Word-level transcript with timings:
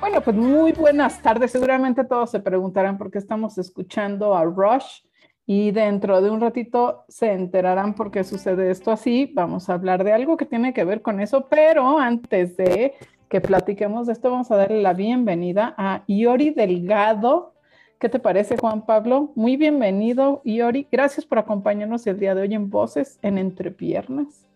Bueno, 0.00 0.20
pues 0.20 0.36
muy 0.36 0.72
buenas 0.72 1.22
tardes. 1.22 1.52
Seguramente 1.52 2.02
todos 2.02 2.32
se 2.32 2.40
preguntarán 2.40 2.98
por 2.98 3.12
qué 3.12 3.18
estamos 3.18 3.56
escuchando 3.56 4.34
a 4.34 4.42
Rush 4.42 5.02
y 5.46 5.70
dentro 5.70 6.20
de 6.20 6.30
un 6.30 6.40
ratito 6.40 7.04
se 7.08 7.32
enterarán 7.32 7.94
por 7.94 8.10
qué 8.10 8.24
sucede 8.24 8.72
esto 8.72 8.90
así. 8.90 9.30
Vamos 9.32 9.70
a 9.70 9.74
hablar 9.74 10.02
de 10.02 10.12
algo 10.12 10.36
que 10.36 10.44
tiene 10.44 10.74
que 10.74 10.84
ver 10.84 11.02
con 11.02 11.20
eso, 11.20 11.46
pero 11.48 12.00
antes 12.00 12.56
de 12.56 12.94
que 13.28 13.40
platiquemos 13.40 14.06
de 14.06 14.14
esto, 14.14 14.30
vamos 14.30 14.50
a 14.50 14.56
darle 14.56 14.80
la 14.80 14.94
bienvenida 14.94 15.74
a 15.76 16.02
Iori 16.06 16.50
Delgado. 16.50 17.54
¿Qué 18.00 18.08
te 18.08 18.18
parece, 18.18 18.56
Juan 18.56 18.86
Pablo? 18.86 19.32
Muy 19.34 19.56
bienvenido, 19.56 20.40
Iori. 20.44 20.86
Gracias 20.90 21.26
por 21.26 21.38
acompañarnos 21.38 22.06
el 22.06 22.18
día 22.18 22.34
de 22.34 22.42
hoy 22.42 22.54
en 22.54 22.70
Voces 22.70 23.18
en 23.22 23.38
Entrepiernas. 23.38 24.46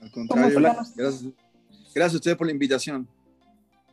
Al 0.00 0.10
contrario, 0.10 0.60
gracias, 0.60 1.24
gracias 1.94 2.14
a 2.14 2.16
usted 2.16 2.36
por 2.36 2.46
la 2.46 2.52
invitación. 2.52 3.08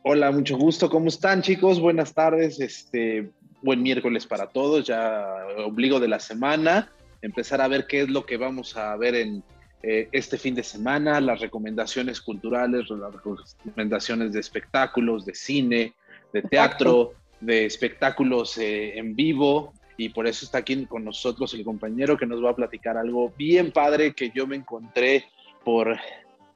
Hola, 0.02 0.30
mucho 0.30 0.56
gusto. 0.56 0.90
¿Cómo 0.90 1.08
están, 1.08 1.42
chicos? 1.42 1.80
Buenas 1.80 2.12
tardes. 2.12 2.60
Este, 2.60 3.30
buen 3.62 3.82
miércoles 3.82 4.26
para 4.26 4.46
todos. 4.46 4.86
Ya 4.86 5.26
obligo 5.64 6.00
de 6.00 6.08
la 6.08 6.20
semana. 6.20 6.90
Empezar 7.22 7.60
a 7.60 7.68
ver 7.68 7.86
qué 7.86 8.02
es 8.02 8.08
lo 8.08 8.26
que 8.26 8.36
vamos 8.36 8.76
a 8.76 8.96
ver 8.96 9.14
en 9.14 9.42
eh, 9.82 10.08
este 10.12 10.38
fin 10.38 10.54
de 10.54 10.62
semana, 10.62 11.20
las 11.20 11.40
recomendaciones 11.40 12.20
culturales, 12.20 12.90
las 12.90 13.12
recomendaciones 13.12 14.32
de 14.32 14.40
espectáculos, 14.40 15.24
de 15.24 15.34
cine, 15.34 15.94
de 16.32 16.42
teatro, 16.42 17.12
de 17.40 17.66
espectáculos 17.66 18.58
eh, 18.58 18.98
en 18.98 19.14
vivo. 19.14 19.72
Y 19.96 20.10
por 20.10 20.26
eso 20.26 20.44
está 20.44 20.58
aquí 20.58 20.86
con 20.86 21.04
nosotros 21.04 21.54
el 21.54 21.64
compañero 21.64 22.16
que 22.16 22.26
nos 22.26 22.44
va 22.44 22.50
a 22.50 22.56
platicar 22.56 22.96
algo 22.96 23.32
bien 23.36 23.72
padre 23.72 24.14
que 24.14 24.30
yo 24.30 24.46
me 24.46 24.56
encontré 24.56 25.24
por 25.64 25.96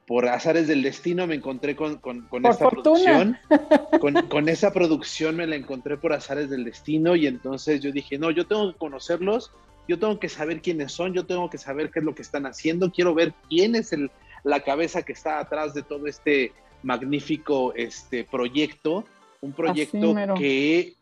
por 0.07 0.27
azares 0.27 0.67
del 0.67 0.83
destino 0.83 1.27
me 1.27 1.35
encontré 1.35 1.75
con, 1.75 1.97
con, 1.97 2.21
con 2.23 2.45
esta 2.45 2.69
producción. 2.69 3.37
Con, 4.01 4.13
con, 4.27 4.49
esa 4.49 4.73
producción 4.73 5.37
me 5.37 5.47
la 5.47 5.55
encontré 5.55 5.95
por 5.95 6.11
azares 6.11 6.49
del 6.49 6.65
destino 6.65 7.15
y 7.15 7.25
entonces 7.25 7.79
yo 7.79 7.91
dije, 7.91 8.17
no, 8.17 8.31
yo 8.31 8.45
tengo 8.45 8.73
que 8.73 8.77
conocerlos, 8.77 9.51
yo 9.87 9.99
tengo 9.99 10.19
que 10.19 10.29
saber 10.29 10.61
quiénes 10.61 10.91
son, 10.91 11.13
yo 11.13 11.25
tengo 11.25 11.49
que 11.49 11.57
saber 11.57 11.91
qué 11.91 11.99
es 11.99 12.05
lo 12.05 12.15
que 12.15 12.21
están 12.21 12.45
haciendo, 12.45 12.91
quiero 12.91 13.13
ver 13.13 13.33
quién 13.49 13.75
es 13.75 13.93
el, 13.93 14.11
la 14.43 14.63
cabeza 14.63 15.03
que 15.03 15.13
está 15.13 15.39
atrás 15.39 15.73
de 15.73 15.83
todo 15.83 16.07
este 16.07 16.53
magnífico 16.83 17.73
este, 17.75 18.23
proyecto, 18.23 19.05
un 19.41 19.53
proyecto 19.53 20.15
que, 20.37 20.95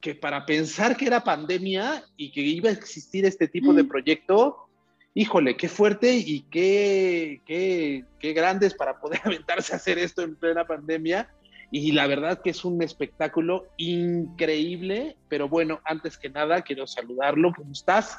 que 0.00 0.14
para 0.14 0.46
pensar 0.46 0.96
que 0.96 1.06
era 1.06 1.24
pandemia 1.24 2.04
y 2.16 2.30
que 2.30 2.40
iba 2.40 2.68
a 2.68 2.72
existir 2.72 3.24
este 3.24 3.48
tipo 3.48 3.72
de 3.72 3.84
mm. 3.84 3.88
proyecto, 3.88 4.68
híjole, 5.14 5.56
qué 5.56 5.68
fuerte 5.68 6.14
y 6.14 6.42
qué, 6.50 7.40
qué, 7.46 8.04
qué 8.18 8.32
grandes 8.32 8.74
para 8.74 9.00
poder 9.00 9.20
aventarse 9.24 9.72
a 9.72 9.76
hacer 9.76 9.98
esto 9.98 10.22
en 10.22 10.36
plena 10.36 10.66
pandemia. 10.66 11.28
Y 11.70 11.92
la 11.92 12.06
verdad 12.06 12.40
que 12.42 12.50
es 12.50 12.64
un 12.64 12.82
espectáculo 12.82 13.68
increíble, 13.76 15.16
pero 15.28 15.48
bueno, 15.48 15.80
antes 15.84 16.18
que 16.18 16.28
nada 16.28 16.62
quiero 16.62 16.86
saludarlo. 16.86 17.52
¿Cómo 17.56 17.72
estás? 17.72 18.18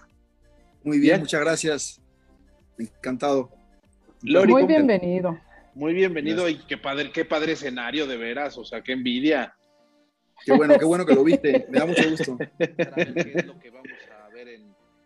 Muy 0.83 0.99
bien, 0.99 1.19
muchas 1.19 1.41
gracias. 1.41 2.01
Encantado. 2.77 3.51
muy 4.23 4.65
bienvenido. 4.65 5.37
Muy 5.73 5.93
bienvenido 5.93 6.47
y 6.49 6.59
qué 6.59 6.77
padre, 6.77 7.11
qué 7.11 7.25
padre 7.25 7.53
escenario 7.53 8.07
de 8.07 8.17
veras, 8.17 8.57
o 8.57 8.63
sea, 8.63 8.81
qué 8.81 8.93
envidia. 8.93 9.55
Qué 10.45 10.53
bueno, 10.53 10.77
qué 10.79 10.85
bueno 10.85 11.05
que 11.05 11.13
lo 11.13 11.23
viste, 11.23 11.67
me 11.69 11.79
da 11.79 11.85
mucho 11.85 12.09
gusto. 12.09 12.37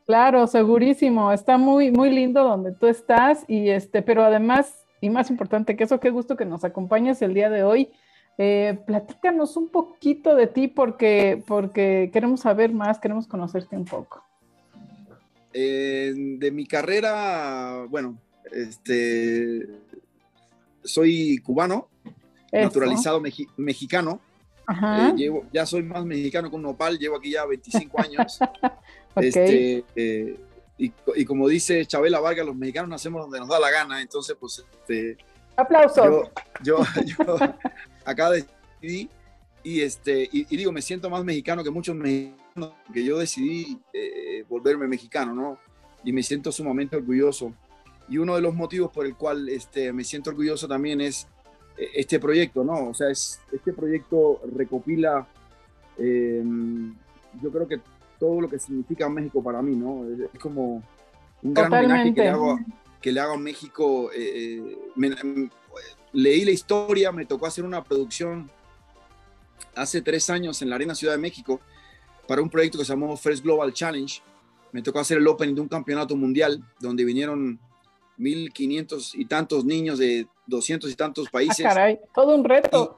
Claro, 0.06 0.46
segurísimo. 0.46 1.32
Está 1.32 1.58
muy, 1.58 1.90
muy 1.90 2.12
lindo 2.12 2.44
donde 2.44 2.72
tú 2.72 2.86
estás 2.86 3.44
y 3.48 3.70
este, 3.70 4.04
pero 4.04 4.24
además, 4.24 4.86
y 5.02 5.10
más 5.10 5.32
importante 5.32 5.76
que 5.76 5.84
eso, 5.84 6.00
qué 6.00 6.12
gusto 6.12 6.38
que 6.38 6.46
nos 6.46 6.64
acompañes 6.64 7.24
el 7.24 7.34
día 7.34 7.50
de 7.50 7.64
hoy. 7.64 7.90
Eh, 8.38 8.78
platícanos 8.86 9.56
un 9.56 9.70
poquito 9.70 10.36
de 10.36 10.48
ti 10.48 10.68
porque, 10.68 11.42
porque 11.48 12.10
queremos 12.12 12.42
saber 12.42 12.74
más, 12.74 13.00
queremos 13.00 13.28
conocerte 13.28 13.78
un 13.78 13.86
poco. 13.86 14.24
Eh, 15.54 16.14
de 16.16 16.52
mi 16.52 16.66
carrera, 16.66 17.86
bueno, 17.90 18.18
este, 18.52 19.66
soy 20.84 21.38
cubano, 21.38 21.88
naturalizado 22.52 23.22
mexicano. 23.58 24.20
Eh, 25.18 25.32
ya 25.54 25.66
soy 25.66 25.84
más 25.84 26.04
mexicano 26.06 26.50
que 26.50 26.56
un 26.56 26.64
nopal, 26.64 26.98
llevo 26.98 27.18
aquí 27.18 27.32
ya 27.32 27.46
25 27.46 28.02
años. 28.02 28.40
Este, 29.18 29.86
eh, 29.96 30.38
y, 30.78 31.24
como 31.24 31.48
dice 31.48 31.86
Chabela 31.86 32.20
Vargas, 32.20 32.46
los 32.46 32.56
mexicanos 32.58 32.90
nacemos 32.90 33.22
donde 33.22 33.40
nos 33.40 33.48
da 33.48 33.62
la 33.62 33.72
gana, 33.72 34.02
entonces 34.02 34.36
pues... 34.38 34.60
Este, 34.60 35.18
Aplausos. 35.56 36.30
Yo, 36.62 36.80
yo, 37.06 37.26
acá 38.06 38.30
decidí 38.32 39.10
y, 39.64 39.82
este, 39.82 40.30
y, 40.32 40.44
digo, 40.56 40.72
me 40.72 40.82
siento 40.82 41.10
más 41.10 41.24
mexicano 41.24 41.64
que 41.64 41.72
muchos 41.72 41.96
mexicanos, 41.96 42.74
que 42.94 43.04
yo 43.04 43.18
decidí 43.18 43.80
eh, 43.94 44.46
volverme 44.48 44.88
mexicano, 44.88 45.34
¿no? 45.34 45.58
Y 46.04 46.14
me 46.14 46.22
siento 46.22 46.52
sumamente 46.52 46.96
orgulloso. 46.96 47.52
Y 48.08 48.20
uno 48.20 48.36
de 48.36 48.42
los 48.42 48.54
motivos 48.54 48.92
por 48.92 49.08
el 49.08 49.16
cual 49.16 49.50
este, 49.50 49.92
me 49.92 50.04
siento 50.04 50.30
orgulloso 50.30 50.68
también 50.68 51.02
es 51.02 51.28
eh, 51.78 51.90
este 51.96 52.20
proyecto, 52.20 52.64
¿no? 52.64 52.90
O 52.90 52.94
sea, 52.94 53.10
es, 53.10 53.42
este 53.52 53.74
proyecto 53.74 54.40
recopila, 54.56 55.28
yo 55.98 57.52
creo 57.52 57.68
que 57.68 57.80
todo 58.20 58.42
lo 58.42 58.50
que 58.50 58.60
significa 58.60 59.10
México 59.10 59.44
para 59.44 59.62
mí, 59.62 59.76
¿no? 59.76 60.06
Es, 60.06 60.40
como 60.40 60.84
un 61.42 61.54
gran 61.54 61.74
homenaje 61.74 62.14
que 62.14 62.22
le 62.22 62.30
hago, 62.30 62.60
que 63.02 63.12
le 63.12 63.20
hago 63.20 63.34
a 63.34 63.38
México. 63.38 64.12
Eh, 64.12 64.58
eh, 64.58 64.78
leí 66.16 66.46
la 66.46 66.52
historia, 66.52 67.12
me 67.12 67.26
tocó 67.26 67.46
hacer 67.46 67.64
una 67.64 67.84
producción 67.84 68.50
hace 69.76 70.02
tres 70.02 70.30
años 70.30 70.62
en 70.62 70.70
la 70.70 70.76
Arena 70.76 70.96
Ciudad 70.96 71.14
de 71.14 71.20
México 71.20 71.60
para 72.28 72.42
un 72.42 72.50
proyecto 72.50 72.80
que 72.80 72.86
se 72.86 72.94
llamó 72.94 73.16
First 73.18 73.44
Global 73.44 73.74
Challenge. 73.74 74.22
Me 74.72 74.82
tocó 74.82 75.00
hacer 75.00 75.18
el 75.18 75.28
opening 75.28 75.56
de 75.56 75.62
un 75.62 75.68
campeonato 75.68 76.16
mundial 76.16 76.64
donde 76.80 77.04
vinieron 77.04 77.60
1.500 78.18 79.12
y 79.16 79.26
tantos 79.26 79.66
niños 79.66 80.00
de 80.00 80.28
200 80.48 80.90
y 80.90 80.96
tantos 80.96 81.30
países. 81.30 81.66
Ah, 81.66 81.70
caray, 81.70 82.00
todo 82.14 82.36
un 82.36 82.44
reto. 82.44 82.98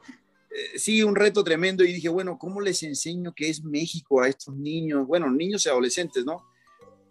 Eh, 0.50 0.78
sí, 0.80 1.04
un 1.04 1.16
reto 1.16 1.44
tremendo 1.44 1.84
y 1.84 1.94
dije, 1.94 2.10
bueno, 2.10 2.38
¿cómo 2.38 2.62
les 2.62 2.84
enseño 2.84 3.34
qué 3.34 3.50
es 3.50 3.64
México 3.64 4.22
a 4.22 4.28
estos 4.28 4.56
niños? 4.56 5.06
Bueno, 5.08 5.30
niños 5.30 5.66
y 5.66 5.70
adolescentes, 5.70 6.24
¿no? 6.24 6.46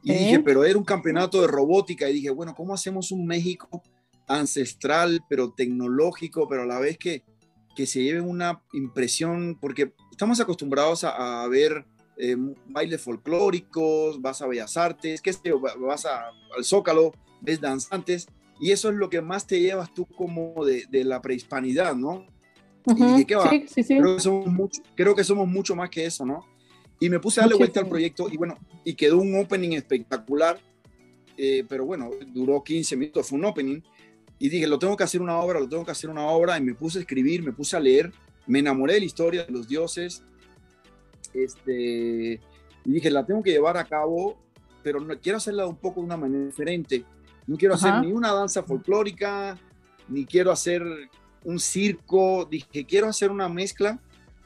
Y 0.03 0.13
dije, 0.13 0.39
pero 0.39 0.65
era 0.65 0.79
un 0.79 0.85
campeonato 0.85 1.41
de 1.41 1.49
robótica 1.49 2.09
y 2.09 2.15
dije, 2.15 2.31
bueno, 2.31 2.55
¿cómo 2.55 2.73
hacemos 2.73 3.11
un 3.11 3.27
México 3.27 3.83
ancestral, 4.27 5.23
pero 5.29 5.53
tecnológico, 5.53 6.49
pero 6.49 6.63
a 6.63 6.67
la 6.67 6.79
vez 6.79 6.99
que, 6.99 7.25
que 7.75 7.87
se 7.87 8.03
lleve 8.03 8.21
una 8.21 8.63
impresión, 8.73 9.59
porque 9.61 9.93
estamos 10.11 10.41
acostumbrados 10.41 11.05
a, 11.05 11.47
ver 11.49 11.85
eh, 12.19 12.37
bailes 12.67 13.03
folclóricos, 13.03 14.21
vas 14.21 14.43
a 14.43 14.47
Bellas 14.47 14.77
Artes, 14.77 15.21
qué 15.21 15.33
sé 15.33 15.53
vas 15.81 16.07
al 16.07 16.65
Zócalo, 16.65 17.13
ves 17.41 17.61
danzantes, 17.61 18.27
y 18.59 18.73
eso 18.73 18.89
es 18.89 18.97
lo 18.97 19.11
que 19.11 19.21
más 19.21 19.47
te 19.47 19.61
llevas 19.61 19.93
tú 19.93 20.07
como 20.07 20.65
de, 20.65 20.87
de 20.91 21.05
la 21.05 21.21
prehispanidad, 21.21 21.95
¿no? 21.95 22.27
Y 22.87 23.25
¿qué 23.25 23.35
va? 23.35 23.51
Sí, 23.51 23.65
sí, 23.67 23.83
sí. 23.83 23.99
Creo, 23.99 24.17
que 24.17 24.23
somos 24.23 24.47
mucho, 24.47 24.83
creo 24.95 25.15
que 25.15 25.25
somos 25.25 25.49
mucho 25.49 25.75
más 25.75 25.91
que 25.91 26.07
eso, 26.07 26.25
¿no? 26.25 26.47
Y 27.01 27.11
me 27.11 27.19
puse 27.19 27.41
a 27.41 27.43
darle 27.43 27.57
vuelta 27.57 27.81
al 27.81 27.89
proyecto 27.89 28.29
y 28.31 28.37
bueno, 28.37 28.57
y 28.85 28.95
quedó 28.95 29.19
un 29.19 29.39
opening 29.39 29.73
espectacular, 29.73 30.59
eh, 31.37 31.65
pero 31.69 31.85
bueno, 31.85 32.11
duró 32.29 32.63
15 32.63 32.97
minutos, 32.97 33.29
fue 33.29 33.39
un 33.39 33.45
opening. 33.45 33.81
Y 34.39 34.49
dije, 34.49 34.67
lo 34.67 34.79
tengo 34.79 34.97
que 34.97 35.05
hacer 35.05 35.23
una 35.23 35.39
obra, 35.39 35.61
lo 35.61 35.69
tengo 35.69 35.85
que 35.85 35.91
hacer 35.91 36.11
una 36.11 36.27
obra. 36.27 36.59
Y 36.59 36.63
me 36.63 36.75
puse 36.75 36.99
a 36.99 37.01
escribir, 37.01 37.43
me 37.43 37.53
puse 37.53 37.77
a 37.77 37.81
leer, 37.81 38.13
me 38.47 38.59
enamoré 38.59 38.95
de 38.95 39.01
la 39.01 39.07
historia 39.07 39.45
de 39.45 39.53
los 39.53 39.67
dioses. 39.67 40.23
Este, 41.33 42.41
y 42.85 42.91
dije, 42.93 43.11
la 43.11 43.25
tengo 43.25 43.43
que 43.43 43.51
llevar 43.51 43.77
a 43.77 43.85
cabo, 43.85 44.39
pero 44.83 45.01
no, 45.01 45.19
quiero 45.19 45.39
hacerla 45.39 45.67
un 45.67 45.77
poco 45.77 46.01
de 46.01 46.07
una 46.07 46.17
manera 46.17 46.45
diferente. 46.45 47.05
No 47.47 47.57
quiero 47.57 47.75
hacer 47.75 47.95
ni 48.01 48.13
una 48.13 48.33
danza 48.33 48.63
folclórica, 48.63 49.59
ni 50.09 50.25
quiero 50.25 50.51
hacer 50.51 50.83
un 51.45 51.61
circo, 51.61 52.45
dije, 52.45 52.85
quiero 52.85 53.09
hacer 53.09 53.31
una 53.31 53.49
mezcla 53.49 54.01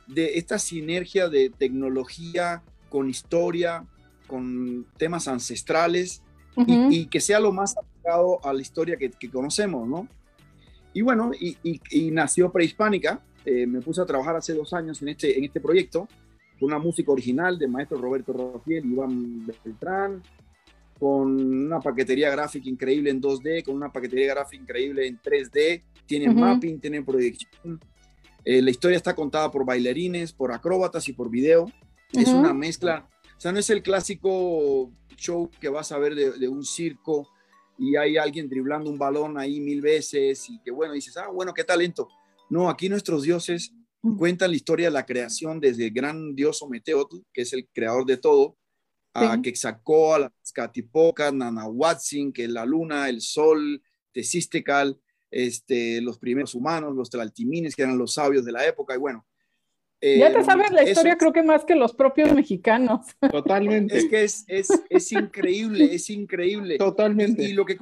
de 0.06 0.34
esta 0.38 0.58
sinergia 0.58 1.28
de 1.28 1.50
tecnología 1.50 2.62
con 2.88 3.08
historia, 3.08 3.86
con 4.26 4.86
temas 4.98 5.28
ancestrales 5.28 6.22
y, 6.66 7.06
que 7.06 7.20
sea 7.20 7.40
lo 7.40 7.52
más 7.52 7.74
a 8.42 8.52
la 8.52 8.60
historia 8.60 8.96
que, 8.96 9.30
conocemos, 9.30 9.86
¿no? 9.86 10.08
Y 10.92 11.02
bueno, 11.02 11.30
y, 11.38 12.10
nació 12.10 12.50
Prehispánica, 12.50 13.20
eh, 13.44 13.66
me 13.66 13.80
puse 13.80 14.00
a 14.00 14.06
trabajar 14.06 14.36
hace 14.36 14.54
dos 14.54 14.72
años 14.72 15.00
en 15.02 15.08
este, 15.08 15.38
en 15.38 15.44
este 15.44 15.60
proyecto, 15.60 16.08
con 16.58 16.68
una 16.68 16.78
música 16.78 17.12
original 17.12 17.58
de 17.58 17.68
maestro 17.68 17.98
Roberto 17.98 18.32
Rafael, 18.32 18.84
Iván 18.84 19.46
Beltrán, 19.46 20.22
con 20.98 21.64
una 21.66 21.80
paquetería 21.80 22.30
gráfica 22.30 22.68
increíble 22.68 23.10
en 23.10 23.22
2D, 23.22 23.64
con 23.64 23.74
una 23.74 23.90
paquetería 23.90 24.34
gráfica 24.34 24.62
increíble 24.62 25.06
en 25.06 25.18
3D, 25.18 25.82
tienen 26.04 26.34
mapping, 26.38 26.78
tienen 26.78 27.04
proyección. 27.04 27.80
Eh, 28.44 28.60
la 28.60 28.70
historia 28.70 28.96
está 28.96 29.14
contada 29.14 29.50
por 29.50 29.64
bailarines, 29.64 30.32
por 30.32 30.52
acróbatas 30.52 31.08
y 31.08 31.12
por 31.12 31.30
video. 31.30 31.70
Es 32.12 32.28
una 32.28 32.52
mezcla, 32.52 33.08
o 33.36 33.40
sea, 33.40 33.52
no 33.52 33.58
es 33.60 33.70
el 33.70 33.82
clásico 33.82 34.90
show 35.16 35.50
que 35.60 35.68
vas 35.68 35.92
a 35.92 35.98
ver 35.98 36.14
de, 36.14 36.48
un 36.48 36.64
circo 36.64 37.28
y 37.80 37.96
hay 37.96 38.18
alguien 38.18 38.46
driblando 38.46 38.90
un 38.90 38.98
balón 38.98 39.38
ahí 39.38 39.58
mil 39.58 39.80
veces 39.80 40.50
y 40.50 40.60
que 40.60 40.70
bueno, 40.70 40.92
dices, 40.92 41.16
ah, 41.16 41.28
bueno, 41.28 41.54
qué 41.54 41.64
talento. 41.64 42.10
No, 42.50 42.68
aquí 42.68 42.90
nuestros 42.90 43.22
dioses 43.22 43.72
cuentan 44.18 44.50
la 44.50 44.56
historia 44.56 44.88
de 44.88 44.92
la 44.92 45.06
creación 45.06 45.58
desde 45.60 45.86
el 45.86 45.90
gran 45.90 46.34
dios 46.34 46.60
Ometeotl, 46.60 47.20
que 47.32 47.40
es 47.40 47.52
el 47.54 47.66
creador 47.72 48.04
de 48.04 48.18
todo, 48.18 48.58
a 49.14 49.40
Quexacoa, 49.40 50.26
a 50.26 50.32
Catipoca, 50.52 51.32
Nanahuatzin, 51.32 52.34
que 52.34 52.44
es 52.44 52.50
la 52.50 52.66
luna, 52.66 53.08
el 53.08 53.22
sol, 53.22 53.82
Tesistecal, 54.12 55.00
este, 55.30 56.02
los 56.02 56.18
primeros 56.18 56.54
humanos, 56.54 56.94
los 56.94 57.08
tlaltimines, 57.08 57.74
que 57.74 57.82
eran 57.82 57.96
los 57.96 58.12
sabios 58.12 58.44
de 58.44 58.52
la 58.52 58.66
época, 58.66 58.94
y 58.94 58.98
bueno. 58.98 59.24
Ya 60.00 60.32
te 60.32 60.38
em, 60.38 60.44
sabes 60.44 60.70
la 60.70 60.88
historia, 60.88 61.16
creo 61.16 61.32
que 61.32 61.42
más 61.42 61.64
que 61.64 61.74
los 61.74 61.94
propios 61.94 62.32
mexicanos. 62.32 63.06
Totalmente. 63.32 63.96
Es 63.96 64.06
que 64.06 64.24
es, 64.24 64.44
es, 64.48 64.68
es 64.88 65.12
increíble, 65.12 65.94
es 65.94 66.08
increíble. 66.08 66.78
Totalmente. 66.78 67.42
Y, 67.42 67.52
lo 67.52 67.66
que, 67.66 67.76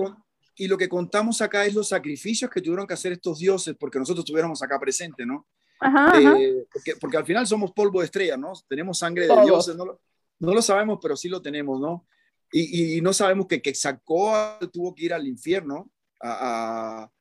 y 0.56 0.66
lo 0.66 0.76
que 0.76 0.88
contamos 0.88 1.40
acá 1.40 1.64
es 1.64 1.74
los 1.74 1.88
sacrificios 1.88 2.50
que 2.50 2.60
tuvieron 2.60 2.86
que 2.86 2.94
hacer 2.94 3.12
estos 3.12 3.38
dioses 3.38 3.76
porque 3.78 3.98
nosotros 3.98 4.24
estuviéramos 4.24 4.62
acá 4.62 4.78
presentes, 4.80 5.26
¿no? 5.26 5.46
Ajá, 5.80 6.20
eh, 6.20 6.66
Porque, 6.72 6.96
porque, 6.96 7.16
al 7.16 7.24
final 7.24 7.46
somos 7.46 7.70
polvo 7.70 8.00
de 8.00 8.06
estrella, 8.06 8.36
¿no? 8.36 8.52
Tenemos 8.68 8.98
sangre 8.98 9.28
de 9.28 9.42
dioses, 9.44 9.76
¿no? 9.76 10.00
No 10.40 10.54
lo 10.54 10.60
sabemos, 10.60 10.98
pero 11.00 11.16
sí 11.16 11.28
lo 11.28 11.40
tenemos, 11.40 11.80
¿no? 11.80 12.06
Y, 12.50 13.00
no 13.00 13.12
sabemos 13.12 13.46
que 13.46 13.62
Quexacoa 13.62 14.58
tuvo 14.72 14.94
que 14.94 15.04
ir 15.04 15.14
al 15.14 15.26
infierno, 15.26 15.90
a, 16.20 17.02
a 17.02 17.12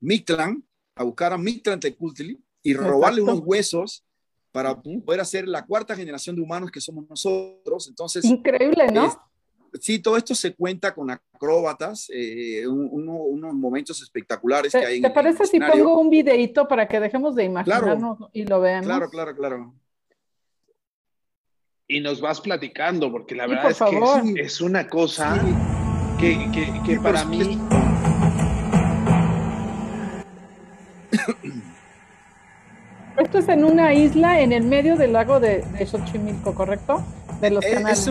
Mictlán, 0.00 0.62
a 0.94 1.04
buscar 1.04 1.32
a 1.32 1.38
Mictlán 1.38 1.80
Tecultli 1.80 2.38
y 2.62 2.74
robarle 2.74 3.22
unos 3.22 3.40
huesos 3.40 4.04
para 4.52 4.80
poder 4.80 5.20
hacer 5.20 5.48
la 5.48 5.64
cuarta 5.64 5.96
generación 5.96 6.36
de 6.36 6.42
humanos 6.42 6.70
que 6.70 6.80
somos 6.80 7.08
nosotros. 7.08 7.88
Entonces, 7.88 8.24
increíble, 8.24 8.86
¿no? 8.92 9.12
sí, 9.80 9.98
todo 9.98 10.16
esto 10.16 10.34
se 10.34 10.54
cuenta 10.54 10.94
con 10.94 11.10
acróbatas, 11.10 12.08
eh, 12.12 12.66
unos 12.66 13.54
momentos 13.54 14.00
espectaculares 14.02 14.70
que 14.72 14.84
hay. 14.84 15.00
¿Te 15.00 15.10
parece 15.10 15.46
si 15.46 15.58
pongo 15.58 15.98
un 15.98 16.10
videito 16.10 16.68
para 16.68 16.86
que 16.86 17.00
dejemos 17.00 17.34
de 17.34 17.44
imaginarnos 17.44 18.18
y 18.32 18.44
lo 18.44 18.60
veamos? 18.60 18.86
Claro, 18.86 19.10
claro, 19.10 19.34
claro 19.34 19.74
y 21.92 22.00
nos 22.00 22.20
vas 22.20 22.40
platicando, 22.40 23.10
porque 23.12 23.34
la 23.34 23.46
verdad 23.46 23.70
es 23.70 23.78
que 23.78 24.40
es, 24.40 24.60
una 24.60 24.88
cosa 24.88 25.38
que, 26.18 26.50
que, 26.86 26.98
para 27.00 27.24
mí... 27.24 27.58
Esto 33.22 33.38
es 33.38 33.48
en 33.48 33.64
una 33.64 33.94
isla 33.94 34.40
en 34.40 34.52
el 34.52 34.64
medio 34.64 34.96
del 34.96 35.12
lago 35.12 35.38
de, 35.38 35.64
Xochimilco, 35.86 36.54
¿correcto? 36.54 37.04
De 37.40 37.50
los 37.50 37.64
eh, 37.64 37.80
es, 37.88 38.10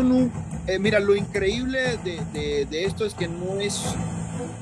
eh, 0.68 0.80
mira, 0.80 1.00
lo 1.00 1.16
increíble 1.16 1.98
de, 2.04 2.66
de, 2.66 2.86
esto 2.86 3.06
es 3.06 3.14
que 3.14 3.28
no 3.28 3.60
es, 3.60 3.94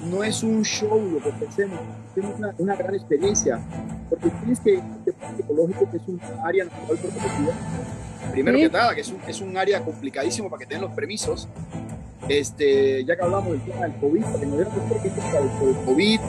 no 0.10 0.24
es 0.24 0.42
un 0.42 0.64
show 0.64 1.00
lo 1.00 1.20
que 1.22 1.46
hacemos, 1.48 1.80
es 2.16 2.24
una, 2.38 2.54
una, 2.58 2.76
gran 2.76 2.96
experiencia, 2.96 3.60
porque 4.10 4.30
tienes 4.30 4.60
que, 4.60 4.76
este 4.76 5.14
parque 5.14 5.44
ecológico 5.44 5.90
que 5.92 5.98
es 5.98 6.08
un 6.08 6.20
área 6.44 6.66
natural 6.66 6.98
protegida, 6.98 7.54
Primero 8.32 8.58
que 8.58 8.70
nada, 8.70 8.96
que 8.96 9.02
es 9.02 9.10
un, 9.10 9.20
es 9.28 9.42
un, 9.42 9.58
área 9.58 9.82
complicadísimo 9.82 10.50
para 10.50 10.60
que 10.60 10.66
tengan 10.66 10.86
los 10.86 10.94
permisos. 10.94 11.48
Este, 12.28 13.04
ya 13.06 13.16
que 13.16 13.24
hablamos 13.24 13.52
del 13.52 13.62
tema 13.62 13.88
del 13.88 13.96
COVID, 13.96 14.22
que 14.22 14.46
nos 14.46 14.58
dieron 14.58 14.74
que 15.02 15.68
el 15.68 15.86
COVID, 15.86 16.20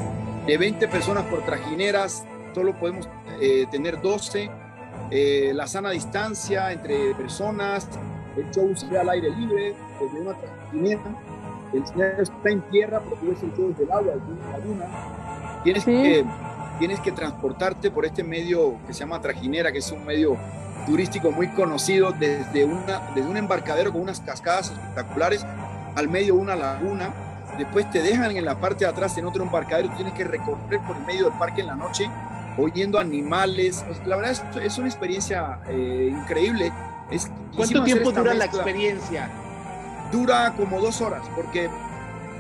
de 0.47 0.59
20 0.59 0.89
personas 0.89 1.25
por 1.25 1.45
trajineras, 1.45 2.25
solo 2.55 2.79
podemos 2.79 3.09
eh, 3.41 3.67
tener 3.71 4.01
12. 4.01 4.51
Eh, 5.11 5.53
la 5.55 5.67
sana 5.67 5.91
distancia 5.91 6.73
entre 6.73 7.15
personas, 7.15 7.89
el 8.37 8.51
show 8.51 8.75
se 8.77 8.87
ve 8.87 8.99
al 8.99 9.09
aire 9.09 9.31
libre, 9.31 9.75
desde 10.01 10.21
una 10.21 10.35
trajinera. 10.35 11.03
El 11.73 11.87
señor 11.87 12.15
está 12.19 12.51
en 12.51 12.61
tierra, 12.71 13.01
porque 13.01 13.33
es 13.33 13.43
el 13.43 13.53
show 13.55 13.69
desde 13.69 13.85
el 13.85 13.93
agua, 13.93 14.13
desde 14.15 14.53
la 14.53 14.59
luna. 14.59 14.85
Tienes, 15.63 15.85
que, 15.85 16.25
tienes 16.79 17.01
que 17.01 17.13
transportarte 17.13 17.91
por 17.91 18.07
este 18.07 18.25
medio 18.25 18.79
que 18.87 18.93
se 18.93 19.01
llama 19.01 19.21
trajinera, 19.21 19.71
que 19.73 19.79
es 19.79 19.93
un 19.93 20.05
medio 20.05 20.37
turístico 20.87 21.31
muy 21.31 21.49
conocido 21.49 22.13
desde, 22.13 22.65
una, 22.65 23.13
desde 23.15 23.29
un 23.29 23.37
embarcadero 23.37 23.93
con 23.93 24.01
unas 24.03 24.21
cascadas 24.21 24.71
espectaculares 24.71 25.45
al 25.95 26.09
medio 26.09 26.35
de 26.35 26.41
una 26.41 26.57
laguna. 26.57 27.11
Después 27.59 27.91
te 27.91 28.03
dejan 28.03 28.37
en 28.37 28.45
la 28.45 28.59
parte 28.59 28.85
de 28.85 28.91
atrás 28.91 29.17
en 29.19 29.27
otro 29.27 29.45
embarcadero, 29.45 29.91
tienes 29.97 30.15
que 30.15 30.25
recorrer 30.25 30.81
por 30.81 30.97
el 30.97 31.05
medio 31.05 31.25
del 31.27 31.39
parque 31.39 31.61
en 31.61 31.67
la 31.67 31.77
noche, 31.77 32.09
oyendo 32.61 32.99
animales. 32.99 33.85
La 34.07 34.17
verdad 34.17 34.33
es, 34.33 34.43
es 34.63 34.79
una 34.79 34.89
experiencia 34.89 35.61
eh, 35.69 36.11
increíble. 36.13 36.73
Es, 37.11 37.31
¿Cuánto 37.57 37.83
tiempo 37.85 38.13
dura 38.13 38.35
la 38.35 38.45
experiencia? 38.45 39.31
Dura 40.13 40.55
como 40.57 40.81
dos 40.81 41.01
horas, 41.01 41.23
porque 41.35 41.69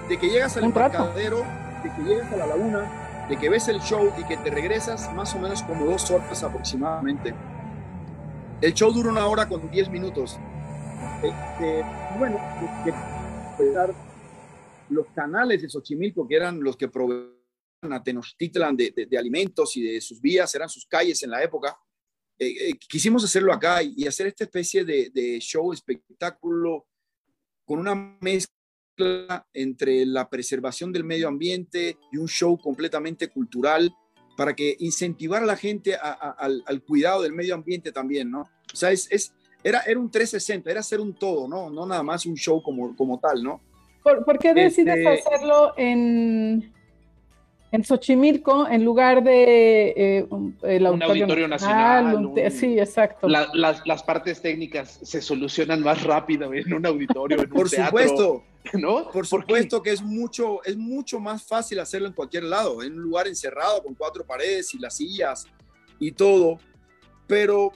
de 0.08 0.18
que 0.18 0.28
llegas 0.28 0.56
al 0.56 0.64
embarcadero, 0.64 1.44
de 1.82 1.92
que 1.92 2.02
llegas 2.02 2.32
a 2.32 2.36
la 2.36 2.46
laguna, 2.46 3.26
de 3.28 3.36
que 3.36 3.48
ves 3.48 3.68
el 3.68 3.80
show 3.80 4.12
y 4.18 4.24
que 4.24 4.36
te 4.36 4.50
regresas, 4.50 5.12
más 5.14 5.34
o 5.34 5.38
menos 5.38 5.62
como 5.62 5.86
dos 5.86 6.10
horas 6.10 6.42
aproximadamente. 6.42 7.34
El 8.60 8.74
show 8.74 8.92
dura 8.92 9.10
una 9.10 9.26
hora 9.26 9.48
con 9.48 9.70
10 9.70 9.88
minutos. 9.90 10.38
Este, 11.22 11.84
bueno, 12.18 12.38
los 14.90 15.06
canales 15.14 15.62
de 15.62 15.68
Xochimilco, 15.68 16.26
que 16.26 16.36
eran 16.36 16.62
los 16.62 16.76
que 16.76 16.88
proveían 16.88 17.39
a 17.82 18.02
Tenochtitlan 18.02 18.76
de, 18.76 19.06
de, 19.08 19.18
alimentos 19.18 19.76
y 19.76 19.82
de 19.82 20.00
sus 20.00 20.20
vías, 20.20 20.54
eran 20.54 20.68
sus 20.68 20.86
calles 20.86 21.22
en 21.22 21.30
la 21.30 21.42
época. 21.42 21.76
Eh, 22.38 22.70
eh, 22.70 22.72
quisimos 22.88 23.24
hacerlo 23.24 23.52
acá 23.52 23.82
y, 23.82 24.06
hacer 24.06 24.26
esta 24.26 24.44
especie 24.44 24.84
de, 24.84 25.10
de, 25.10 25.38
show, 25.40 25.72
espectáculo, 25.72 26.86
con 27.64 27.78
una 27.78 27.94
mezcla 28.20 29.46
entre 29.54 30.04
la 30.04 30.28
preservación 30.28 30.92
del 30.92 31.04
medio 31.04 31.28
ambiente 31.28 31.96
y 32.12 32.18
un 32.18 32.28
show 32.28 32.58
completamente 32.58 33.28
cultural 33.28 33.90
para 34.36 34.54
que 34.54 34.76
incentivar 34.80 35.42
a 35.42 35.46
la 35.46 35.56
gente 35.56 35.96
al, 35.96 36.82
cuidado 36.86 37.22
del 37.22 37.32
medio 37.32 37.54
ambiente 37.54 37.92
también, 37.92 38.30
¿no? 38.30 38.42
O 38.72 38.76
sea, 38.76 38.90
es, 38.90 39.32
era, 39.62 39.80
era 39.80 39.98
un 39.98 40.10
360, 40.10 40.70
era 40.70 40.80
hacer 40.80 41.00
un 41.00 41.14
todo, 41.14 41.48
¿no? 41.48 41.70
No 41.70 41.86
nada 41.86 42.02
más 42.02 42.26
un 42.26 42.36
show 42.36 42.62
como, 42.62 42.94
como 42.96 43.18
tal, 43.18 43.42
¿no? 43.42 43.60
¿Por, 44.02 44.38
qué 44.38 44.54
decides 44.54 44.96
este 44.96 45.08
hacerlo 45.08 45.74
en, 45.76 46.72
en 47.72 47.84
Xochimilco 47.84 48.66
en 48.68 48.84
lugar 48.84 49.22
de 49.22 49.94
eh, 49.96 50.26
un, 50.28 50.56
el 50.62 50.86
Auditorio, 50.86 51.46
Nacional. 51.46 52.32
sí, 52.50 52.78
exacto. 52.78 53.28
las, 53.28 54.02
partes 54.02 54.42
técnicas 54.42 54.98
se 55.02 55.22
solucionan 55.22 55.82
más 55.82 56.02
rápido 56.02 56.52
en 56.52 56.72
un 56.72 56.84
auditorio, 56.84 57.40
en 57.40 57.48
Por 57.48 57.68
supuesto. 57.68 58.44
¿No? 58.74 59.10
Por 59.10 59.26
supuesto 59.26 59.82
que 59.82 59.90
es 59.90 60.02
mucho, 60.02 60.62
es 60.64 60.76
mucho 60.76 61.18
más 61.18 61.42
fácil 61.42 61.78
hacerlo 61.78 62.08
en 62.08 62.12
cualquier 62.12 62.44
lado, 62.44 62.82
en 62.82 62.92
un 62.92 63.00
lugar 63.00 63.26
encerrado 63.26 63.82
con 63.82 63.94
cuatro 63.94 64.24
paredes 64.24 64.74
y 64.74 64.78
las 64.78 64.96
sillas 64.96 65.46
y 65.98 66.12
todo. 66.12 66.58
Pero 67.26 67.72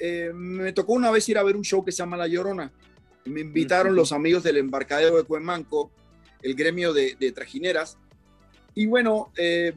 eh, 0.00 0.32
me 0.34 0.72
tocó 0.72 0.94
una 0.94 1.12
vez 1.12 1.28
ir 1.28 1.38
a 1.38 1.44
ver 1.44 1.56
un 1.56 1.62
show 1.62 1.84
que 1.84 1.92
se 1.92 1.98
llama 1.98 2.16
La 2.16 2.26
Llorona. 2.26 2.72
Me 3.24 3.40
invitaron 3.40 3.94
los 3.94 4.12
amigos 4.12 4.42
del 4.42 4.56
embarcadero 4.56 5.16
de 5.16 5.22
Cuemanco, 5.22 5.92
el 6.42 6.54
gremio 6.54 6.92
de, 6.92 7.16
de 7.18 7.30
trajineras, 7.30 7.96
y 8.76 8.84
bueno, 8.84 9.32
eh, 9.38 9.72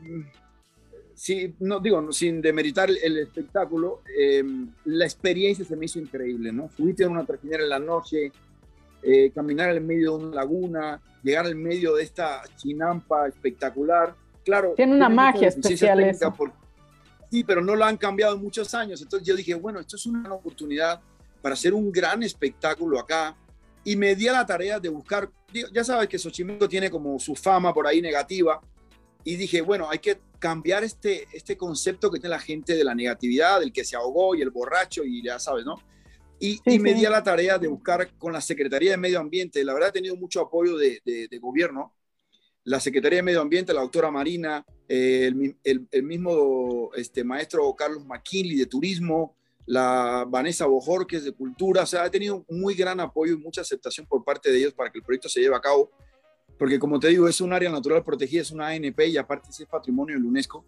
no, 1.60 1.80
digo, 1.80 2.12
sin 2.12 2.42
demeritar 2.42 2.90
el 2.90 3.18
espectáculo, 3.18 4.02
eh, 4.18 4.44
la 4.84 5.06
experiencia 5.06 5.64
se 5.64 5.78
me 5.78 5.86
hizo 5.86 6.00
increíble, 6.00 6.52
¿no? 6.52 6.70
Subirte 6.76 7.04
en 7.04 7.12
una 7.12 7.26
trajinera 7.26 7.64
en 7.64 7.70
la 7.70 7.80
noche, 7.80 8.34
eh, 9.02 9.32
caminar 9.34 9.74
en 9.74 9.88
medio 9.88 10.18
de 10.18 10.26
una 10.26 10.36
laguna, 10.36 11.02
llegar 11.24 11.46
al 11.46 11.56
medio 11.56 11.96
de 11.96 12.04
esta 12.04 12.42
chinampa 12.58 13.26
espectacular. 13.30 14.14
Claro. 14.44 14.74
Tiene 14.76 14.96
una 14.96 15.08
magia 15.08 15.48
especial 15.48 16.02
eso. 16.02 16.36
sí, 17.32 17.46
pero 17.46 17.62
no 17.62 17.78
lo 17.78 17.86
han 17.86 17.96
cambiado 17.96 18.36
en 18.36 18.42
muchos 18.42 18.74
años. 18.74 19.02
Entonces 19.02 19.26
yo 19.26 19.34
dije, 19.34 19.56
bueno, 19.56 19.80
esto 19.80 19.96
es 19.96 20.06
una 20.06 20.34
oportunidad 20.34 21.00
para 21.42 21.54
hacer 21.54 21.74
un 21.74 21.90
gran 21.90 22.22
espectáculo 22.22 23.00
acá. 23.00 23.34
Y 23.86 23.96
me 23.96 24.14
di 24.14 24.28
a 24.28 24.34
la 24.34 24.46
tarea 24.46 24.78
de 24.78 24.90
buscar, 24.90 25.30
ya 25.74 25.86
sabes 25.86 26.10
que 26.10 26.20
Xochimilco 26.20 26.68
tiene 26.68 26.90
como 26.90 27.18
su 27.18 27.34
fama 27.34 27.74
por 27.74 27.88
ahí 27.88 28.02
negativa, 28.02 28.60
y 29.24 29.36
dije, 29.36 29.62
bueno, 29.62 29.90
hay 29.90 30.00
que 30.00 30.20
cambiar 30.40 30.84
este, 30.84 31.28
este 31.34 31.58
concepto 31.58 32.10
que 32.10 32.20
tiene 32.20 32.36
la 32.36 32.42
gente 32.42 32.76
de 32.76 32.84
la 32.84 32.96
negatividad, 32.96 33.60
del 33.60 33.74
que 33.74 33.84
se 33.84 33.96
ahogó 33.96 34.36
y 34.36 34.42
el 34.42 34.50
borracho 34.50 35.04
y 35.04 35.24
ya 35.24 35.40
sabes, 35.40 35.66
¿no? 35.66 35.76
Y, 36.42 36.62
me 36.80 36.94
di 36.94 37.06
a 37.06 37.10
la 37.10 37.22
tarea 37.22 37.58
de 37.58 37.68
buscar 37.68 38.16
con 38.18 38.32
la 38.32 38.40
Secretaría 38.40 38.92
de 38.92 38.98
Medio 38.98 39.20
Ambiente, 39.20 39.62
la 39.66 39.74
verdad 39.74 39.90
he 39.90 39.94
tenido 39.94 40.16
mucho 40.16 40.40
apoyo 40.40 40.78
de, 40.78 41.02
de, 41.04 41.38
gobierno, 41.38 41.94
la 42.64 42.80
Secretaría 42.80 43.18
de 43.18 43.24
Medio 43.24 43.42
Ambiente, 43.42 43.74
la 43.74 43.82
doctora 43.82 44.10
Marina, 44.10 44.66
el, 44.88 45.58
el, 45.64 46.04
mismo 46.04 46.92
este, 46.96 47.26
maestro 47.26 47.76
Carlos 47.76 48.06
McKinley 48.06 48.56
de 48.56 48.68
Turismo, 48.68 49.36
la 49.66 50.26
Vanessa 50.30 50.66
Bojor, 50.66 51.06
que 51.06 51.18
es 51.18 51.26
de 51.26 51.34
cultura, 51.34 51.84
o 51.84 51.86
sea, 51.86 52.04
ha 52.04 52.10
tenido 52.10 52.46
muy 52.48 52.74
gran 52.74 53.02
apoyo 53.02 53.34
y 53.34 53.38
mucha 53.38 53.62
aceptación 53.62 54.08
por 54.08 54.24
parte 54.24 54.50
de 54.50 54.60
ellos 54.60 54.74
para 54.74 54.90
que 54.92 55.00
el 55.00 55.04
proyecto 55.04 55.28
se 55.28 55.42
lleve 55.42 55.58
a 55.58 55.62
cabo, 55.62 55.92
porque 56.60 56.78
como 56.78 57.00
te 57.00 57.08
digo, 57.08 57.28
es 57.28 57.40
un 57.40 57.54
área 57.54 57.72
natural 57.72 58.04
protegida, 58.04 58.42
es 58.42 58.52
una 58.52 58.68
ANP 58.68 59.00
y 59.08 59.18
aparte 59.18 59.50
es 59.50 59.66
patrimonio 59.66 60.18
de 60.18 60.22
la 60.22 60.28
UNESCO, 60.28 60.66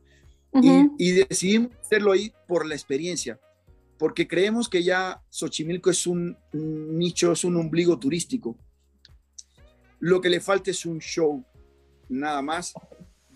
y, 0.53 0.89
y, 0.97 1.11
decidimos 1.11 1.71
hacerlo 1.79 2.11
ahí 2.13 2.33
por 2.47 2.65
la 2.65 2.75
experiencia, 2.75 3.39
porque 3.97 4.27
creemos 4.27 4.67
que 4.67 4.83
ya 4.83 5.21
Xochimilco 5.29 5.89
es 5.89 6.07
un 6.07 6.37
nicho, 6.51 7.33
es 7.33 7.43
un 7.45 7.55
ombligo 7.55 7.97
turístico. 7.99 8.57
Lo 9.99 10.19
que 10.19 10.29
le 10.29 10.41
falta 10.41 10.71
es 10.71 10.85
un 10.85 10.99
show, 10.99 11.45
nada 12.09 12.41
más, 12.41 12.73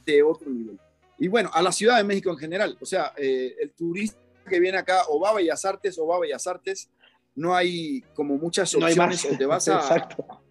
de 0.06 0.24
otro 0.24 0.50
nivel. 0.50 0.80
Y 1.18 1.28
bueno, 1.28 1.50
a 1.54 1.62
la 1.62 1.72
Ciudad 1.72 1.98
de 1.98 2.04
México 2.04 2.32
en 2.32 2.38
general, 2.38 2.78
o 2.82 2.86
sea, 2.86 3.14
eh, 3.18 3.56
el 3.62 3.72
turista 3.72 4.20
que 4.50 4.60
viene 4.60 4.78
acá 4.78 5.04
o 5.10 5.20
va 5.20 5.30
a 5.30 5.36
Bellas 5.36 5.64
Artes 5.64 5.98
o 5.98 6.08
va 6.08 6.18
a 6.18 6.20
Bellas 6.20 6.46
Artes, 6.48 6.90
no 7.36 7.56
hay 7.56 8.02
como 8.14 8.38
muchas 8.38 8.74
opciones. 8.76 9.26
o 9.26 9.38
te 9.38 9.46
vas 9.46 9.68
a, 9.68 10.08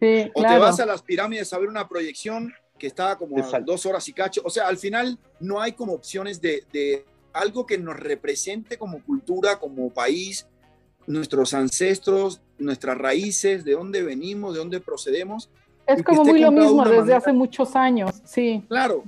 o 0.34 0.42
te 0.42 0.58
vas 0.58 0.80
a 0.80 0.86
las 0.86 1.02
pirámides 1.02 1.52
a 1.52 1.58
ver 1.58 1.68
una 1.68 1.88
proyección 1.88 2.52
que 2.78 2.86
está 2.86 3.16
como 3.16 3.36
dos 3.64 3.86
horas 3.86 4.08
y 4.08 4.12
cacho. 4.12 4.40
O 4.44 4.50
sea, 4.50 4.68
al 4.68 4.78
final 4.78 5.18
no 5.40 5.60
hay 5.60 5.72
como 5.72 5.92
opciones 5.92 6.40
de, 6.40 6.64
de, 6.72 7.04
algo 7.32 7.66
que 7.66 7.78
nos 7.78 7.96
represente 7.96 8.78
como 8.78 9.02
cultura, 9.02 9.58
como 9.58 9.90
país, 9.90 10.46
nuestros 11.06 11.54
ancestros, 11.54 12.40
nuestras 12.58 12.96
raíces, 12.96 13.64
de 13.64 13.72
dónde 13.72 14.02
venimos, 14.02 14.54
de 14.54 14.58
dónde 14.60 14.80
procedemos. 14.80 15.50
Es 15.86 16.02
como 16.02 16.24
muy 16.24 16.40
lo 16.40 16.52
mismo 16.52 16.84
desde 16.84 17.14
hace 17.14 17.32
muchos 17.32 17.74
años, 17.74 18.12
sí. 18.24 18.64
Claro, 18.68 19.04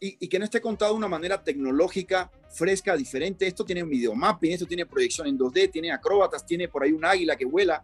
y, 0.00 0.28
que 0.28 0.38
no 0.38 0.44
esté 0.44 0.60
contado 0.60 0.92
de 0.92 0.98
una 0.98 1.08
manera 1.08 1.42
tecnológica, 1.42 2.30
fresca, 2.50 2.96
diferente. 2.96 3.46
Esto 3.46 3.64
tiene 3.64 3.82
un 3.82 3.88
videomapping, 3.88 4.52
esto 4.52 4.66
tiene 4.66 4.86
proyección 4.86 5.26
en 5.26 5.38
2D, 5.38 5.70
tiene 5.70 5.92
acróbatas, 5.92 6.44
tiene 6.44 6.68
por 6.68 6.82
ahí 6.82 6.92
un 6.92 7.04
águila 7.04 7.36
que 7.36 7.44
vuela. 7.44 7.82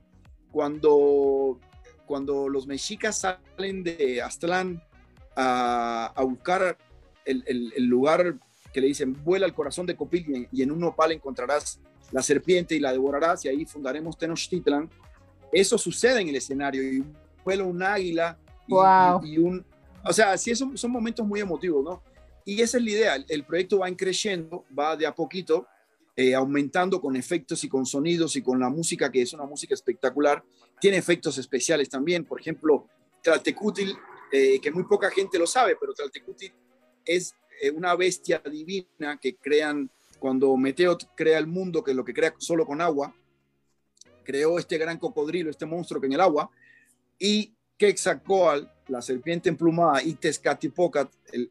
Cuando, 0.52 1.58
cuando 2.10 2.48
los 2.48 2.66
mexicas 2.66 3.20
salen 3.20 3.84
de 3.84 4.20
Aztlán 4.20 4.82
a, 5.36 6.12
buscar 6.22 6.76
el, 7.24 7.44
el, 7.46 7.84
lugar 7.84 8.34
que 8.72 8.80
le 8.80 8.88
dicen, 8.88 9.16
vuela 9.22 9.46
al 9.46 9.54
corazón 9.54 9.86
de 9.86 9.94
Copil 9.94 10.48
y 10.50 10.62
en, 10.62 10.72
un 10.72 10.80
nopal 10.80 11.12
encontrarás 11.12 11.78
la 12.10 12.20
serpiente 12.20 12.74
y 12.74 12.80
la 12.80 12.90
devorarás 12.90 13.44
y 13.44 13.48
ahí 13.48 13.64
fundaremos 13.64 14.18
Tenochtitlan. 14.18 14.90
Eso 15.52 15.78
sucede 15.78 16.20
en 16.20 16.30
el 16.30 16.34
escenario 16.34 16.82
y 16.82 17.04
vuela 17.44 17.62
un 17.62 17.80
águila 17.80 18.36
y, 18.66 19.38
un... 19.38 19.64
O 20.04 20.12
sea, 20.12 20.36
sí, 20.36 20.52
son, 20.56 20.76
son 20.76 20.90
momentos 20.90 21.24
muy 21.24 21.38
emotivos, 21.38 21.84
¿no? 21.84 22.02
Y 22.44 22.60
esa 22.60 22.78
es 22.78 22.82
la 22.82 22.90
idea, 22.90 23.24
el 23.28 23.44
proyecto 23.44 23.78
va 23.78 23.96
creciendo, 23.96 24.64
va 24.76 24.96
de 24.96 25.06
a 25.06 25.14
poquito, 25.14 25.64
eh, 26.16 26.34
aumentando 26.34 27.00
con 27.00 27.14
efectos 27.14 27.62
y 27.62 27.68
con 27.68 27.86
sonidos 27.86 28.34
y 28.34 28.42
con 28.42 28.58
la 28.58 28.68
música, 28.68 29.10
que 29.12 29.22
es 29.22 29.32
una 29.32 29.46
música 29.46 29.74
espectacular. 29.74 30.42
Tiene 30.80 30.96
efectos 30.96 31.38
especiales 31.38 31.88
también, 31.88 32.24
por 32.24 32.40
ejemplo, 32.40 32.86
Tlaltecútil, 33.22 33.96
eh, 34.32 34.60
que 34.60 34.70
muy 34.70 34.84
poca 34.84 35.10
gente 35.10 35.38
lo 35.38 35.46
sabe, 35.46 35.76
pero 35.78 35.92
Tlaltecútil 35.92 36.52
es 37.04 37.34
eh, 37.60 37.70
una 37.70 37.94
bestia 37.94 38.40
divina 38.50 39.18
que 39.20 39.36
crean 39.36 39.90
cuando 40.18 40.56
Meteo 40.56 40.96
crea 41.14 41.38
el 41.38 41.46
mundo, 41.46 41.82
que 41.82 41.90
es 41.92 41.96
lo 41.96 42.04
que 42.04 42.14
crea 42.14 42.34
solo 42.38 42.66
con 42.66 42.80
agua, 42.80 43.14
creó 44.24 44.58
este 44.58 44.78
gran 44.78 44.98
cocodrilo, 44.98 45.50
este 45.50 45.66
monstruo 45.66 46.00
que 46.00 46.06
en 46.06 46.12
el 46.14 46.20
agua, 46.20 46.50
y 47.18 47.54
Quetzalcóatl 47.76 48.66
la 48.88 49.00
serpiente 49.00 49.48
emplumada 49.48 50.02
y 50.02 50.14
Tezcatlipoca, 50.14 51.08
el, 51.32 51.50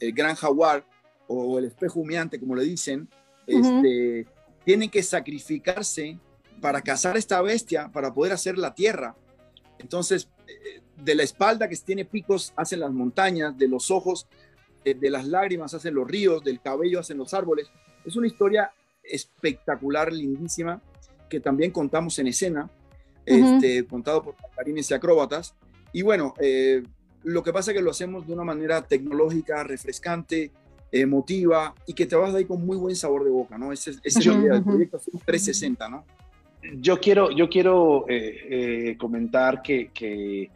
el, 0.00 0.12
gran 0.12 0.34
jaguar 0.36 0.86
o 1.26 1.58
el 1.58 1.66
espejo 1.66 2.00
humeante, 2.00 2.40
como 2.40 2.54
le 2.54 2.64
dicen, 2.64 3.08
este, 3.46 4.26
tienen 4.64 4.88
que 4.88 5.02
sacrificarse 5.02 6.18
para 6.60 6.82
cazar 6.82 7.16
esta 7.16 7.40
bestia, 7.42 7.90
para 7.92 8.12
poder 8.12 8.32
hacer 8.32 8.58
la 8.58 8.74
tierra. 8.74 9.14
Entonces, 9.78 10.28
eh, 10.46 10.80
de 10.96 11.14
la 11.14 11.22
espalda 11.22 11.68
que 11.68 11.76
tiene 11.76 12.04
picos 12.04 12.52
hacen 12.56 12.80
las 12.80 12.92
montañas, 12.92 13.56
de 13.56 13.68
los 13.68 13.90
ojos, 13.90 14.26
de, 14.84 14.94
de 14.94 15.10
las 15.10 15.26
lágrimas 15.26 15.74
hacen 15.74 15.94
los 15.94 16.08
ríos, 16.08 16.42
del 16.42 16.60
cabello 16.60 17.00
hacen 17.00 17.18
los 17.18 17.34
árboles. 17.34 17.70
Es 18.04 18.16
una 18.16 18.26
historia 18.26 18.72
espectacular, 19.02 20.12
lindísima, 20.12 20.80
que 21.28 21.40
también 21.40 21.70
contamos 21.70 22.18
en 22.18 22.28
escena, 22.28 22.70
este, 23.24 23.86
contado 23.86 24.22
por 24.22 24.36
bailarines 24.40 24.90
y 24.90 24.94
acróbatas. 24.94 25.54
Y 25.92 26.02
bueno, 26.02 26.34
eh, 26.40 26.82
lo 27.24 27.42
que 27.42 27.52
pasa 27.52 27.70
es 27.70 27.76
que 27.76 27.82
lo 27.82 27.90
hacemos 27.90 28.26
de 28.26 28.32
una 28.32 28.44
manera 28.44 28.82
tecnológica, 28.82 29.62
refrescante, 29.64 30.50
emotiva 30.90 31.74
y 31.86 31.92
que 31.92 32.06
te 32.06 32.16
vas 32.16 32.32
de 32.32 32.38
ahí 32.38 32.44
con 32.46 32.64
muy 32.64 32.76
buen 32.76 32.96
sabor 32.96 33.24
de 33.24 33.30
boca, 33.30 33.58
¿no? 33.58 33.72
Ese, 33.72 33.92
es 34.02 34.16
el 34.16 34.42
del 34.42 34.64
proyecto 34.64 34.98
360, 34.98 35.88
¿no? 35.88 36.04
Yo 36.80 37.00
quiero, 37.00 37.30
yo 37.30 37.48
quiero 37.48 38.06
eh, 38.08 38.90
eh, 38.90 38.96
comentar 38.98 39.62
que, 39.62 39.90
que, 39.92 40.50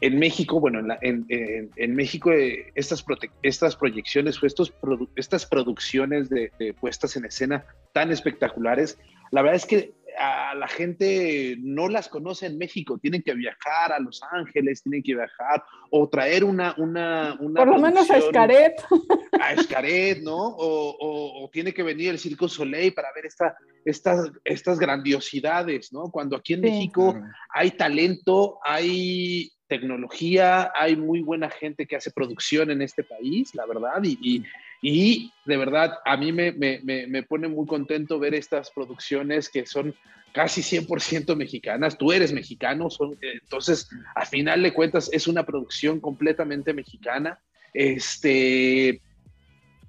en 0.00 0.18
México, 0.18 0.60
bueno, 0.60 0.80
en, 1.00 1.26
en, 1.28 1.70
en, 1.74 1.94
México 1.94 2.30
estas, 2.74 3.04
estas 3.42 3.76
proyecciones 3.76 4.42
o 4.42 4.46
estos 4.46 4.74
estas 5.14 5.46
producciones 5.46 6.28
de 6.28 6.50
puestas 6.78 7.16
en 7.16 7.24
escena 7.24 7.64
tan 7.92 8.12
espectaculares, 8.12 8.98
la 9.30 9.42
verdad 9.42 9.56
es 9.56 9.66
que 9.66 9.92
a 10.18 10.54
la 10.54 10.68
gente 10.68 11.56
no 11.58 11.88
las 11.88 12.08
conoce 12.08 12.46
en 12.46 12.58
México, 12.58 12.98
tienen 12.98 13.22
que 13.22 13.34
viajar 13.34 13.92
a 13.92 13.98
Los 13.98 14.22
Ángeles, 14.30 14.82
tienen 14.82 15.02
que 15.02 15.14
viajar 15.14 15.62
o 15.90 16.08
traer 16.08 16.44
una... 16.44 16.74
una, 16.78 17.36
Por 17.38 17.68
lo 17.68 17.78
menos 17.78 18.10
a 18.10 18.18
Escaret. 18.18 18.74
A 19.40 19.52
Escaret, 19.52 20.22
¿no? 20.22 20.36
O, 20.36 21.44
o, 21.44 21.50
tiene 21.50 21.74
que 21.74 21.82
venir 21.82 22.10
el 22.10 22.18
Circo 22.18 22.48
Soleil 22.48 22.94
para 22.94 23.08
ver 23.14 23.26
esta, 23.26 23.54
estas, 23.84 24.30
estas 24.44 24.78
grandiosidades, 24.78 25.92
¿no? 25.92 26.10
Cuando 26.10 26.36
aquí 26.36 26.54
en 26.54 26.62
México 26.62 27.14
hay 27.50 27.72
talento, 27.72 28.58
hay 28.64 29.52
tecnología, 29.68 30.72
hay 30.74 30.96
muy 30.96 31.20
buena 31.20 31.50
gente 31.50 31.86
que 31.86 31.96
hace 31.96 32.10
producción 32.10 32.70
en 32.70 32.82
este 32.82 33.04
país, 33.04 33.54
la 33.54 33.66
verdad, 33.66 34.00
y, 34.02 34.18
y, 34.22 34.44
de 35.44 35.56
verdad 35.56 35.94
a 36.04 36.16
mí 36.16 36.32
me, 36.32 36.52
me, 36.52 36.80
me, 36.84 37.22
pone 37.22 37.48
muy 37.48 37.66
contento 37.66 38.18
ver 38.18 38.34
estas 38.34 38.70
producciones 38.70 39.48
que 39.48 39.66
son 39.66 39.94
casi 40.32 40.60
100% 40.60 41.34
mexicanas, 41.34 41.96
tú 41.98 42.12
eres 42.12 42.32
mexicano, 42.32 42.90
son, 42.90 43.18
entonces 43.20 43.88
a 44.14 44.26
final 44.26 44.62
de 44.62 44.72
cuentas 44.72 45.10
es 45.12 45.26
una 45.26 45.44
producción 45.44 45.98
completamente 45.98 46.72
mexicana, 46.72 47.40
este, 47.72 49.00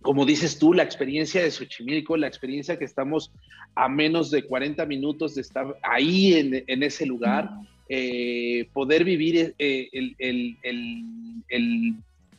como 0.01 0.25
dices 0.25 0.57
tú, 0.57 0.73
la 0.73 0.83
experiencia 0.83 1.43
de 1.43 1.51
Xochimilco, 1.51 2.17
la 2.17 2.27
experiencia 2.27 2.79
que 2.79 2.85
estamos 2.85 3.31
a 3.75 3.89
menos 3.89 4.31
de 4.31 4.43
40 4.43 4.85
minutos 4.85 5.35
de 5.35 5.41
estar 5.41 5.77
ahí 5.83 6.33
en, 6.33 6.63
en 6.65 6.83
ese 6.83 7.05
lugar. 7.05 7.49
Eh, 7.89 8.67
poder 8.73 9.05
vivir 9.05 9.55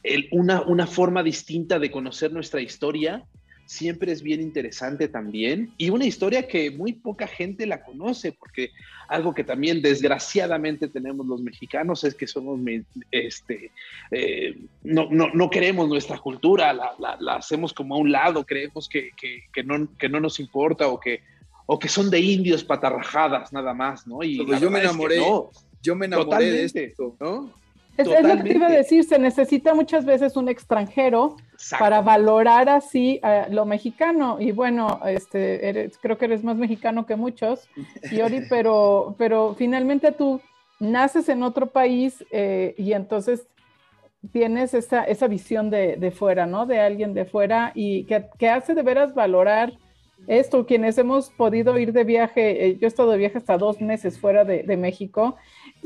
eh, 0.05 0.28
una, 0.33 0.62
una, 0.62 0.87
forma 0.87 1.23
distinta 1.23 1.78
de 1.78 1.90
conocer 1.90 2.33
nuestra 2.33 2.61
historia 2.61 3.25
siempre 3.67 4.12
es 4.12 4.23
bien 4.23 4.40
interesante 4.40 5.09
también 5.09 5.73
y 5.76 5.90
una 5.90 6.07
historia 6.07 6.49
que 6.49 6.71
muy 6.71 6.95
poca 6.95 7.26
gente 7.26 7.67
la 7.67 7.83
conoce 7.83 8.33
porque 8.33 8.71
algo 9.09 9.35
que 9.35 9.45
también 9.45 9.83
desgraciadamente 9.83 10.88
tenemos 10.88 11.26
los 11.26 11.43
mexicanos 11.43 12.02
es 12.05 12.14
que 12.14 12.26
somos 12.26 12.59
este 13.11 13.71
eh, 14.11 14.57
no, 14.85 15.09
no, 15.11 15.28
no, 15.35 15.50
queremos 15.50 15.87
nuestra 15.88 16.19
cultura 16.19 16.73
la, 16.73 16.95
la, 17.21 17.35
hacemos 17.35 17.75
como 17.75 17.97
a 17.97 17.99
un 17.99 18.11
lado 18.11 18.47
creemos 18.47 18.88
que, 18.88 19.11
que, 19.21 19.43
que, 19.52 19.62
no, 19.62 19.87
que 19.99 20.09
no 20.09 20.19
nos 20.19 20.40
importa 20.40 20.88
o 20.88 20.99
que 20.99 21.21
o 21.71 21.78
que 21.78 21.88
son 21.88 22.09
de 22.09 22.19
indios 22.19 22.64
patarrajadas 22.64 23.52
nada 23.52 23.75
más, 23.75 24.07
¿no? 24.07 24.23
Y 24.23 24.38
yo 24.38 24.71
me 24.71 24.81
enamoré, 24.81 25.21
yo 25.83 25.95
me 25.95 26.07
enamoré 26.07 26.50
de 26.50 26.64
esto, 26.64 27.14
¿no? 27.21 27.52
Es, 27.99 28.07
es, 28.07 28.23
lo 28.23 28.37
que 28.37 28.45
te 28.45 28.55
iba 28.55 28.69
a 28.69 28.71
decir, 28.71 29.02
se 29.05 29.19
necesita 29.19 29.75
muchas 29.75 30.05
veces 30.05 30.37
un 30.37 30.49
extranjero 30.49 31.37
para 31.78 32.00
valorar 32.00 32.69
así 32.69 33.21
uh, 33.25 33.52
lo 33.52 33.67
mexicano. 33.67 34.37
Y 34.40 34.52
bueno, 34.52 35.00
este, 35.05 35.69
eres, 35.69 35.99
creo 35.99 36.17
que 36.17 36.26
eres 36.26 36.45
más 36.45 36.57
mexicano 36.57 37.07
que 37.07 37.17
muchos, 37.17 37.69
Yori, 38.12 38.43
pero, 38.49 39.17
pero 39.19 39.57
finalmente 39.59 40.12
tú 40.12 40.40
naces 40.78 41.28
en 41.28 41.43
otro 41.43 41.67
país 41.67 42.25
eh, 42.31 42.75
y 42.78 42.93
entonces 42.93 43.49
tienes 44.33 44.75
esa, 44.75 45.02
esa 45.02 45.26
visión 45.26 45.69
de, 45.69 45.97
de, 45.97 46.11
fuera, 46.12 46.47
¿no? 46.47 46.67
De 46.67 46.78
alguien 46.78 47.14
de 47.14 47.25
fuera 47.25 47.73
y 47.75 48.05
que, 48.05 48.26
que 48.38 48.49
hace 48.49 48.75
de 48.75 48.83
veras 48.83 49.12
valorar 49.12 49.73
esto, 50.26 50.67
quienes 50.67 50.99
hemos 50.99 51.31
podido 51.31 51.78
ir 51.78 51.93
de 51.93 52.05
viaje, 52.05 52.67
eh, 52.67 52.78
yo 52.78 52.87
he 52.87 52.88
estado 52.88 53.12
de 53.12 53.19
viaje 53.19 53.38
hasta 53.38 53.57
dos 53.57 53.81
meses 53.81 54.19
fuera 54.19 54.45
de, 54.45 54.76
México, 54.76 55.37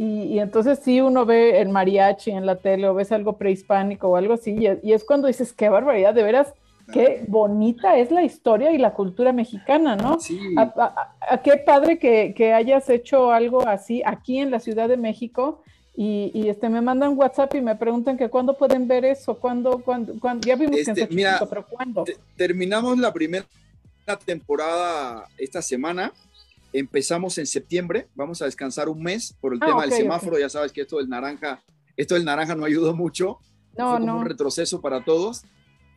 y, 0.02 0.40
entonces 0.40 0.80
sí 0.82 1.00
uno 1.00 1.24
ve 1.24 1.60
el 1.60 1.68
mariachi 1.68 2.32
en 2.32 2.44
la 2.44 2.56
tele 2.56 2.88
o 2.88 2.94
ves 2.94 3.12
algo 3.12 3.36
prehispánico 3.36 4.08
o 4.08 4.16
algo 4.16 4.34
así, 4.34 4.56
y, 4.82 4.92
es 4.92 5.04
cuando 5.04 5.28
dices, 5.28 5.52
qué 5.52 5.68
barbaridad, 5.68 6.12
de 6.12 6.24
veras, 6.24 6.54
qué 6.92 7.24
bonita 7.28 7.96
es 7.96 8.10
la 8.10 8.24
historia 8.24 8.72
y 8.72 8.78
la 8.78 8.94
cultura 8.94 9.32
mexicana, 9.32 9.94
¿no? 9.94 10.18
Sí. 10.18 10.40
A, 10.56 11.40
qué 11.44 11.56
padre 11.58 11.98
que, 11.98 12.52
hayas 12.52 12.90
hecho 12.90 13.30
algo 13.30 13.66
así 13.66 14.02
aquí 14.04 14.38
en 14.38 14.50
la 14.50 14.58
Ciudad 14.58 14.88
de 14.88 14.96
México. 14.96 15.62
Y, 15.94 16.48
este 16.48 16.68
me 16.68 16.80
mandan 16.80 17.16
WhatsApp 17.16 17.54
y 17.54 17.60
me 17.60 17.76
preguntan 17.76 18.16
que 18.16 18.28
cuándo 18.28 18.58
pueden 18.58 18.88
ver 18.88 19.04
eso, 19.04 19.38
cuándo, 19.38 19.82
cuándo, 19.84 20.14
ya 20.40 20.56
vimos 20.56 20.76
que 20.76 20.90
en 20.90 20.98
este, 20.98 21.46
pero 21.48 21.66
cuándo. 21.68 22.04
Terminamos 22.36 22.98
la 22.98 23.12
primera 23.12 23.46
temporada 24.24 25.28
esta 25.38 25.62
semana. 25.62 26.12
Empezamos 26.72 27.36
en 27.38 27.46
septiembre, 27.46 28.08
vamos 28.14 28.40
a 28.42 28.46
descansar 28.46 28.88
un 28.88 29.02
mes 29.02 29.36
por 29.40 29.52
el 29.52 29.60
ah, 29.62 29.66
tema 29.66 29.82
del 29.82 29.92
semáforo. 29.92 30.38
Ya 30.38 30.48
sabes 30.48 30.72
que 30.72 30.82
esto 30.82 30.98
del 30.98 31.08
naranja, 31.08 31.62
esto 31.96 32.14
del 32.14 32.24
naranja 32.24 32.54
no 32.54 32.64
ayudó 32.64 32.94
mucho. 32.94 33.38
No, 33.76 33.90
Fue 33.90 34.00
como 34.00 34.18
un 34.18 34.26
retroceso 34.26 34.80
para 34.80 35.04
todos. 35.04 35.42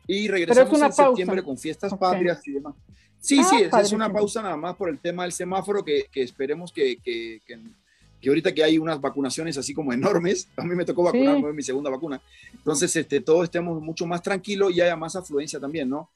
Y 0.06 0.28
regresamos 0.28 0.80
en 0.80 0.92
septiembre 0.92 1.42
con 1.42 1.58
fiestas 1.58 1.94
patrias 1.94 2.46
y 2.46 2.52
demás. 2.52 2.74
Sí, 3.20 3.40
ah, 3.40 3.44
sí, 3.44 3.56
es, 3.80 3.92
una 3.92 4.12
pausa 4.12 4.42
nada 4.42 4.56
más 4.56 4.76
por 4.76 4.88
el 4.88 5.00
tema 5.00 5.24
del 5.24 5.32
semáforo 5.32 5.84
que, 5.84 6.06
esperemos 6.14 6.72
que, 6.72 6.98
que, 6.98 7.40
que, 7.44 8.28
ahorita 8.28 8.54
que 8.54 8.62
hay 8.62 8.78
unas 8.78 9.00
vacunaciones 9.00 9.58
así 9.58 9.74
como 9.74 9.92
enormes, 9.92 10.48
a 10.56 10.62
mí 10.62 10.76
me 10.76 10.84
tocó 10.84 11.02
vacunar, 11.02 11.52
mi 11.52 11.62
segunda 11.62 11.90
vacuna, 11.90 12.20
entonces 12.52 12.94
este, 12.94 13.20
todos 13.20 13.44
estemos 13.44 13.82
mucho 13.82 14.06
más 14.06 14.22
tranquilos 14.22 14.72
y 14.72 14.80
haya 14.80 14.96
más 14.96 15.16
afluencia 15.16 15.58
también, 15.58 15.88
¿no? 15.88 16.10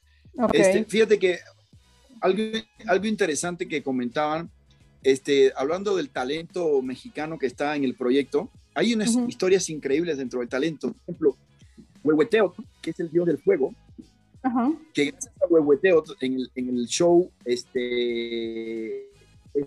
Este, 0.52 0.84
fíjate 0.84 1.18
que 1.18 1.38
algo, 2.20 2.42
algo 2.86 3.06
interesante 3.06 3.68
que 3.68 3.82
comentaban, 3.82 4.50
este, 5.02 5.52
hablando 5.56 5.96
del 5.96 6.10
talento 6.10 6.82
mexicano 6.82 7.38
que 7.38 7.46
está 7.46 7.76
en 7.76 7.84
el 7.84 7.94
proyecto, 7.94 8.50
hay 8.74 8.94
unas 8.94 9.16
historias 9.28 9.68
increíbles 9.70 10.18
dentro 10.18 10.40
del 10.40 10.48
talento. 10.48 10.92
Por 10.92 11.02
ejemplo, 11.02 11.36
Huehueteo, 12.04 12.54
que 12.80 12.90
es 12.90 13.00
el 13.00 13.10
dios 13.10 13.26
del 13.26 13.38
fuego, 13.38 13.74
que 14.94 15.10
gracias 15.10 15.32
a 15.42 15.46
Huehueteo 15.46 16.02
en 16.20 16.34
el, 16.34 16.50
en 16.54 16.68
el 16.70 16.86
show, 16.86 17.30
este, 17.44 19.10
es 19.52 19.66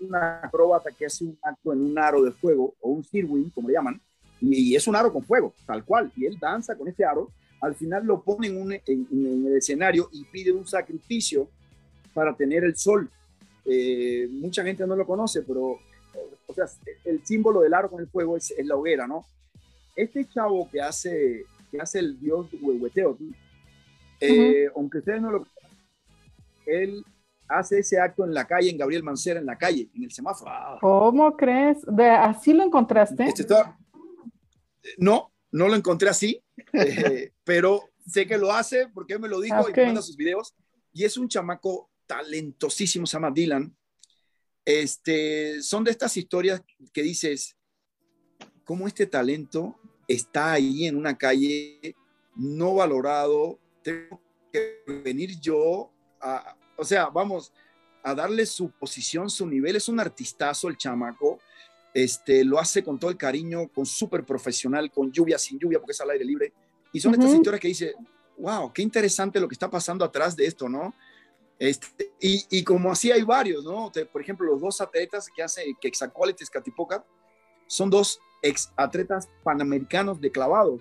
una 0.00 0.40
acróbata 0.42 0.90
que 0.90 1.06
hace 1.06 1.24
un 1.24 1.38
acto 1.42 1.72
en 1.72 1.80
un 1.80 1.98
aro 1.98 2.22
de 2.22 2.32
fuego, 2.32 2.74
o 2.80 2.90
un 2.90 3.04
sirwin, 3.04 3.50
como 3.50 3.68
le 3.68 3.74
llaman, 3.74 4.00
y, 4.40 4.74
es 4.74 4.86
un 4.86 4.96
aro 4.96 5.12
con 5.12 5.22
fuego, 5.22 5.54
tal 5.66 5.84
cual, 5.84 6.12
y 6.16 6.26
él 6.26 6.36
danza 6.38 6.76
con 6.76 6.88
ese 6.88 7.04
aro, 7.04 7.30
al 7.60 7.74
final 7.74 8.04
lo 8.04 8.22
pone 8.22 8.48
en, 8.48 8.60
un, 8.60 8.72
en, 8.72 9.46
el 9.46 9.56
escenario 9.56 10.08
y 10.12 10.24
pide 10.24 10.52
un 10.52 10.66
sacrificio 10.66 11.48
para 12.14 12.34
tener 12.34 12.64
el 12.64 12.76
sol. 12.76 13.10
Eh, 13.66 14.28
mucha 14.30 14.62
gente 14.62 14.86
no 14.86 14.96
lo 14.96 15.06
conoce, 15.06 15.42
pero 15.42 15.78
o 16.46 16.54
sea, 16.54 16.66
el 17.04 17.24
símbolo 17.24 17.60
del 17.60 17.74
aro 17.74 17.90
con 17.90 18.00
el 18.00 18.08
fuego 18.08 18.36
es, 18.36 18.50
es 18.52 18.66
la 18.66 18.76
hoguera, 18.76 19.06
¿no? 19.06 19.24
Este 19.96 20.24
chavo 20.28 20.68
que 20.70 20.80
hace 20.80 21.44
que 21.70 21.80
hace 21.80 21.98
el 21.98 22.20
dios 22.20 22.46
Huehueteo, 22.60 23.18
eh, 24.20 24.68
aunque 24.76 24.98
ustedes 24.98 25.20
no 25.20 25.30
lo 25.32 25.46
él 26.66 27.04
hace 27.48 27.80
ese 27.80 28.00
acto 28.00 28.24
en 28.24 28.32
la 28.32 28.46
calle, 28.46 28.70
en 28.70 28.78
Gabriel 28.78 29.02
Mancera, 29.02 29.40
en 29.40 29.46
la 29.46 29.58
calle, 29.58 29.90
en 29.94 30.04
el 30.04 30.12
semáforo. 30.12 30.50
¿Cómo 30.80 31.36
crees? 31.36 31.78
¿De, 31.86 32.08
¿Así 32.08 32.52
lo 32.52 32.62
encontraste? 32.62 33.24
Este 33.24 33.44
no, 34.98 35.32
no 35.50 35.68
lo 35.68 35.74
encontré 35.74 36.08
así, 36.08 36.42
eh, 36.72 37.32
pero 37.42 37.82
sé 38.06 38.26
que 38.26 38.38
lo 38.38 38.52
hace 38.52 38.88
porque 38.94 39.14
él 39.14 39.20
me 39.20 39.28
lo 39.28 39.40
dijo 39.40 39.68
y 39.68 39.72
me 39.72 39.86
manda 39.86 40.02
sus 40.02 40.16
videos. 40.16 40.54
Y 40.92 41.04
es 41.04 41.16
un 41.16 41.28
chamaco 41.28 41.90
talentosísimo, 42.06 43.06
se 43.06 43.16
llama 43.16 43.30
Dylan. 43.30 43.76
Este, 44.64 45.62
son 45.62 45.84
de 45.84 45.90
estas 45.90 46.16
historias 46.16 46.62
que 46.92 47.02
dices, 47.02 47.56
¿cómo 48.64 48.86
este 48.86 49.06
talento 49.06 49.78
está 50.08 50.52
ahí 50.52 50.86
en 50.86 50.96
una 50.96 51.16
calle 51.16 51.94
no 52.36 52.74
valorado, 52.74 53.58
tengo 53.82 54.20
que 54.52 54.82
venir 55.04 55.38
yo 55.40 55.90
a, 56.20 56.56
o 56.76 56.84
sea, 56.84 57.06
vamos, 57.06 57.52
a 58.02 58.14
darle 58.14 58.44
su 58.46 58.70
posición, 58.70 59.30
su 59.30 59.46
nivel, 59.46 59.76
es 59.76 59.88
un 59.88 60.00
artistazo 60.00 60.68
el 60.68 60.76
chamaco, 60.76 61.38
este, 61.94 62.44
lo 62.44 62.58
hace 62.58 62.82
con 62.82 62.98
todo 62.98 63.10
el 63.10 63.16
cariño, 63.16 63.68
con 63.68 63.86
súper 63.86 64.24
profesional, 64.24 64.90
con 64.90 65.12
lluvia, 65.12 65.38
sin 65.38 65.58
lluvia, 65.58 65.78
porque 65.78 65.92
es 65.92 66.00
al 66.00 66.10
aire 66.10 66.24
libre, 66.24 66.52
y 66.92 67.00
son 67.00 67.14
estas 67.14 67.32
historias 67.32 67.60
que 67.60 67.68
dice, 67.68 67.94
wow, 68.36 68.72
qué 68.72 68.82
interesante 68.82 69.40
lo 69.40 69.48
que 69.48 69.54
está 69.54 69.70
pasando 69.70 70.04
atrás 70.04 70.36
de 70.36 70.46
esto, 70.46 70.68
¿no? 70.68 70.94
Este, 71.64 72.12
y, 72.20 72.44
y, 72.50 72.62
como 72.62 72.92
así 72.92 73.10
hay 73.10 73.22
varios, 73.22 73.64
¿no? 73.64 73.90
por 74.12 74.20
ejemplo, 74.20 74.46
los 74.46 74.60
dos 74.60 74.80
atletas 74.80 75.28
que 75.34 75.42
hace 75.42 75.64
que 75.64 75.74
Quexacualtes 75.80 76.50
Catipoca 76.50 77.04
son 77.66 77.88
dos 77.88 78.20
ex 78.42 78.70
atletas 78.76 79.30
panamericanos 79.42 80.20
de 80.20 80.30
clavado, 80.30 80.78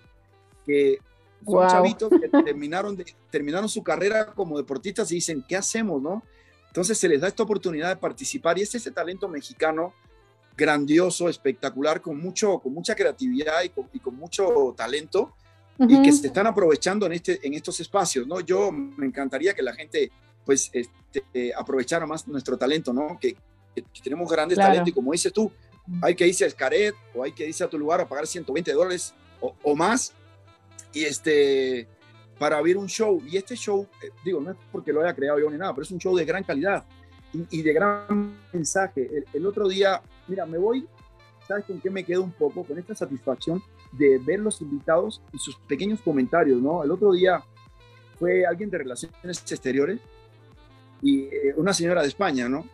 que 0.65 0.99
son 1.45 1.67
chavitos 1.69 2.09
que 2.09 2.27
terminaron, 2.43 2.97
de, 2.97 3.05
terminaron 3.31 3.69
su 3.69 3.81
carrera 3.81 4.33
como 4.33 4.57
deportistas 4.57 5.11
y 5.11 5.15
dicen, 5.15 5.45
¿qué 5.47 5.55
hacemos, 5.55 6.01
no? 6.01 6.23
Entonces 6.67 6.97
se 6.97 7.07
les 7.07 7.21
da 7.21 7.27
esta 7.27 7.43
oportunidad 7.43 7.89
de 7.89 7.95
participar 7.95 8.57
y 8.57 8.63
es 8.63 8.75
ese 8.75 8.91
talento 8.91 9.29
mexicano 9.29 9.93
grandioso, 10.57 11.29
espectacular, 11.29 12.01
con, 12.01 12.19
mucho, 12.19 12.59
con 12.59 12.73
mucha 12.73 12.95
creatividad 12.95 13.63
y 13.63 13.69
con, 13.69 14.15
mucho 14.15 14.73
talento 14.75 15.33
y 15.79 16.01
que 16.01 16.11
se 16.11 16.27
están 16.27 16.47
aprovechando 16.47 17.05
en, 17.05 17.13
este, 17.13 17.39
en 17.45 17.53
estos 17.53 17.79
espacios, 17.79 18.27
¿no? 18.27 18.39
Yo 18.41 18.71
me 18.71 19.05
encantaría 19.05 19.53
que 19.53 19.63
la 19.63 19.73
gente 19.73 20.11
pues 20.45 20.69
este, 20.73 21.53
aprovechara 21.55 22.05
más 22.05 22.27
nuestro 22.27 22.57
talento, 22.57 22.93
¿no? 22.93 23.17
Que, 23.19 23.35
tenemos 24.03 24.29
grandes 24.29 24.55
talentos 24.55 24.89
y 24.89 24.91
como 24.91 25.13
dices 25.13 25.33
tú, 25.33 25.51
hay 26.01 26.13
que 26.13 26.27
irse 26.27 26.43
a 26.43 26.47
Escaret 26.47 26.93
o 27.15 27.23
hay 27.23 27.31
que 27.31 27.47
irse 27.47 27.63
a 27.63 27.67
tu 27.67 27.79
lugar 27.79 27.99
a 28.01 28.07
pagar 28.07 28.27
120 28.27 28.71
dólares 28.71 29.15
o, 29.41 29.75
más 29.75 30.13
y 30.93 31.03
este 31.03 31.87
para 32.37 32.61
ver 32.61 32.77
un 32.77 32.87
show. 32.87 33.21
Y 33.27 33.37
este 33.37 33.55
show, 33.55 33.87
eh, 34.03 34.09
digo, 34.23 34.39
no 34.41 34.51
es 34.51 34.57
porque 34.71 34.93
lo 34.93 35.01
haya 35.01 35.15
creado 35.15 35.39
yo 35.39 35.49
ni 35.49 35.57
nada, 35.57 35.73
pero 35.73 35.83
es 35.83 35.91
un 35.91 35.99
show 35.99 36.15
de 36.15 36.23
gran 36.23 36.43
calidad 36.43 36.85
y, 37.49 37.61
de 37.61 37.73
gran 37.73 38.37
mensaje. 38.51 39.25
El, 39.33 39.45
otro 39.45 39.67
día, 39.67 40.01
mira, 40.27 40.45
me 40.45 40.57
voy, 40.57 40.87
¿sabes 41.47 41.65
con 41.65 41.79
qué 41.81 41.89
me 41.89 42.03
quedo 42.03 42.23
un 42.23 42.31
poco? 42.31 42.63
Con 42.63 42.77
esta 42.77 42.93
satisfacción 42.93 43.61
de 43.91 44.19
ver 44.19 44.39
los 44.39 44.61
invitados 44.61 45.21
y 45.31 45.37
sus 45.37 45.55
pequeños 45.55 46.01
comentarios, 46.01 46.61
¿no? 46.61 46.83
El 46.83 46.91
otro 46.91 47.11
día 47.11 47.43
fue 48.19 48.45
alguien 48.45 48.69
de 48.69 48.77
Relaciones 48.79 49.39
Exteriores 49.51 49.99
y 51.03 51.25
eh, 51.25 51.53
una 51.57 51.73
señora 51.73 52.01
de 52.01 52.07
España, 52.07 52.49
¿no? 52.49 52.65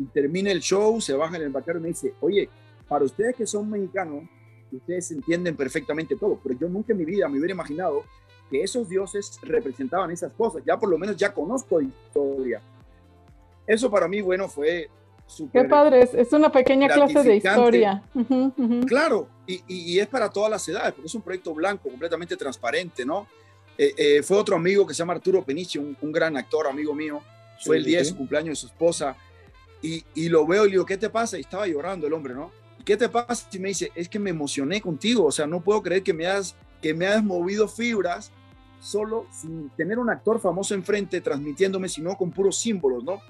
y 0.00 0.04
termina 0.06 0.50
el 0.50 0.60
show, 0.60 1.00
se 1.00 1.12
baja 1.12 1.36
en 1.36 1.42
el 1.42 1.46
embarcadero 1.48 1.78
y 1.78 1.82
me 1.82 1.88
dice, 1.88 2.14
oye, 2.20 2.48
para 2.88 3.04
ustedes 3.04 3.36
que 3.36 3.46
son 3.46 3.68
mexicanos, 3.68 4.24
ustedes 4.72 5.10
entienden 5.10 5.54
perfectamente 5.54 6.16
todo, 6.16 6.40
pero 6.42 6.58
yo 6.58 6.68
nunca 6.68 6.92
en 6.92 6.98
mi 6.98 7.04
vida 7.04 7.28
me 7.28 7.38
hubiera 7.38 7.52
imaginado 7.52 8.04
que 8.50 8.62
esos 8.62 8.88
dioses 8.88 9.38
representaban 9.42 10.10
esas 10.10 10.32
cosas. 10.32 10.62
Ya 10.64 10.78
por 10.78 10.88
lo 10.88 10.98
menos 10.98 11.16
ya 11.16 11.32
conozco 11.32 11.80
historia. 11.80 12.62
Eso 13.66 13.90
para 13.90 14.08
mí, 14.08 14.22
bueno, 14.22 14.48
fue 14.48 14.88
súper... 15.26 15.62
Qué 15.62 15.68
padre, 15.68 16.08
es, 16.12 16.32
una 16.32 16.50
pequeña 16.50 16.88
clase 16.88 17.22
de 17.22 17.36
historia. 17.36 18.02
Claro, 18.86 19.28
y, 19.46 19.62
y, 19.68 19.98
es 19.98 20.06
para 20.06 20.30
todas 20.30 20.50
las 20.50 20.66
edades, 20.66 20.94
porque 20.94 21.06
es 21.08 21.14
un 21.14 21.22
proyecto 21.22 21.52
blanco, 21.54 21.88
completamente 21.90 22.36
transparente, 22.36 23.04
¿no? 23.04 23.26
Eh, 23.76 23.94
eh, 23.96 24.22
fue 24.22 24.36
otro 24.38 24.56
amigo 24.56 24.86
que 24.86 24.94
se 24.94 24.98
llama 24.98 25.12
Arturo 25.12 25.44
Penici, 25.44 25.78
un, 25.78 25.96
un 26.00 26.10
gran 26.10 26.36
actor, 26.36 26.66
amigo 26.66 26.94
mío. 26.94 27.20
Fue 27.60 27.76
el 27.76 27.84
día 27.84 27.98
de 27.98 28.04
su 28.04 28.16
cumpleaños 28.16 28.50
de 28.50 28.56
su 28.56 28.66
esposa 28.66 29.16
y, 29.82 30.28
lo 30.28 30.46
veo 30.46 30.64
y 30.64 30.66
le 30.66 30.72
digo, 30.72 30.86
¿qué 30.86 30.96
te 30.96 31.10
pasa? 31.10 31.38
Y 31.38 31.40
estaba 31.40 31.66
llorando 31.66 32.06
el 32.06 32.12
hombre, 32.12 32.34
¿no? 32.34 32.50
¿Qué 32.84 32.96
te 32.96 33.08
pasa? 33.08 33.48
Y 33.52 33.58
me 33.58 33.68
dice, 33.68 33.90
es 33.94 34.08
que 34.08 34.18
me 34.18 34.30
emocioné 34.30 34.80
contigo, 34.80 35.24
o 35.24 35.32
sea, 35.32 35.46
no 35.46 35.60
puedo 35.60 35.82
creer 35.82 36.02
que 36.02 36.12
me 36.12 36.26
has, 36.26 36.54
que 36.80 36.94
me 36.94 37.06
has 37.06 37.22
movido 37.22 37.68
fibras 37.68 38.30
solo 38.80 39.26
sin 39.30 39.68
tener 39.70 39.98
un 39.98 40.08
actor 40.10 40.40
famoso 40.40 40.74
enfrente 40.74 41.20
transmitiéndome, 41.20 41.88
sino 41.88 42.16
con 42.16 42.30
puros 42.30 42.58
símbolos, 42.58 43.04
¿no? 43.04 43.20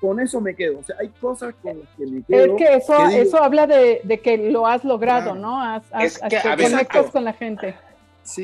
Con 0.00 0.20
eso 0.20 0.40
me 0.40 0.54
quedo. 0.54 0.80
O 0.80 0.82
sea, 0.82 0.96
hay 1.00 1.08
cosas 1.08 1.54
con 1.62 1.78
las 1.78 1.88
que 1.96 2.06
me 2.06 2.22
quedo. 2.22 2.56
Es 2.56 2.62
que 2.62 2.76
eso, 2.76 3.06
eso 3.08 3.42
habla 3.42 3.66
de, 3.66 4.02
de, 4.04 4.20
que 4.20 4.36
lo 4.50 4.66
has 4.66 4.84
logrado, 4.84 5.34
¿no? 5.34 5.62
Has, 5.62 5.84
es 5.98 6.18
que, 6.18 6.40
conectas 6.42 7.10
con 7.10 7.24
la 7.24 7.32
gente. 7.32 7.74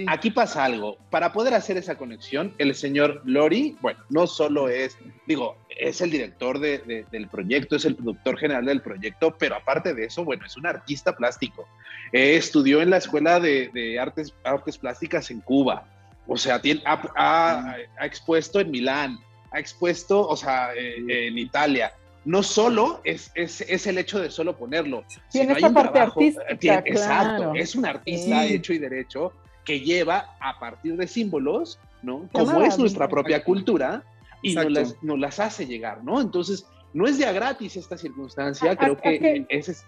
Aquí 0.08 0.30
pasa 0.30 0.64
algo. 0.64 0.98
Para 1.10 1.32
poder 1.32 1.54
hacer 1.54 1.76
esa 1.76 1.96
conexión, 1.96 2.54
el 2.58 2.74
señor 2.74 3.22
Lori, 3.24 3.76
bueno, 3.80 4.00
no 4.10 4.26
solo 4.26 4.68
es, 4.68 4.96
digo, 5.26 5.56
es 5.68 6.00
el 6.00 6.10
director 6.10 6.58
del 6.58 7.28
proyecto, 7.30 7.76
es 7.76 7.84
el 7.84 7.96
productor 7.96 8.38
general 8.38 8.66
del 8.66 8.82
proyecto, 8.82 9.34
pero 9.38 9.56
aparte 9.56 9.94
de 9.94 10.04
eso, 10.04 10.24
bueno, 10.24 10.44
es 10.44 10.56
un 10.56 10.66
artista 10.66 11.16
plástico. 11.16 11.66
estudió 12.12 12.82
en 12.82 12.90
la 12.90 12.98
Escuela 12.98 13.40
de, 13.40 13.98
Artes, 14.00 14.34
Artes 14.44 14.78
Plásticas 14.78 15.30
en 15.30 15.40
Cuba. 15.40 15.86
O 16.26 16.36
sea, 16.36 16.60
tiene, 16.60 16.82
ha, 16.84 17.76
expuesto 18.02 18.60
en 18.60 18.70
Milán, 18.70 19.18
ha 19.50 19.58
expuesto, 19.58 20.28
o 20.28 20.36
sea, 20.36 20.74
eh, 20.74 21.26
en 21.28 21.38
Italia. 21.38 21.92
No 22.26 22.42
solo 22.42 23.00
es, 23.02 23.32
es, 23.34 23.86
el 23.86 23.96
hecho 23.96 24.20
de 24.20 24.30
solo 24.30 24.54
ponerlo. 24.54 25.04
Tiene 25.32 25.54
esta 25.54 25.72
parte 25.72 25.98
artística. 25.98 26.82
Exacto, 26.84 27.54
es 27.54 27.74
un 27.74 27.86
artista 27.86 28.44
hecho 28.44 28.74
y 28.74 28.78
derecho 28.78 29.32
que 29.70 29.80
lleva 29.80 30.34
a 30.40 30.58
partir 30.58 30.96
de 30.96 31.06
símbolos, 31.06 31.78
¿no? 32.02 32.28
Como 32.32 32.60
es 32.60 32.76
nuestra 32.76 33.06
propia 33.06 33.44
cultura 33.44 34.02
y 34.42 34.54
nos 34.56 34.68
las, 34.68 34.96
las, 35.00 35.38
hace 35.38 35.64
llegar, 35.64 36.02
¿no? 36.02 36.20
Entonces, 36.20 36.66
no 36.92 37.06
es 37.06 37.18
ya 37.18 37.30
gratis 37.30 37.76
esta 37.76 37.96
circunstancia, 37.96 38.74
creo 38.74 38.96
que, 38.96 39.46
ese 39.48 39.72
es... 39.72 39.86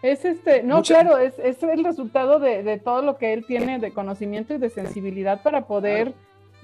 Es 0.00 0.24
este, 0.24 0.62
no, 0.62 0.80
claro, 0.82 1.18
es, 1.18 1.38
es, 1.38 1.62
el 1.62 1.84
resultado 1.84 2.38
de, 2.38 2.62
de, 2.62 2.78
todo 2.78 3.02
lo 3.02 3.18
que 3.18 3.34
él 3.34 3.44
tiene 3.46 3.78
de 3.78 3.92
conocimiento 3.92 4.54
y 4.54 4.58
de 4.58 4.70
sensibilidad 4.70 5.42
para 5.42 5.66
poder, 5.66 6.14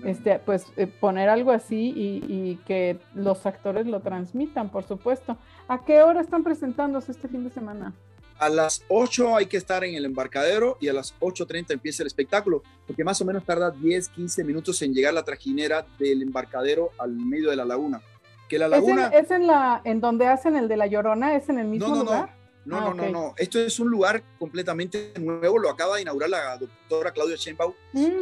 este, 0.04 0.38
pues, 0.38 0.64
eh, 0.76 0.86
poner 0.86 1.28
algo 1.28 1.50
así 1.50 1.92
y, 1.94 2.24
y, 2.26 2.56
que 2.64 2.96
los 3.12 3.44
actores 3.44 3.86
lo 3.86 4.00
transmitan, 4.00 4.70
por 4.70 4.84
supuesto. 4.84 5.36
¿A 5.68 5.84
qué 5.84 6.00
hora 6.00 6.22
están 6.22 6.42
presentándose 6.42 7.10
este 7.10 7.28
fin 7.28 7.44
de 7.44 7.50
semana? 7.50 7.92
A 8.38 8.48
las 8.48 8.84
8 8.88 9.36
hay 9.36 9.46
que 9.46 9.56
estar 9.56 9.84
en 9.84 9.94
el 9.94 10.04
embarcadero 10.04 10.76
y 10.80 10.88
a 10.88 10.92
las 10.92 11.18
8.30 11.20 11.72
empieza 11.72 12.02
el 12.02 12.08
espectáculo, 12.08 12.62
porque 12.86 13.04
más 13.04 13.20
o 13.20 13.24
menos 13.24 13.44
tarda 13.44 13.70
10, 13.70 14.08
15 14.08 14.44
minutos 14.44 14.80
en 14.82 14.92
llegar 14.92 15.14
la 15.14 15.22
trajinera 15.22 15.86
del 15.98 16.22
embarcadero 16.22 16.90
al 16.98 17.12
medio 17.12 17.50
de 17.50 17.56
la 17.56 17.64
laguna. 17.64 18.00
Que 18.48 18.58
la 18.58 18.68
laguna... 18.68 19.08
¿Es 19.08 19.30
en, 19.30 19.46
la, 19.46 19.80
en 19.84 20.00
donde 20.00 20.26
hacen 20.26 20.56
el 20.56 20.68
de 20.68 20.76
la 20.76 20.86
Llorona? 20.86 21.36
¿Es 21.36 21.48
en 21.48 21.58
el 21.58 21.66
mismo 21.66 21.94
lugar? 21.94 22.34
No, 22.64 22.80
no, 22.80 22.86
ah, 22.88 22.94
no, 22.94 23.10
no. 23.10 23.34
Esto 23.36 23.58
es 23.58 23.78
un 23.78 23.88
lugar 23.88 24.22
completamente 24.38 25.12
nuevo. 25.20 25.58
Lo 25.58 25.68
acaba 25.68 25.96
de 25.96 26.02
inaugurar 26.02 26.30
la 26.30 26.56
doctora 26.56 27.12
Claudia 27.12 27.36
Sheinbaum 27.36 27.74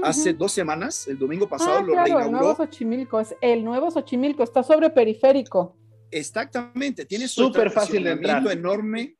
hace 0.02 0.32
dos 0.32 0.52
semanas. 0.52 1.06
El 1.06 1.18
domingo 1.18 1.48
pasado 1.48 1.78
ah, 1.78 1.82
lo 1.82 1.92
claro, 1.92 2.20
El 2.20 2.32
nuevo 2.32 2.56
Xochimilco. 2.56 3.20
Es 3.20 3.36
el 3.40 3.64
nuevo 3.64 3.90
Xochimilco. 3.90 4.42
Está 4.42 4.62
sobre 4.64 4.90
periférico. 4.90 5.76
Exactamente. 6.10 7.04
Tiene 7.04 7.28
súper 7.28 7.70
fácil 7.70 8.04
de 8.04 8.10
entrar. 8.10 8.46
enorme. 8.50 9.16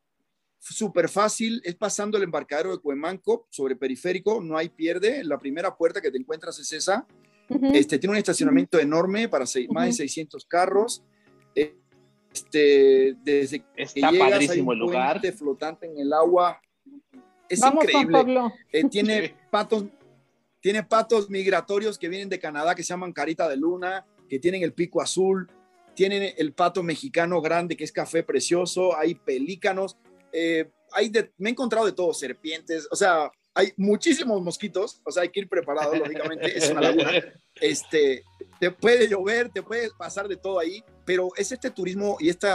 Súper 0.63 1.09
fácil. 1.09 1.61
Es 1.65 1.75
pasando 1.75 2.17
el 2.17 2.23
embarcadero 2.23 2.71
de 2.71 2.79
Cuemanco 2.79 3.47
sobre 3.51 3.75
periférico. 3.75 4.41
No 4.41 4.57
hay 4.57 4.69
pierde. 4.69 5.25
La 5.25 5.37
primera 5.37 5.77
puerta 5.77 6.01
que 6.01 6.11
te 6.11 6.19
encuentras 6.19 6.57
es 6.61 6.73
esa. 6.73 7.05
este, 7.75 7.99
tiene 7.99 8.13
un 8.13 8.19
estacionamiento 8.19 8.79
enorme 8.79 9.29
para 9.29 9.45
más 9.71 9.87
de 9.87 9.93
600 9.93 10.47
carros. 10.47 11.03
Este, 12.33 13.17
desde 13.25 13.65
Está 13.77 14.11
que 14.11 14.19
padrísimo 14.19 14.73
el 14.73 14.79
lugar. 14.79 15.21
flotante 15.33 15.87
en 15.87 15.99
el 15.99 16.13
agua. 16.13 16.61
Es 17.49 17.61
increíble. 17.65 18.21
Eh, 18.73 18.85
tiene 18.89 19.35
patos, 19.51 19.87
tiene 20.61 20.85
patos 20.85 21.29
migratorios 21.29 21.99
que 21.99 22.09
vienen 22.09 22.29
de 22.29 22.39
Canadá 22.39 22.77
que 22.77 22.85
se 22.85 22.91
llaman 22.91 23.13
carita 23.13 23.49
de 23.49 23.57
luna, 23.57 24.07
que 24.29 24.39
tienen 24.39 24.63
el 24.63 24.73
pico 24.73 25.03
azul, 25.03 25.51
tienen 25.95 26.33
el 26.39 26.53
pato 26.53 26.85
mexicano 26.85 27.43
grande 27.43 27.77
que 27.77 27.85
es 27.85 27.93
café 27.93 28.23
precioso, 28.23 28.97
hay 28.97 29.17
pelícanos, 29.17 29.99
eh, 30.33 30.71
hay 30.93 31.11
me 31.39 31.51
he 31.51 31.53
encontrado 31.53 31.87
de 31.87 31.93
todo, 31.93 32.13
serpientes, 32.13 32.89
o 32.91 32.97
sea, 32.97 33.31
hay 33.55 33.73
muchísimos 33.77 34.41
mosquitos, 34.43 35.01
o 35.05 35.11
sea, 35.11 35.25
hay 35.25 35.29
que 35.29 35.41
ir 35.41 35.49
preparado, 35.49 35.95
lógicamente, 35.95 36.57
es 36.57 36.71
una 36.71 36.81
laguna. 36.81 37.11
Este, 37.61 38.25
te 38.59 38.71
puede 38.71 39.07
llover, 39.07 39.51
te 39.51 39.63
puede 39.63 39.91
pasar 39.99 40.27
de 40.27 40.37
todo 40.37 40.59
ahí, 40.59 40.83
pero 41.05 41.29
es 41.37 41.53
este 41.53 41.71
turismo 41.71 42.17
y 42.19 42.31
este 42.31 42.49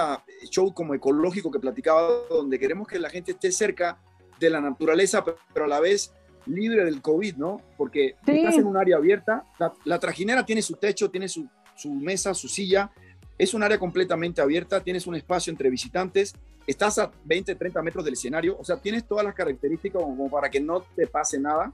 show 0.50 0.74
como 0.74 0.96
ecológico 0.96 1.52
que 1.52 1.60
platicaba, 1.60 2.24
donde 2.28 2.58
queremos 2.58 2.88
que 2.88 2.98
la 2.98 3.12
gente 3.12 3.34
esté 3.34 3.52
cerca 3.52 4.02
de 4.40 4.50
la 4.50 4.60
naturaleza, 4.60 5.24
pero 5.54 5.66
a 5.66 5.70
la 5.70 5.80
vez 5.80 6.12
libre 6.48 6.84
del 6.84 7.02
COVID, 7.02 7.36
¿no? 7.36 7.62
Porque 7.78 8.16
estás 8.26 8.56
en 8.56 8.66
un 8.66 8.76
área 8.76 8.98
abierta, 8.98 9.46
la, 9.86 10.00
trajinera 10.00 10.44
tiene 10.44 10.64
su 10.64 10.74
techo, 10.78 11.12
tiene 11.12 11.30
su, 11.30 11.48
su 11.76 11.94
mesa, 11.94 12.34
su 12.34 12.48
silla, 12.48 12.92
es 13.38 13.54
un 13.54 13.62
área 13.62 13.78
completamente 13.78 14.42
abierta, 14.42 14.84
tienes 14.84 15.06
un 15.06 15.16
espacio 15.16 15.52
entre 15.52 15.70
visitantes, 15.70 16.34
estás 16.68 17.00
a 17.00 17.10
20, 17.24 17.56
30 17.56 17.82
metros 17.82 18.06
del 18.06 18.14
escenario, 18.14 18.58
o 18.60 18.64
sea, 18.64 18.78
tienes 18.78 19.08
todas 19.08 19.26
las 19.26 19.34
características 19.34 20.02
como 20.02 20.30
para 20.30 20.50
que 20.50 20.60
no 20.60 20.82
te 20.82 21.08
pase 21.08 21.40
nada. 21.40 21.72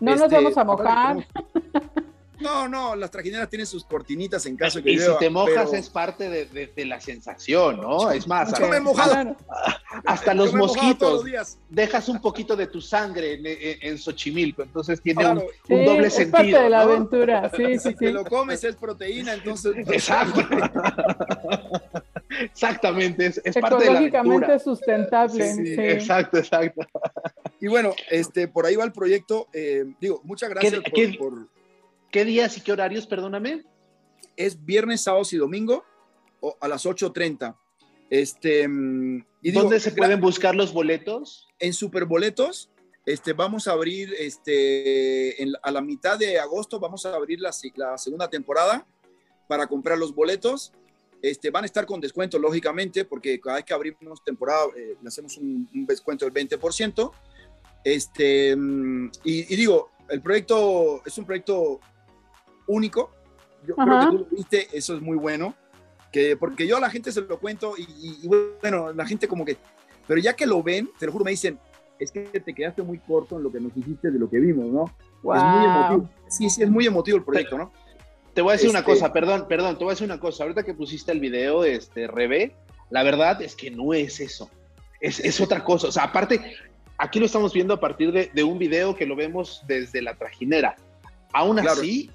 No 0.00 0.12
nos 0.12 0.22
este, 0.22 0.34
vamos 0.34 0.56
a 0.56 0.64
mojar. 0.64 1.26
No, 2.42 2.68
no, 2.68 2.96
las 2.96 3.10
trajineras 3.10 3.48
tienen 3.48 3.66
sus 3.66 3.84
cortinitas 3.84 4.44
en 4.46 4.56
caso 4.56 4.78
de 4.78 4.84
que 4.84 4.92
Y 4.92 4.98
si 4.98 5.06
te 5.20 5.30
mojas 5.30 5.72
es 5.72 5.88
parte 5.88 6.28
de, 6.28 6.84
la 6.84 7.00
sensación, 7.00 7.80
¿no? 7.80 8.10
Es 8.10 8.26
más, 8.26 8.58
yo 8.58 8.68
me 8.68 8.78
he 8.78 8.80
mojado. 8.80 9.36
hasta 10.04 10.34
los 10.34 10.52
mosquitos. 10.52 11.24
Dejas 11.68 12.08
un 12.08 12.20
poquito 12.20 12.56
de 12.56 12.66
tu 12.66 12.80
sangre 12.80 13.38
en, 13.80 13.96
Xochimilco, 13.96 14.62
entonces 14.62 15.00
tiene 15.00 15.28
un, 15.28 15.44
doble 15.68 16.08
es 16.08 16.14
sentido. 16.14 16.32
Parte 16.32 16.58
de 16.58 16.70
la 16.70 16.80
aventura, 16.80 17.50
sí, 17.56 17.78
sí, 17.78 17.90
sí. 17.90 17.96
Si 17.98 18.10
lo 18.10 18.24
comes 18.24 18.64
es 18.64 18.74
proteína, 18.74 19.34
entonces. 19.34 19.76
Exacto. 19.76 20.40
Exactamente, 22.40 23.26
es, 23.26 23.40
parte 23.60 23.84
de 23.84 23.92
la 23.92 23.98
aventura. 24.20 24.58
sustentable. 24.58 25.54
Sí, 25.54 25.74
Exacto, 25.78 26.38
exacto. 26.38 26.82
Y 27.60 27.68
bueno, 27.68 27.94
este, 28.10 28.48
por 28.48 28.66
ahí 28.66 28.76
va 28.76 28.84
el 28.84 28.92
proyecto. 28.92 29.48
Eh, 29.52 29.84
digo, 30.00 30.20
muchas 30.24 30.50
gracias 30.50 30.80
por 31.18 31.48
¿Qué 32.10 32.24
días 32.24 32.56
y 32.58 32.60
qué 32.60 32.72
horarios, 32.72 33.06
perdóname? 33.06 33.64
Es 34.36 34.64
viernes, 34.64 35.00
sábados 35.00 35.32
y 35.32 35.38
domingo 35.38 35.84
a 36.60 36.68
las 36.68 36.84
8.30. 36.84 37.56
Este, 38.10 38.68
mm, 38.68 39.24
y 39.40 39.50
¿Dónde 39.52 39.80
se 39.80 39.92
pueden 39.92 40.20
buscar 40.20 40.54
los 40.54 40.72
boletos? 40.72 41.48
En 41.58 41.72
Superboletos. 41.72 42.70
Este, 43.04 43.32
vamos 43.32 43.66
a 43.66 43.72
abrir 43.72 44.14
este, 44.18 45.34
a 45.62 45.70
la 45.72 45.80
mitad 45.80 46.18
de 46.18 46.38
agosto, 46.38 46.78
vamos 46.78 47.04
a 47.04 47.14
abrir 47.14 47.40
la, 47.40 47.52
segunda 47.52 48.30
temporada 48.30 48.86
para 49.48 49.66
comprar 49.66 49.98
los 49.98 50.14
boletos. 50.14 50.72
Este, 51.22 51.50
van 51.50 51.62
a 51.62 51.66
estar 51.66 51.86
con 51.86 52.00
descuento, 52.00 52.36
lógicamente, 52.36 53.04
porque 53.04 53.40
cada 53.40 53.56
vez 53.56 53.64
que 53.64 53.72
abrimos 53.72 54.22
temporada 54.24 54.64
eh, 54.76 54.96
le 55.00 55.08
hacemos 55.08 55.38
un, 55.38 55.68
descuento 55.86 56.28
del 56.28 56.34
20%. 56.34 57.12
Este, 57.84 58.56
mm, 58.56 59.10
y, 59.22 59.54
y, 59.54 59.56
digo, 59.56 59.90
el 60.08 60.20
proyecto 60.20 61.00
es 61.06 61.16
un 61.16 61.24
proyecto 61.24 61.80
único. 62.66 63.10
Yo 63.66 63.76
creo 63.76 64.00
que 64.00 64.06
tú 64.06 64.18
lo 64.18 64.36
viste, 64.36 64.68
eso 64.72 64.96
es 64.96 65.02
muy 65.02 65.16
bueno. 65.16 65.54
Que, 66.10 66.36
porque 66.36 66.66
yo 66.66 66.76
a 66.76 66.80
la 66.80 66.90
gente 66.90 67.10
se 67.10 67.22
lo 67.22 67.38
cuento 67.38 67.74
y, 67.78 68.28
bueno, 68.60 68.92
la 68.92 69.06
gente 69.06 69.26
como 69.26 69.46
que, 69.46 69.56
pero 70.06 70.20
ya 70.20 70.34
que 70.34 70.46
lo 70.46 70.62
ven, 70.62 70.90
te 70.98 71.06
lo 71.06 71.12
juro, 71.12 71.24
me 71.24 71.30
dicen, 71.30 71.58
es 71.98 72.10
que 72.10 72.24
te 72.24 72.52
quedaste 72.52 72.82
muy 72.82 72.98
corto 72.98 73.38
en 73.38 73.44
lo 73.44 73.50
que 73.50 73.60
nos 73.60 73.74
dijiste 73.74 74.10
de 74.10 74.18
lo 74.18 74.28
que 74.28 74.38
vimos, 74.38 74.66
¿no? 74.66 74.84
Es 74.84 75.42
muy 75.42 75.64
emotivo. 75.64 76.10
Sí, 76.28 76.50
sí, 76.50 76.62
es 76.62 76.70
muy 76.70 76.86
emotivo 76.86 77.16
el 77.16 77.24
proyecto, 77.24 77.56
¿no? 77.56 77.72
Te 78.34 78.40
voy 78.40 78.50
a 78.50 78.52
decir 78.52 78.70
una 78.70 78.80
este 78.80 78.92
cosa, 78.92 79.12
perdón, 79.12 79.46
perdón, 79.48 79.76
te 79.76 79.84
voy 79.84 79.92
a 79.92 79.94
decir 79.94 80.06
una 80.06 80.20
cosa. 80.20 80.44
Ahorita 80.44 80.62
que 80.62 80.74
pusiste 80.74 81.12
el 81.12 81.20
video, 81.20 81.64
este, 81.64 82.06
Rebe, 82.06 82.54
la 82.90 83.02
verdad 83.02 83.42
es 83.42 83.54
que 83.54 83.70
no 83.70 83.92
es 83.94 84.20
eso. 84.20 84.50
Es, 85.00 85.20
es 85.20 85.40
otra 85.40 85.64
cosa. 85.64 85.88
O 85.88 85.92
sea, 85.92 86.04
aparte, 86.04 86.40
aquí 86.96 87.18
lo 87.18 87.26
estamos 87.26 87.52
viendo 87.52 87.74
a 87.74 87.80
partir 87.80 88.12
de, 88.12 88.30
de 88.32 88.44
un 88.44 88.58
video 88.58 88.94
que 88.96 89.06
lo 89.06 89.16
vemos 89.16 89.62
desde 89.66 90.00
la 90.00 90.14
trajinera. 90.14 90.76
Aún 91.32 91.58
así, 91.58 92.10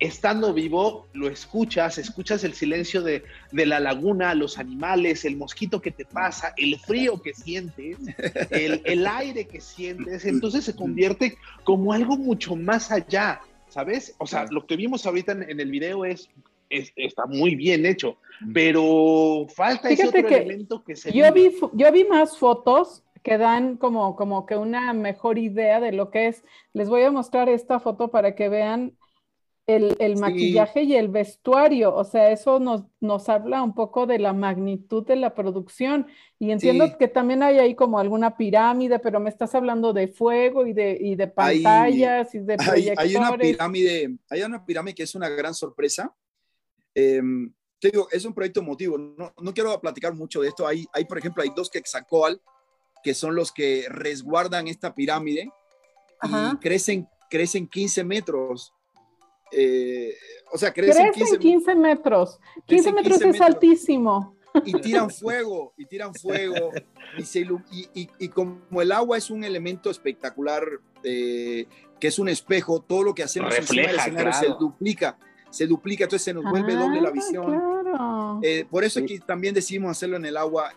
estando 0.00 0.54
vivo, 0.54 1.06
lo 1.12 1.28
escuchas, 1.28 1.98
escuchas 1.98 2.42
el 2.42 2.54
silencio 2.54 3.02
de, 3.02 3.22
la 3.52 3.78
laguna, 3.78 4.34
los 4.34 4.58
animales, 4.58 5.26
el 5.26 5.36
mosquito 5.36 5.80
que 5.80 5.90
te 5.90 6.06
pasa, 6.06 6.54
el 6.56 6.78
frío 6.80 7.20
que 7.20 7.34
sientes, 7.34 7.98
el, 8.50 9.06
aire 9.06 9.46
que 9.46 9.60
sientes, 9.60 10.24
entonces 10.24 10.64
se 10.64 10.74
convierte 10.74 11.36
como 11.64 11.92
algo 11.92 12.16
mucho 12.16 12.56
más 12.56 12.90
allá, 12.90 13.40
¿sabes? 13.70 14.14
O 14.18 14.26
sea, 14.26 14.46
lo 14.50 14.66
que 14.66 14.76
vimos 14.76 15.06
ahorita 15.06 15.32
en, 15.32 15.60
el 15.60 15.70
video 15.70 16.04
es, 16.04 16.28
está 16.68 17.26
muy 17.26 17.54
bien 17.54 17.86
hecho, 17.86 18.18
pero 18.52 19.46
falta 19.54 19.88
ese 19.88 20.08
otro 20.08 20.28
elemento 20.28 20.84
que 20.84 20.96
se... 20.96 21.12
Yo 21.12 21.32
vi, 21.32 21.50
yo 21.72 21.92
vi 21.92 22.04
más 22.04 22.38
fotos 22.38 23.02
que 23.22 23.38
dan 23.38 23.76
como, 23.76 24.16
como 24.16 24.46
que 24.46 24.56
una 24.56 24.92
mejor 24.92 25.38
idea 25.38 25.80
de 25.80 25.92
lo 25.92 26.10
que 26.10 26.28
es. 26.28 26.44
Les 26.72 26.88
voy 26.88 27.02
a 27.02 27.10
mostrar 27.10 27.48
esta 27.48 27.80
foto 27.80 28.10
para 28.10 28.34
que 28.34 28.48
vean 28.48 28.96
el, 29.70 30.16
maquillaje 30.16 30.82
y 30.82 30.94
el 30.96 31.08
vestuario, 31.08 31.94
o 31.94 32.04
sea, 32.04 32.30
eso 32.30 32.60
nos, 32.60 32.84
nos 33.00 33.28
habla 33.28 33.62
un 33.62 33.74
poco 33.74 34.06
de 34.06 34.18
la 34.18 34.32
magnitud 34.32 35.06
de 35.06 35.16
la 35.16 35.34
producción. 35.34 36.06
Y 36.38 36.50
entiendo 36.50 36.96
que 36.98 37.08
también 37.08 37.42
hay 37.42 37.58
ahí 37.58 37.74
como 37.74 37.98
alguna 37.98 38.36
pirámide, 38.36 38.98
pero 38.98 39.20
me 39.20 39.30
estás 39.30 39.54
hablando 39.54 39.92
de 39.92 40.08
fuego 40.08 40.66
y 40.66 40.72
de, 40.72 40.96
y 41.00 41.14
de 41.14 41.28
pantallas 41.28 42.34
y 42.34 42.38
de 42.38 42.56
proyectores. 42.56 42.98
Hay, 42.98 43.16
una 43.16 43.36
pirámide, 43.36 44.18
hay 44.28 44.42
una 44.42 44.64
pirámide 44.64 44.94
que 44.94 45.02
es 45.02 45.14
una 45.14 45.28
gran 45.28 45.54
sorpresa. 45.54 46.14
Em, 46.94 47.52
te 47.78 47.90
digo, 47.90 48.08
es 48.10 48.24
un 48.24 48.34
proyecto 48.34 48.60
emotivo. 48.60 48.98
No, 48.98 49.32
no, 49.40 49.54
quiero 49.54 49.80
platicar 49.80 50.14
mucho 50.14 50.42
de 50.42 50.48
esto. 50.48 50.66
Hay, 50.66 50.86
hay, 50.92 51.04
por 51.04 51.18
ejemplo, 51.18 51.42
hay 51.42 51.50
dos 51.54 51.70
Quexacoal, 51.70 52.40
que 53.02 53.14
son 53.14 53.34
los 53.34 53.52
que 53.52 53.86
resguardan 53.88 54.68
esta 54.68 54.94
pirámide 54.94 55.50
y 56.22 56.56
crecen, 56.58 57.08
crecen 57.28 57.66
15 57.66 58.04
metros 58.04 58.74
eh, 59.52 60.14
o 60.52 60.58
sea, 60.58 60.72
crecen, 60.72 61.12
15, 61.38 61.74
metros. 61.74 62.40
15 62.66 62.92
metros 62.92 63.22
es 63.22 63.40
altísimo. 63.40 64.36
Y 64.64 64.72
tiran 64.80 65.10
fuego, 65.10 65.72
y 65.76 65.86
tiran 65.86 66.12
fuego. 66.14 66.72
Y, 67.18 68.08
y, 68.18 68.28
como 68.28 68.82
el 68.82 68.90
agua 68.90 69.16
es 69.16 69.30
un 69.30 69.44
elemento 69.44 69.90
espectacular, 69.90 70.64
eh, 71.04 71.66
que 72.00 72.08
es 72.08 72.18
un 72.18 72.28
espejo, 72.28 72.80
todo 72.80 73.04
lo 73.04 73.14
que 73.14 73.22
hacemos 73.22 73.54
en 73.54 73.78
el 73.78 73.96
escenario 73.96 74.32
se 74.32 74.48
duplica, 74.48 75.18
se 75.50 75.66
duplica, 75.66 76.04
entonces 76.04 76.24
se 76.24 76.34
nos 76.34 76.44
vuelve 76.44 76.74
doble 76.74 77.00
la 77.00 77.08
ah, 77.08 77.12
visión. 77.12 78.40
Eh, 78.42 78.64
por 78.68 78.84
eso 78.84 79.00
aquí 79.00 79.20
también 79.20 79.54
decidimos 79.54 79.92
hacerlo 79.92 80.16
en 80.16 80.24
el 80.24 80.36
agua. 80.36 80.72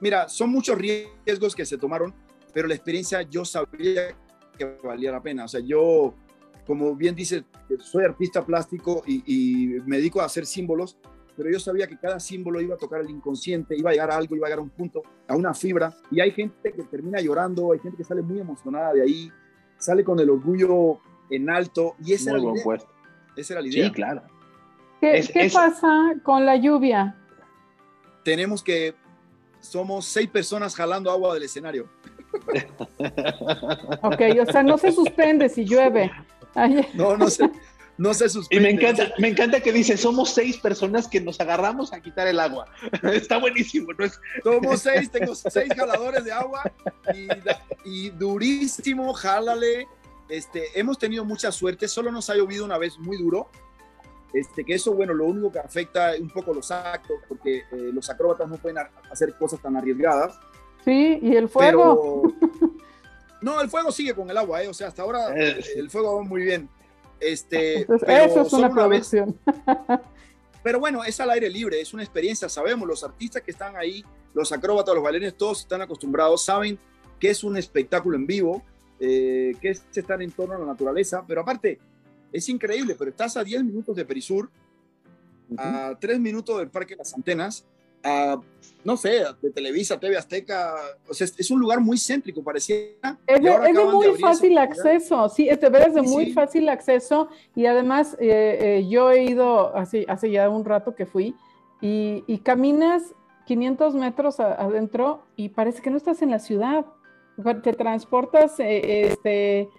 mira, 0.00 0.28
son 0.28 0.50
muchos 0.50 0.76
riesgos 0.76 1.54
que 1.54 1.64
se 1.64 1.78
tomaron, 1.78 2.14
pero 2.52 2.68
la 2.68 2.74
experiencia 2.74 3.22
yo 3.22 3.44
sabía 3.44 4.14
que 4.58 4.64
valía 4.82 5.12
la 5.12 5.22
pena. 5.22 5.44
O 5.44 5.48
sea, 5.48 5.60
yo 5.60 6.14
como 6.68 6.94
bien 6.94 7.14
dice, 7.14 7.44
soy 7.80 8.04
artista 8.04 8.44
plástico 8.44 9.02
y, 9.06 9.78
me 9.86 9.96
dedico 9.96 10.20
a 10.20 10.26
hacer 10.26 10.44
símbolos, 10.44 10.98
pero 11.34 11.50
yo 11.50 11.58
sabía 11.58 11.86
que 11.86 11.96
cada 11.96 12.20
símbolo 12.20 12.60
iba 12.60 12.74
a 12.74 12.78
tocar 12.78 13.00
el 13.00 13.08
inconsciente, 13.08 13.74
iba 13.74 13.88
a 13.88 13.94
llegar 13.94 14.10
a 14.10 14.16
algo, 14.18 14.36
iba 14.36 14.46
a 14.46 14.50
llegar 14.50 14.58
a 14.58 14.62
un 14.62 14.68
punto, 14.68 15.02
a 15.26 15.34
una 15.34 15.54
fibra. 15.54 15.94
Y 16.10 16.20
hay 16.20 16.30
gente 16.30 16.70
que 16.70 16.82
termina 16.82 17.22
llorando, 17.22 17.72
hay 17.72 17.78
gente 17.78 17.96
que 17.96 18.04
sale 18.04 18.20
muy 18.20 18.38
emocionada 18.38 18.92
de 18.92 19.00
ahí, 19.00 19.32
sale 19.78 20.04
con 20.04 20.20
el 20.20 20.28
orgullo 20.28 21.00
en 21.30 21.48
alto. 21.48 21.96
Y 22.04 22.12
esa, 22.12 22.32
era 22.32 22.38
la, 22.40 22.50
idea. 22.50 22.78
esa 23.34 23.54
era 23.54 23.62
la 23.62 23.68
idea. 23.68 23.86
Sí, 23.86 23.92
claro. 23.92 24.22
¿Qué, 25.00 25.50
pasa 25.50 26.16
con 26.22 26.44
la 26.44 26.56
lluvia? 26.56 27.16
Tenemos 28.24 28.62
que 28.62 28.94
somos 29.60 30.04
seis 30.04 30.28
personas 30.28 30.74
jalando 30.74 31.10
agua 31.10 31.32
del 31.32 31.44
escenario. 31.44 31.88
ok, 34.02 34.20
o 34.42 34.52
sea, 34.52 34.62
no 34.62 34.76
se 34.76 34.92
suspende 34.92 35.48
si 35.48 35.64
llueve. 35.64 36.12
No, 36.94 37.16
no 37.16 37.28
se, 37.28 37.50
no 37.98 38.14
se 38.14 38.28
suspende. 38.28 38.70
Y 38.70 38.74
me 38.74 38.80
encanta, 38.80 39.12
me 39.18 39.28
encanta 39.28 39.60
que 39.60 39.72
dice, 39.72 39.96
somos 39.96 40.30
seis 40.30 40.56
personas 40.56 41.08
que 41.08 41.20
nos 41.20 41.40
agarramos 41.40 41.92
a 41.92 42.00
quitar 42.00 42.26
el 42.26 42.40
agua. 42.40 42.66
Está 43.12 43.38
buenísimo, 43.38 43.92
¿no? 43.98 44.04
Es... 44.04 44.20
Somos 44.42 44.80
seis, 44.80 45.10
tengo 45.10 45.34
seis 45.34 45.68
jaladores 45.76 46.24
de 46.24 46.32
agua 46.32 46.62
y, 47.14 47.28
y 47.84 48.10
durísimo, 48.10 49.12
jálale. 49.12 49.86
Este, 50.28 50.78
hemos 50.78 50.98
tenido 50.98 51.24
mucha 51.24 51.50
suerte, 51.50 51.88
solo 51.88 52.12
nos 52.12 52.28
ha 52.28 52.34
llovido 52.34 52.64
una 52.64 52.76
vez 52.76 52.98
muy 52.98 53.16
duro, 53.16 53.48
este, 54.32 54.64
que 54.64 54.74
eso, 54.74 54.92
bueno, 54.92 55.14
lo 55.14 55.24
único 55.24 55.50
que 55.50 55.58
afecta 55.58 56.12
un 56.20 56.28
poco 56.28 56.52
los 56.52 56.70
actos, 56.70 57.16
porque 57.28 57.58
eh, 57.58 57.64
los 57.92 58.10
acróbatas 58.10 58.48
no 58.48 58.56
pueden 58.56 58.78
hacer 59.10 59.34
cosas 59.38 59.60
tan 59.60 59.76
arriesgadas. 59.76 60.38
Sí, 60.84 61.18
y 61.22 61.34
el 61.34 61.48
fuego. 61.48 62.22
No, 63.40 63.60
el 63.60 63.68
fuego 63.68 63.92
sigue 63.92 64.14
con 64.14 64.28
el 64.30 64.36
agua, 64.36 64.62
¿eh? 64.62 64.68
o 64.68 64.74
sea, 64.74 64.88
hasta 64.88 65.02
ahora 65.02 65.34
eh, 65.36 65.60
el 65.76 65.90
fuego 65.90 66.16
va 66.16 66.22
muy 66.22 66.42
bien. 66.42 66.68
Este, 67.20 67.82
eso 68.06 68.42
es 68.42 68.52
una 68.52 68.70
producción. 68.70 69.38
pero 70.62 70.80
bueno, 70.80 71.04
es 71.04 71.18
al 71.20 71.30
aire 71.30 71.48
libre, 71.48 71.80
es 71.80 71.94
una 71.94 72.02
experiencia, 72.02 72.48
sabemos, 72.48 72.86
los 72.86 73.04
artistas 73.04 73.42
que 73.42 73.50
están 73.50 73.76
ahí, 73.76 74.04
los 74.34 74.52
acróbatas, 74.52 74.94
los 74.94 75.02
bailarines, 75.02 75.36
todos 75.36 75.60
están 75.60 75.82
acostumbrados, 75.82 76.44
saben 76.44 76.78
que 77.18 77.30
es 77.30 77.44
un 77.44 77.56
espectáculo 77.56 78.16
en 78.16 78.26
vivo, 78.26 78.62
eh, 79.00 79.54
que 79.60 79.70
es 79.70 79.84
estar 79.94 80.20
en 80.22 80.30
torno 80.30 80.54
a 80.54 80.58
la 80.58 80.66
naturaleza, 80.66 81.24
pero 81.26 81.40
aparte, 81.40 81.78
es 82.32 82.48
increíble, 82.48 82.96
pero 82.98 83.10
estás 83.10 83.36
a 83.36 83.44
10 83.44 83.64
minutos 83.64 83.96
de 83.96 84.04
Perisur, 84.04 84.50
a 85.56 85.96
3 85.98 86.20
minutos 86.20 86.58
del 86.58 86.68
Parque 86.68 86.94
de 86.94 86.98
las 86.98 87.14
Antenas, 87.14 87.64
a, 88.02 88.40
no 88.84 88.96
sé, 88.96 89.24
de 89.42 89.50
Televisa, 89.50 89.98
TV 89.98 90.16
Azteca, 90.16 90.74
o 91.08 91.14
sea, 91.14 91.26
es, 91.36 91.50
un 91.50 91.60
lugar 91.60 91.80
muy 91.80 91.98
céntrico, 91.98 92.42
parecía. 92.42 92.76
Es 93.26 93.42
de, 93.42 93.84
muy 93.84 94.16
fácil 94.18 94.56
acceso, 94.58 95.28
sí, 95.28 95.48
este 95.48 95.66
es 95.66 95.94
de 95.94 96.02
muy 96.02 96.32
fácil 96.32 96.68
acceso 96.68 97.28
y 97.54 97.66
además 97.66 98.16
eh, 98.20 98.58
eh, 98.60 98.86
yo 98.88 99.10
he 99.10 99.24
ido 99.24 99.76
hace, 99.76 100.04
hace 100.08 100.30
ya 100.30 100.48
un 100.48 100.64
rato 100.64 100.94
que 100.94 101.06
fui 101.06 101.34
y, 101.80 102.24
y 102.26 102.38
caminas 102.38 103.14
500 103.48 103.94
metros 103.94 104.40
adentro 104.40 105.22
y 105.34 105.48
parece 105.48 105.80
que 105.80 105.90
no 105.90 105.96
estás 105.96 106.20
en 106.20 106.30
la 106.30 106.38
ciudad, 106.38 106.84
te 107.62 107.72
transportas 107.72 108.60
eh, 108.60 109.06
este, 109.06 109.70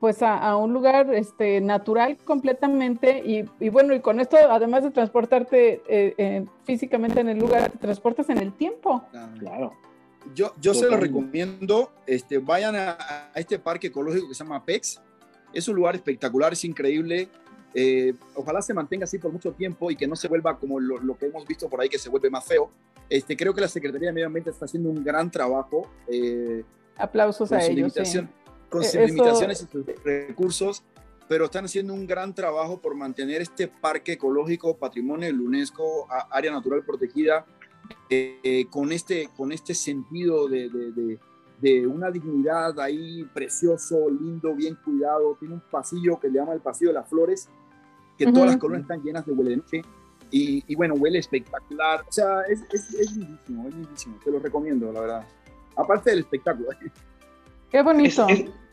pues 0.00 0.22
a, 0.22 0.56
un 0.56 0.72
lugar 0.72 1.12
este, 1.12 1.60
natural 1.60 2.16
completamente 2.24 3.22
y, 3.24 3.68
bueno, 3.68 3.94
y 3.94 4.00
con 4.00 4.20
esto, 4.20 4.36
además 4.48 4.84
de 4.84 4.90
transportarte 4.90 5.82
eh, 5.88 6.14
eh, 6.16 6.46
físicamente 6.64 7.20
en 7.20 7.28
el 7.28 7.38
lugar, 7.38 7.70
te 7.72 7.78
transportas 7.78 8.28
en 8.30 8.38
el 8.38 8.52
tiempo. 8.52 9.04
Claro. 9.38 9.72
Yo, 10.34 10.52
yo 10.60 10.74
se 10.74 10.88
lo 10.88 10.96
recomiendo, 10.96 11.92
este, 12.06 12.38
vayan 12.38 12.76
a, 12.76 13.30
este 13.34 13.58
parque 13.58 13.88
ecológico 13.88 14.28
que 14.28 14.34
se 14.34 14.44
llama 14.44 14.64
PEX, 14.64 15.00
es 15.52 15.66
un 15.66 15.76
lugar 15.76 15.96
espectacular, 15.96 16.52
es 16.52 16.64
increíble, 16.64 17.28
eh, 17.74 18.14
ojalá 18.34 18.60
se 18.62 18.74
mantenga 18.74 19.04
así 19.04 19.18
por 19.18 19.32
mucho 19.32 19.52
tiempo 19.52 19.90
y 19.90 19.96
que 19.96 20.06
no 20.06 20.16
se 20.16 20.28
vuelva 20.28 20.58
como 20.58 20.78
lo, 20.78 21.16
que 21.16 21.26
hemos 21.26 21.46
visto 21.46 21.68
por 21.68 21.80
ahí, 21.80 21.88
que 21.88 21.98
se 21.98 22.08
vuelve 22.08 22.30
más 22.30 22.44
feo. 22.44 22.70
Este, 23.08 23.36
creo 23.36 23.54
que 23.54 23.62
la 23.62 23.68
Secretaría 23.68 24.08
de 24.08 24.12
Medio 24.12 24.26
Ambiente 24.26 24.50
está 24.50 24.66
haciendo 24.66 24.90
un 24.90 25.02
gran 25.02 25.30
trabajo. 25.30 25.88
Aplausos 26.96 27.50
a 27.52 27.64
ellos 27.64 27.94
con 28.68 28.84
sus 28.84 28.94
limitaciones 28.94 29.62
y 29.62 29.66
sus 29.66 29.86
recursos, 30.04 30.82
pero 31.28 31.44
están 31.44 31.66
haciendo 31.66 31.92
un 31.92 32.06
gran 32.06 32.34
trabajo 32.34 32.80
por 32.80 32.94
mantener 32.94 33.42
este 33.42 33.68
parque 33.68 34.12
ecológico, 34.12 34.76
patrimonio 34.76 35.26
de 35.26 35.32
la 35.34 35.42
UNESCO, 35.42 36.06
área 36.30 36.50
natural 36.52 36.84
protegida, 36.84 37.46
eh, 38.10 38.66
con, 38.70 38.92
este, 38.92 39.28
con 39.36 39.52
este 39.52 39.74
sentido 39.74 40.48
de, 40.48 40.68
de, 40.70 41.18
de, 41.60 41.86
una 41.86 42.10
dignidad 42.10 42.78
ahí 42.80 43.24
precioso, 43.34 44.08
lindo, 44.08 44.54
bien 44.54 44.76
cuidado. 44.82 45.36
Tiene 45.38 45.54
un 45.54 45.62
pasillo 45.70 46.18
que 46.18 46.28
le 46.28 46.38
llama 46.38 46.54
el 46.54 46.60
Pasillo 46.60 46.90
de 46.90 46.94
las 46.94 47.08
Flores, 47.08 47.48
que 48.16 48.26
todas 48.26 48.46
las 48.46 48.56
colonias 48.56 48.82
están 48.82 49.02
llenas 49.02 49.26
de 49.26 49.32
huele 49.32 49.50
de 49.50 49.56
noche. 49.58 49.82
Y, 50.30 50.62
y, 50.66 50.74
bueno, 50.74 50.94
huele 50.94 51.18
espectacular. 51.18 52.04
O 52.06 52.12
sea, 52.12 52.42
es, 52.42 52.62
es, 52.70 52.94
es 52.94 53.16
lindísimo, 53.16 53.68
es 53.68 53.74
lindísimo. 53.74 54.18
Te 54.22 54.30
lo 54.30 54.38
recomiendo, 54.38 54.92
la 54.92 55.00
verdad. 55.00 55.28
Aparte 55.76 56.10
del 56.10 56.20
espectáculo. 56.20 56.68
Qué 57.70 57.82
bonito. 57.82 58.26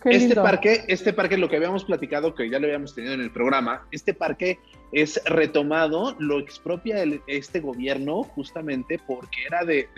este 0.05 0.35
parque, 0.35 0.83
este 0.87 1.13
parque, 1.13 1.37
lo 1.37 1.49
que 1.49 1.57
habíamos 1.57 1.83
platicado, 1.83 2.35
que 2.35 2.49
ya 2.49 2.59
lo 2.59 2.65
habíamos 2.67 2.93
tenido 2.93 3.13
en 3.13 3.21
el 3.21 3.31
programa, 3.31 3.87
este 3.91 4.13
parque 4.13 4.59
es 4.95 5.21
retomado, 5.25 6.15
lo 6.19 6.39
expropia 6.39 7.03
este 7.27 7.59
gobierno 7.59 8.23
justamente 8.23 8.97
porque 9.05 9.43
era 9.45 9.65
de, 9.65 9.89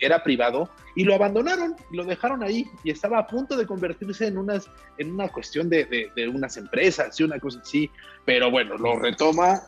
era 0.00 0.24
privado 0.24 0.68
y 0.96 1.04
lo 1.04 1.14
abandonaron, 1.14 1.76
lo 1.92 2.04
dejaron 2.04 2.42
ahí 2.42 2.66
y 2.82 2.90
estaba 2.90 3.20
a 3.20 3.28
punto 3.28 3.56
de 3.56 3.64
convertirse 3.64 4.26
en 4.26 4.36
unas, 4.36 4.68
en 4.98 5.12
una 5.12 5.28
cuestión 5.28 5.70
de, 5.70 6.10
unas 6.34 6.56
empresas 6.56 7.18
y 7.20 7.22
una 7.22 7.38
cosa 7.38 7.60
así, 7.60 7.88
pero 8.24 8.50
bueno, 8.50 8.76
lo 8.76 8.98
retoma 8.98 9.62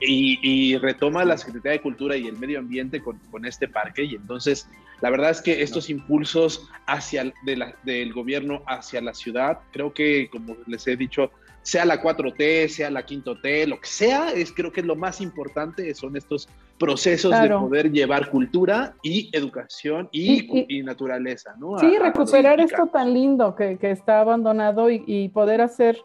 y, 0.00 0.76
retoma 0.76 1.24
la 1.24 1.38
Secretaría 1.38 1.78
de 1.78 1.82
Cultura 1.82 2.14
y 2.14 2.26
el 2.26 2.36
Medio 2.36 2.58
Ambiente 2.58 3.00
con, 3.00 3.18
con 3.30 3.46
este 3.46 3.68
parque 3.68 4.04
y 4.04 4.16
entonces 4.16 4.68
la 5.00 5.08
verdad 5.08 5.30
es 5.30 5.40
que 5.40 5.62
estos 5.62 5.88
impulsos 5.88 6.68
hacia 6.86 7.32
de 7.44 7.56
la, 7.56 7.74
del 7.84 8.12
gobierno 8.12 8.62
hacia 8.66 9.00
la 9.00 9.14
ciudad, 9.14 9.60
creo 9.72 9.94
que, 9.94 10.28
como 10.30 10.58
les 10.66 10.86
he 10.86 10.96
dicho, 10.96 11.30
sea 11.62 11.84
la 11.84 12.02
4T, 12.02 12.68
sea 12.68 12.90
la 12.90 13.04
5T, 13.04 13.66
lo 13.66 13.80
que 13.80 13.86
sea, 13.86 14.30
es 14.32 14.52
creo 14.52 14.72
que 14.72 14.80
es 14.80 14.86
lo 14.86 14.96
más 14.96 15.20
importante, 15.20 15.94
son 15.94 16.16
estos 16.16 16.48
procesos 16.78 17.38
de 17.38 17.50
poder 17.50 17.92
llevar 17.92 18.30
cultura 18.30 18.94
y 19.02 19.28
educación 19.36 20.08
y, 20.12 20.82
naturaleza, 20.82 21.54
¿no? 21.58 21.78
Sí, 21.78 21.98
recuperar 21.98 22.58
esto 22.60 22.86
tan 22.86 23.12
lindo 23.12 23.54
que, 23.54 23.76
que 23.76 23.90
está 23.90 24.20
abandonado 24.20 24.88
y, 24.90 25.28
poder 25.28 25.60
hacer 25.60 25.98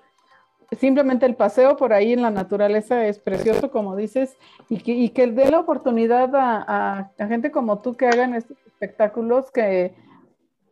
simplemente 0.78 1.26
el 1.26 1.36
paseo 1.36 1.78
por 1.78 1.94
ahí 1.94 2.12
en 2.12 2.22
la 2.22 2.32
naturaleza 2.32 3.06
es 3.08 3.20
precioso, 3.20 3.72
como 3.72 3.96
dices, 3.96 4.36
y 4.70 4.78
que, 4.78 4.92
y 4.92 5.10
que 5.10 5.28
dé 5.28 5.50
la 5.50 5.60
oportunidad 5.60 6.36
a, 6.36 7.12
a 7.18 7.28
gente 7.28 7.52
como 7.52 7.82
tú 7.82 7.96
que 7.96 8.08
hagan 8.08 8.36
estos 8.36 8.58
espectáculos 8.66 9.52
que 9.52 9.94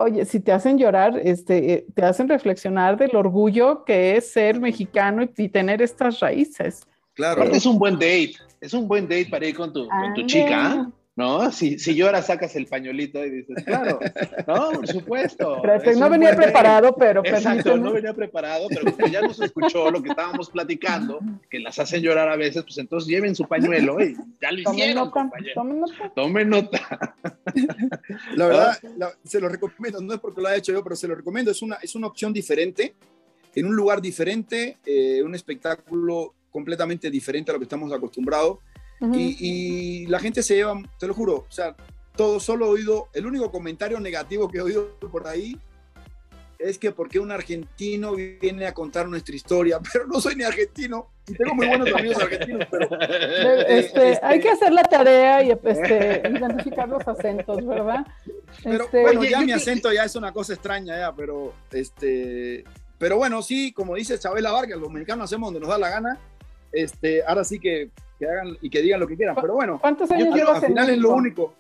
oye, 0.04 0.26
si 0.26 0.40
te 0.40 0.52
hacen 0.52 0.78
llorar, 0.78 1.20
este, 1.24 1.74
eh, 1.74 1.86
te 1.94 2.04
hacen 2.04 2.30
reflexionar 2.30 2.98
del 2.98 3.16
orgullo 3.16 3.84
que 3.86 4.18
es 4.18 4.32
ser 4.32 4.60
mexicano 4.60 5.24
y, 5.24 5.50
tener 5.50 5.82
estas 5.82 6.20
raíces. 6.20 6.86
Claro. 7.14 7.44
Es 7.44 7.66
un 7.66 7.78
buen 7.78 7.96
date, 7.96 8.34
es 8.62 8.74
un 8.74 8.88
buen 8.88 9.06
date 9.06 9.28
para 9.30 9.46
ir 9.46 9.56
con 9.56 9.72
tu, 9.72 9.88
con 9.88 10.14
tu 10.14 10.26
chica. 10.26 10.90
¿No? 11.16 11.52
Si, 11.52 11.78
si 11.78 11.94
lloras, 11.94 12.26
sacas 12.26 12.56
el 12.56 12.66
pañuelito 12.66 13.24
y 13.24 13.30
dices, 13.30 13.64
claro, 13.64 14.00
no, 14.48 14.72
por 14.72 14.88
supuesto. 14.88 15.62
no 15.98 16.10
venía 16.10 16.36
preparado, 16.36 16.96
pero 16.96 17.24
Exacto, 17.24 17.78
no 17.78 17.94
venía 17.94 18.14
preparado, 18.14 18.68
pero 18.70 19.08
ya 19.08 19.22
nos 19.22 19.40
escuchó 19.40 19.92
lo 19.92 20.02
que 20.02 20.10
estábamos 20.10 20.50
platicando, 20.50 21.20
que 21.50 21.60
las 21.60 21.78
hacen 21.78 22.02
llorar 22.02 22.30
a 22.30 22.36
veces, 22.36 22.64
pues 22.64 22.78
entonces 22.80 23.08
lleven 23.08 23.36
su 23.36 23.46
pañuelo 23.46 24.04
y 24.04 24.16
ya 24.42 24.52
lo 24.52 24.60
hicieron, 24.62 25.12
tomen 25.54 25.80
nota, 25.80 26.12
tomen 26.16 26.50
nota. 26.50 27.16
La 28.36 28.48
verdad, 28.48 28.78
se 29.24 29.40
lo 29.40 29.50
recomiendo, 29.50 30.02
no 30.02 30.16
es 30.16 30.20
porque 30.20 30.42
lo 30.42 30.48
haya 30.48 30.58
hecho 30.58 30.72
yo, 30.72 30.84
pero 30.84 30.96
se 30.96 31.08
lo 31.08 31.16
recomiendo, 31.16 31.52
es 31.52 31.62
una, 31.62 31.76
es 31.76 31.94
una 31.94 32.08
opción 32.08 32.34
diferente, 32.34 32.96
en 33.54 33.68
un 33.68 33.76
lugar 33.76 34.02
diferente, 34.02 34.80
eh, 34.84 35.22
un 35.24 35.36
espectáculo 35.36 36.34
completamente 36.50 37.12
diferente 37.12 37.52
a 37.52 37.54
lo 37.54 37.60
que 37.60 37.66
estamos 37.66 37.92
acostumbrados 37.94 38.58
y, 39.12 40.06
la 40.08 40.20
gente 40.20 40.44
se 40.44 40.56
lleva, 40.56 40.82
te 41.00 41.08
lo 41.08 41.14
juro, 41.14 41.46
o 41.48 41.52
sea, 41.52 41.76
todo 42.16 42.40
solo 42.40 42.68
he 42.68 42.70
oído, 42.70 43.10
el 43.14 43.26
único 43.26 43.52
comentario 43.52 44.00
negativo 44.00 44.50
que 44.50 44.60
he 44.60 44.62
oído 44.62 44.98
por 45.12 45.28
ahí 45.28 45.60
es 46.60 46.78
que 46.78 46.92
porque 46.92 47.20
un 47.20 47.32
argentino 47.32 48.16
viene 48.16 48.66
a 48.66 48.74
contar 48.74 49.08
nuestra 49.08 49.36
historia, 49.36 49.80
pero 49.94 50.08
no 50.08 50.22
soy 50.22 50.36
ni 50.36 50.44
argentino 50.44 51.10
y 51.28 51.34
tengo 51.34 51.56
muy 51.56 51.68
buenos 51.68 51.94
amigos 51.94 52.22
argentinos, 52.22 52.68
pero... 52.70 52.88
Este, 53.02 54.12
este, 54.12 54.26
hay 54.26 54.40
que 54.40 54.50
hacer 54.50 54.72
la 54.74 54.84
tarea 54.84 55.44
y 55.44 55.52
este, 55.52 56.22
identificar 56.30 56.88
los 56.88 57.08
acentos, 57.08 57.66
¿verdad? 57.66 58.06
Pero 58.64 58.86
este, 58.86 59.02
bueno, 59.02 59.24
ya 59.24 59.42
mi 59.42 59.52
acento 59.52 59.92
ya 59.92 60.04
es 60.04 60.16
una 60.16 60.32
cosa 60.32 60.54
extraña 60.54 60.98
ya, 60.98 61.14
pero 61.14 61.54
este... 61.72 62.64
Pero 62.98 63.18
bueno, 63.18 63.42
sí, 63.42 63.74
como 63.74 63.96
dice 63.96 64.18
Chabela 64.18 64.52
Vargas, 64.52 64.80
los 64.80 64.90
mexicanos 64.90 65.26
hacemos 65.26 65.48
donde 65.48 65.60
nos 65.60 65.70
da 65.70 65.78
la 65.78 65.90
gana. 65.90 66.20
Este, 66.72 67.22
ahora 67.26 67.44
sí 67.44 67.60
que 67.60 67.90
que 68.24 68.32
hagan 68.32 68.58
y 68.62 68.70
que 68.70 68.82
digan 68.82 69.00
lo 69.00 69.08
que 69.08 69.16
quieran. 69.16 69.36
Pero 69.40 69.54
bueno, 69.54 69.80
¿cuántos 69.80 70.10
años 70.12 70.36
llevas 70.36 70.64
Al 70.64 70.70
final 70.70 70.90
es 70.90 70.98
lo 70.98 71.12
único. 71.12 71.56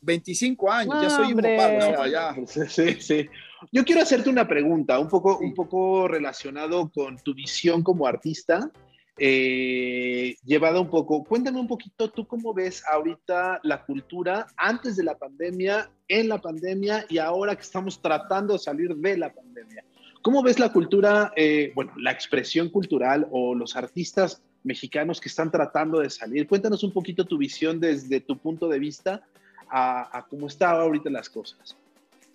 25 0.00 0.70
años, 0.70 1.02
ya 1.02 1.10
soy 1.10 1.32
un 1.32 1.40
papá, 1.40 2.08
ya. 2.08 2.36
Sí, 2.46 3.00
sí. 3.00 3.28
Yo 3.72 3.84
quiero 3.84 4.02
hacerte 4.02 4.30
una 4.30 4.46
pregunta, 4.46 4.98
un 4.98 5.08
poco, 5.08 5.38
un 5.38 5.54
poco 5.54 6.06
relacionado 6.06 6.90
con 6.92 7.16
tu 7.18 7.34
visión 7.34 7.82
como 7.82 8.06
artista, 8.06 8.70
eh, 9.18 10.36
llevada 10.44 10.80
un 10.80 10.90
poco. 10.90 11.24
Cuéntame 11.24 11.58
un 11.58 11.66
poquito, 11.66 12.10
¿tú 12.10 12.26
cómo 12.26 12.52
ves 12.52 12.84
ahorita 12.86 13.60
la 13.62 13.84
cultura 13.84 14.46
antes 14.56 14.96
de 14.96 15.04
la 15.04 15.16
pandemia, 15.16 15.90
en 16.06 16.28
la 16.28 16.40
pandemia 16.40 17.06
y 17.08 17.18
ahora 17.18 17.56
que 17.56 17.62
estamos 17.62 18.00
tratando 18.00 18.52
de 18.52 18.58
salir 18.58 18.94
de 18.94 19.16
la 19.16 19.32
pandemia? 19.32 19.84
¿Cómo 20.22 20.42
ves 20.42 20.58
la 20.58 20.72
cultura, 20.72 21.32
eh, 21.36 21.72
bueno, 21.74 21.92
la 21.96 22.10
expresión 22.10 22.68
cultural 22.68 23.26
o 23.30 23.54
los 23.54 23.76
artistas 23.76 24.42
mexicanos 24.66 25.20
que 25.20 25.28
están 25.28 25.50
tratando 25.50 26.00
de 26.00 26.10
salir. 26.10 26.46
Cuéntanos 26.46 26.82
un 26.82 26.92
poquito 26.92 27.24
tu 27.24 27.38
visión 27.38 27.80
desde 27.80 28.20
tu 28.20 28.36
punto 28.36 28.68
de 28.68 28.78
vista 28.78 29.22
a, 29.68 30.18
a 30.18 30.26
cómo 30.26 30.46
estaban 30.46 30.82
ahorita 30.82 31.10
las 31.10 31.28
cosas? 31.30 31.76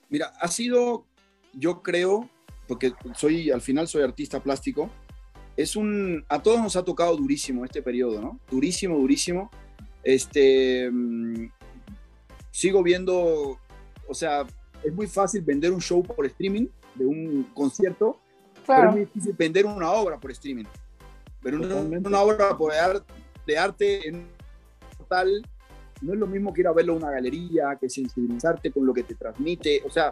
Mira, 0.10 0.34
ha 0.40 0.48
sido, 0.48 1.06
yo 1.54 1.82
creo, 1.82 2.30
porque 2.68 2.94
soy, 3.16 3.52
al 3.52 3.62
final 3.62 3.88
soy 3.88 4.04
artista 4.04 4.42
plástico, 4.42 4.90
es 5.58 5.76
un, 5.76 6.26
a 6.30 6.42
todos 6.42 6.60
nos 6.62 6.76
ha 6.76 6.84
tocado 6.84 7.16
durísimo 7.16 7.66
este 7.66 7.82
periodo, 7.82 8.22
¿no? 8.22 8.40
Durísimo, 8.50 8.98
durísimo. 8.98 9.52
Este, 10.04 10.90
mm, 10.90 11.50
sigo 12.50 12.82
viendo, 12.82 13.60
o 14.08 14.14
sea, 14.14 14.46
es 14.84 14.94
muy 14.94 15.08
fácil 15.08 15.42
vender 15.42 15.72
un 15.72 15.82
show 15.82 16.02
por 16.04 16.26
streaming 16.26 16.68
de 16.96 17.06
un 17.06 17.44
concierto, 17.54 18.20
pero 18.66 18.90
es 18.90 18.92
muy 18.92 19.00
difícil 19.02 19.34
vender 19.38 19.66
una 19.66 19.92
obra 19.92 20.20
por 20.20 20.32
streaming. 20.32 20.66
Pero 21.42 21.58
una, 21.58 21.76
una 21.76 22.22
obra 22.22 22.58
de 23.46 23.58
arte 23.58 24.08
en 24.08 24.28
total 24.98 25.44
no 26.02 26.14
es 26.14 26.20
lo 26.20 26.28
mismo 26.28 26.54
que 26.54 26.62
ir 26.62 26.68
a 26.68 26.74
verlo 26.74 26.94
en 26.94 27.04
una 27.04 27.12
galería, 27.12 27.78
que 27.80 27.90
sensibilizarte 27.90 28.72
con 28.72 28.86
lo 28.86 28.94
que 28.94 29.04
te 29.04 29.16
transmite. 29.16 29.82
O 29.86 29.90
sea, 29.90 30.12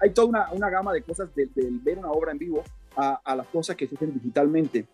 hay 0.00 0.10
toda 0.10 0.28
una, 0.28 0.52
una 0.52 0.70
gama 0.70 0.92
de 0.92 1.02
cosas 1.02 1.34
del 1.34 1.52
de 1.54 1.70
ver 1.82 1.98
una 1.98 2.10
obra 2.10 2.32
en 2.32 2.38
vivo 2.38 2.62
a, 2.96 3.20
a, 3.24 3.36
las 3.36 3.46
cosas 3.48 3.76
que 3.76 3.86
se 3.86 3.94
hacen 3.94 4.12
digitalmente. 4.12 4.86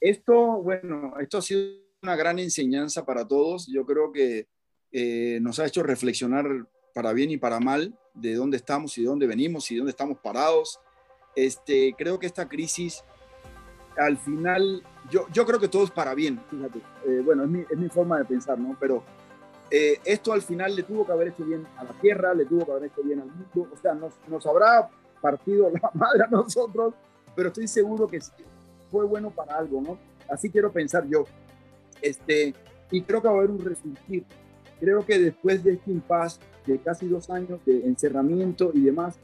Esto, 0.00 0.62
bueno, 0.62 1.14
esto 1.20 1.38
ha 1.38 1.42
sido 1.42 1.62
una 2.02 2.16
gran 2.16 2.38
enseñanza 2.38 3.04
para 3.04 3.26
todos. 3.26 3.66
Yo 3.66 3.84
creo 3.84 4.12
que 4.12 4.46
eh, 4.92 5.38
nos 5.40 5.58
ha 5.58 5.66
hecho 5.66 5.82
reflexionar 5.82 6.46
para 6.94 7.12
bien 7.12 7.30
y 7.30 7.36
para 7.36 7.60
mal 7.60 7.94
de 8.14 8.34
dónde 8.34 8.56
estamos 8.56 8.96
y 8.98 9.02
de 9.02 9.08
dónde 9.08 9.26
venimos 9.26 9.70
y 9.70 9.74
de 9.74 9.80
dónde 9.80 9.90
estamos 9.90 10.18
parados. 10.18 10.80
Este, 11.36 11.94
creo 11.96 12.18
que 12.18 12.26
esta 12.26 12.48
crisis, 12.48 13.04
al 13.96 14.18
final, 14.18 14.82
yo, 15.08 15.26
yo 15.32 15.46
creo 15.46 15.58
que 15.58 15.68
todo 15.68 15.84
es 15.84 15.90
para 15.90 16.14
bien, 16.14 16.40
fíjate. 16.50 16.80
Eh, 17.06 17.22
bueno, 17.24 17.44
es 17.44 17.48
mi, 17.48 17.60
es 17.60 17.78
mi, 17.78 17.88
forma 17.88 18.18
de 18.18 18.24
pensar, 18.24 18.58
¿no? 18.58 18.76
Pero 18.78 19.02
eh, 19.70 19.98
esto 20.04 20.32
al 20.32 20.42
final 20.42 20.74
le 20.74 20.82
tuvo 20.82 21.06
que 21.06 21.12
haber 21.12 21.28
hecho 21.28 21.44
bien 21.44 21.66
a 21.76 21.84
la 21.84 21.92
tierra, 21.92 22.34
le 22.34 22.44
tuvo 22.44 22.66
que 22.66 22.72
haber 22.72 22.84
hecho 22.84 23.02
bien 23.02 23.20
al 23.20 23.28
mundo, 23.28 23.70
o 23.72 23.76
sea, 23.76 23.94
nos, 23.94 24.14
nos 24.28 24.46
habrá 24.46 24.88
partido 25.20 25.70
la 25.70 25.90
madre 25.94 26.24
a 26.24 26.30
nosotros, 26.30 26.94
pero 27.34 27.48
estoy 27.48 27.68
seguro 27.68 28.06
que 28.06 28.20
fue 28.90 29.04
bueno 29.04 29.30
para 29.30 29.56
algo, 29.56 29.80
¿no? 29.80 29.98
Así 30.28 30.50
quiero 30.50 30.72
pensar 30.72 31.06
yo. 31.06 31.24
Este, 32.02 32.54
y 32.90 33.02
creo 33.02 33.22
que 33.22 33.28
va 33.28 33.34
a 33.34 33.38
haber 33.38 33.50
un 33.50 33.64
resurgir. 33.64 34.24
Creo 34.78 35.04
que 35.04 35.18
después 35.18 35.62
de 35.62 35.74
este 35.74 35.90
impasse 35.90 36.40
de 36.66 36.78
casi 36.78 37.06
dos 37.06 37.30
años 37.30 37.60
de 37.64 37.84
encerramiento 37.86 38.70
y 38.74 38.80
demás, 38.80 39.18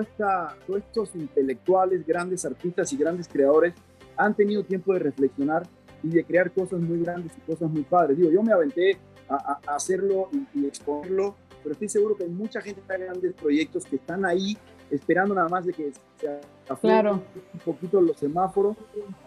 esta, 0.00 0.56
todos 0.66 0.80
estos 0.80 1.14
intelectuales, 1.14 2.04
grandes 2.04 2.44
artistas 2.44 2.92
y 2.92 2.96
grandes 2.96 3.28
creadores 3.28 3.74
han 4.16 4.34
tenido 4.34 4.64
tiempo 4.64 4.92
de 4.92 5.00
reflexionar 5.00 5.66
y 6.02 6.08
de 6.08 6.24
crear 6.24 6.52
cosas 6.52 6.80
muy 6.80 7.00
grandes 7.00 7.32
y 7.36 7.40
cosas 7.50 7.70
muy 7.70 7.82
padres. 7.82 8.16
Digo, 8.16 8.30
yo 8.30 8.42
me 8.42 8.52
aventé 8.52 8.98
a, 9.28 9.60
a 9.66 9.74
hacerlo 9.74 10.28
y, 10.32 10.60
y, 10.60 10.66
exponerlo, 10.66 11.34
pero 11.62 11.72
estoy 11.72 11.88
seguro 11.88 12.16
que 12.16 12.24
hay 12.24 12.30
mucha 12.30 12.60
gente 12.60 12.80
que 12.86 12.98
grandes 12.98 13.32
proyectos 13.34 13.84
que 13.84 13.96
están 13.96 14.24
ahí 14.24 14.56
esperando 14.90 15.34
nada 15.34 15.48
más 15.48 15.66
de 15.66 15.72
que 15.72 15.92
se 16.20 16.40
claro. 16.80 17.22
un 17.52 17.60
poquito 17.60 18.00
los 18.00 18.16
semáforos 18.18 18.76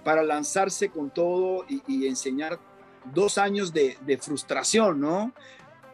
para 0.03 0.23
lanzarse 0.23 0.89
con 0.89 1.09
todo 1.09 1.65
y, 1.67 1.81
y 1.87 2.07
enseñar 2.07 2.59
dos 3.13 3.37
años 3.37 3.73
de, 3.73 3.97
de 4.05 4.17
frustración, 4.17 4.99
¿no? 4.99 5.33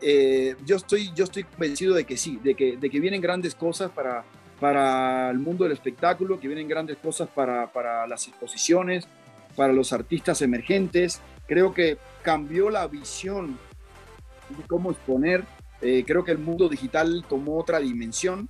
Eh, 0.02 0.56
yo, 0.66 0.76
estoy, 0.76 1.12
yo 1.16 1.24
estoy 1.24 1.44
convencido 1.44 1.96
de 1.96 2.04
que 2.04 2.18
sí, 2.18 2.40
de 2.44 2.56
que, 2.56 2.78
de 2.78 2.90
que 2.90 3.00
vienen 3.00 3.22
grandes 3.22 3.56
cosas 3.56 3.92
para, 3.92 4.24
para 4.60 5.30
el 5.30 5.40
mundo 5.40 5.64
del 5.64 5.74
espectáculo, 5.74 6.40
que 6.40 6.48
vienen 6.48 6.68
grandes 6.68 6.98
cosas 6.98 7.28
para, 7.30 7.68
para 7.68 8.08
las 8.08 8.28
exposiciones, 8.28 9.08
para 9.56 9.74
los 9.74 9.94
artistas 9.94 10.42
emergentes. 10.42 11.22
Creo 11.48 11.74
que 11.74 11.98
cambió 12.22 12.70
la 12.70 12.88
visión 12.88 13.58
de 14.50 14.64
cómo 14.68 14.92
exponer. 14.92 15.44
Eh, 15.82 16.04
creo 16.08 16.24
que 16.24 16.32
el 16.32 16.40
mundo 16.40 16.70
digital 16.70 17.26
tomó 17.28 17.58
otra 17.58 17.80
dimensión 17.80 18.50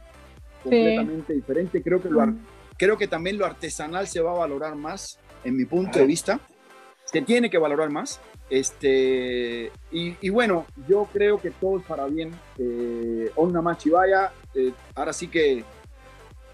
completamente 0.64 1.34
sí. 1.34 1.40
diferente. 1.40 1.82
Creo 1.82 2.02
que, 2.02 2.10
lo, 2.10 2.34
creo 2.78 2.98
que 2.98 3.08
también 3.08 3.38
lo 3.38 3.46
artesanal 3.46 4.08
se 4.08 4.22
va 4.22 4.32
a 4.32 4.40
valorar 4.40 4.76
más, 4.76 5.20
en 5.44 5.58
mi 5.58 5.66
punto 5.66 6.00
de 6.00 6.06
vista. 6.06 6.40
Se 7.06 7.22
tiene 7.22 7.50
que 7.50 7.58
valorar 7.58 7.90
más. 7.90 8.20
Este, 8.50 9.72
y, 9.92 10.16
y, 10.22 10.30
bueno, 10.30 10.66
yo 10.88 11.08
creo 11.12 11.40
que 11.40 11.52
todo 11.52 11.80
es 11.80 11.86
para 11.86 12.06
bien. 12.06 12.32
Eh, 12.58 13.32
Onna 13.36 13.62
Machivaya, 13.62 14.32
eh, 14.54 14.72
ahora 14.96 15.14
sí 15.14 15.28
que 15.28 15.64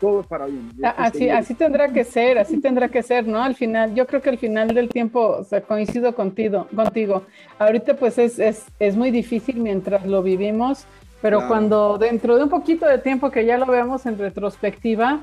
todo 0.02 0.24
para 0.24 0.48
bien. 0.48 0.72
Así, 0.98 1.30
así 1.30 1.54
tendrá 1.54 1.94
que 1.94 2.04
ser, 2.04 2.40
así 2.40 2.60
tendrá 2.60 2.90
que 2.90 3.04
ser, 3.04 3.28
¿no? 3.28 3.42
Al 3.42 3.56
final, 3.56 3.94
yo 3.94 4.08
creo 4.08 4.22
que 4.22 4.32
al 4.32 4.40
final 4.40 4.70
del 4.70 4.90
tiempo, 4.90 5.38
o 5.40 5.44
sea, 5.44 5.62
coincido 5.62 6.14
contigo, 6.16 6.68
contigo. 6.76 7.24
Ahorita 7.60 7.96
pues 7.96 8.18
es, 8.18 8.40
es, 8.40 8.66
es 8.80 8.98
muy 8.98 9.12
difícil 9.12 9.58
mientras 9.58 10.06
lo 10.06 10.24
vivimos, 10.24 10.86
pero 11.22 11.38
claro. 11.38 11.50
cuando 11.50 11.98
dentro 12.00 12.36
de 12.36 12.44
un 12.44 12.50
poquito 12.50 12.88
de 12.88 12.98
tiempo 12.98 13.30
que 13.30 13.46
ya 13.46 13.58
lo 13.58 13.68
vemos 13.68 14.08
en 14.08 14.18
retrospectiva, 14.18 15.22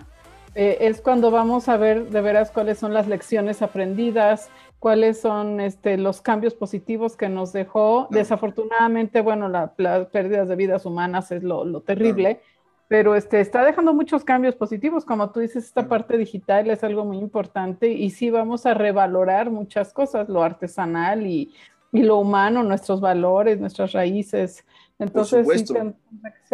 eh, 0.55 0.79
es 0.81 1.01
cuando 1.01 1.31
vamos 1.31 1.69
a 1.69 1.77
ver 1.77 2.09
de 2.09 2.21
veras 2.21 2.51
cuáles 2.51 2.79
son 2.79 2.95
las 2.95 3.09
lecciones 3.09 3.63
aprendidas, 3.63 4.49
cuáles 4.79 5.21
son 5.21 5.61
este, 5.61 5.97
los 5.99 6.21
cambios 6.21 6.55
positivos 6.55 7.17
que 7.17 7.29
nos 7.29 7.53
dejó. 7.53 8.07
Claro. 8.09 8.19
Desafortunadamente, 8.19 9.21
bueno, 9.21 9.49
las 9.49 9.73
la 9.77 10.05
pérdidas 10.09 10.49
de 10.49 10.57
vidas 10.57 10.87
humanas 10.87 11.33
es 11.33 11.43
lo, 11.43 11.65
lo 11.65 11.81
terrible, 11.81 12.37
claro. 12.37 12.58
Pero 12.89 13.15
este, 13.15 13.41
está 13.41 13.65
dejando 13.65 13.95
muchos 13.95 14.25
cambios 14.25 14.57
positivos. 14.57 15.05
Como 15.05 15.31
tú 15.31 15.41
dices, 15.41 15.65
esta 15.65 15.87
parte 15.87 16.17
digital 16.17 16.71
es 16.71 16.83
algo 16.83 17.05
muy 17.05 17.19
importante 17.19 17.89
y 17.89 18.11
sí 18.11 18.31
vamos 18.31 18.67
a 18.67 18.75
revalorar 18.75 19.51
muchas 19.51 19.93
cosas, 19.93 20.29
lo 20.29 20.43
artesanal 20.43 21.27
y, 21.27 21.53
y 21.93 22.03
lo 22.03 22.17
humano, 22.17 22.63
nuestros 22.63 23.01
valores, 23.01 23.61
nuestras 23.61 23.93
raíces. 23.93 24.65
Entonces, 24.99 25.47
sí, 25.47 25.75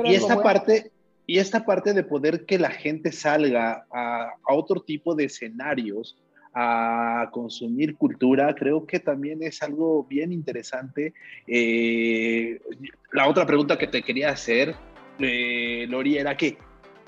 y 0.05 0.15
esta 0.15 0.35
bueno. 0.35 0.43
parte... 0.43 0.91
Y 1.27 1.39
esta 1.39 1.65
parte 1.65 1.95
de 1.95 2.05
poder 2.05 2.45
que 2.45 2.59
la 2.59 2.69
gente 2.69 3.11
salga 3.11 3.87
a, 3.91 4.29
a 4.47 4.55
otro 4.55 4.83
tipo 4.83 5.15
de 5.15 5.25
escenarios, 5.25 6.19
a 6.53 7.31
consumir 7.33 7.97
cultura, 7.97 8.55
creo 8.55 8.85
que 8.85 9.01
también 9.01 9.43
es 9.43 9.63
algo 9.63 10.05
bien 10.05 10.33
interesante. 10.33 11.15
Eh, 11.47 12.61
la 13.13 13.27
otra 13.27 13.47
pregunta 13.47 13.79
que 13.79 13.87
te 13.87 14.03
quería 14.03 14.29
hacer, 14.29 14.75
eh, 15.19 15.87
Lori, 15.89 16.19
era 16.19 16.37
que, 16.37 16.59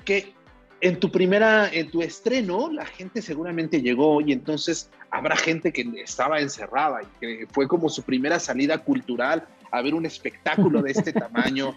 que 0.05 0.33
en 0.81 0.99
tu 0.99 1.11
primera, 1.11 1.69
en 1.71 1.89
tu 1.89 2.01
estreno, 2.01 2.71
la 2.71 2.85
gente 2.85 3.21
seguramente 3.21 3.81
llegó 3.81 4.21
y 4.21 4.31
entonces 4.31 4.89
habrá 5.09 5.35
gente 5.35 5.73
que 5.73 5.85
estaba 6.03 6.39
encerrada 6.39 7.01
y 7.01 7.19
que 7.19 7.47
fue 7.51 7.67
como 7.67 7.89
su 7.89 8.03
primera 8.03 8.39
salida 8.39 8.77
cultural 8.77 9.47
a 9.71 9.81
ver 9.81 9.95
un 9.95 10.05
espectáculo 10.05 10.81
de 10.81 10.91
este 10.91 11.13
tamaño. 11.13 11.75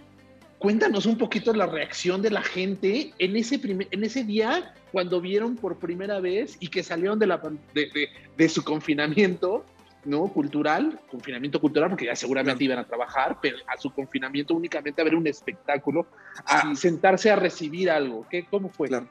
Cuéntanos 0.58 1.06
un 1.06 1.16
poquito 1.16 1.54
la 1.54 1.66
reacción 1.66 2.20
de 2.20 2.30
la 2.30 2.42
gente 2.42 3.14
en 3.18 3.36
ese, 3.36 3.58
primer, 3.58 3.88
en 3.90 4.04
ese 4.04 4.24
día 4.24 4.74
cuando 4.92 5.20
vieron 5.20 5.56
por 5.56 5.78
primera 5.78 6.20
vez 6.20 6.58
y 6.60 6.68
que 6.68 6.82
salieron 6.82 7.18
de, 7.18 7.26
la, 7.26 7.40
de, 7.72 7.86
de, 7.86 8.08
de 8.36 8.48
su 8.48 8.62
confinamiento 8.62 9.64
¿no? 10.04 10.28
cultural, 10.28 10.98
confinamiento 11.10 11.60
cultural, 11.60 11.90
porque 11.90 12.06
ya 12.06 12.16
seguramente 12.16 12.64
iban 12.64 12.78
a 12.78 12.86
trabajar, 12.86 13.38
pero 13.40 13.58
a 13.66 13.76
su 13.78 13.92
confinamiento 13.92 14.54
únicamente 14.54 15.00
a 15.00 15.04
ver 15.04 15.14
un 15.14 15.26
espectáculo, 15.26 16.06
a 16.44 16.62
sí. 16.62 16.76
sentarse 16.76 17.30
a 17.30 17.36
recibir 17.36 17.90
algo. 17.90 18.26
¿Qué, 18.30 18.46
¿Cómo 18.50 18.68
fue? 18.70 18.88
Claro. 18.88 19.06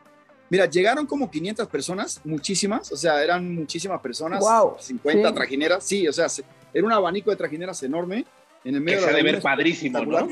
Mira, 0.49 0.65
llegaron 0.65 1.05
como 1.05 1.29
500 1.29 1.67
personas, 1.67 2.21
muchísimas, 2.23 2.91
o 2.91 2.97
sea, 2.97 3.23
eran 3.23 3.53
muchísimas 3.53 4.01
personas, 4.01 4.39
wow, 4.39 4.77
50 4.79 5.29
sí. 5.29 5.35
trajineras, 5.35 5.83
sí, 5.83 6.07
o 6.07 6.13
sea, 6.13 6.25
era 6.73 6.85
un 6.85 6.91
abanico 6.91 7.29
de 7.29 7.35
trajineras 7.35 7.81
enorme. 7.83 8.25
En 8.63 8.75
el 8.75 8.81
medio 8.81 8.99
que 8.99 9.05
de 9.05 9.11
se 9.11 9.17
debe 9.17 9.31
ver 9.33 9.41
padrísimo, 9.41 10.03
¿no? 10.03 10.27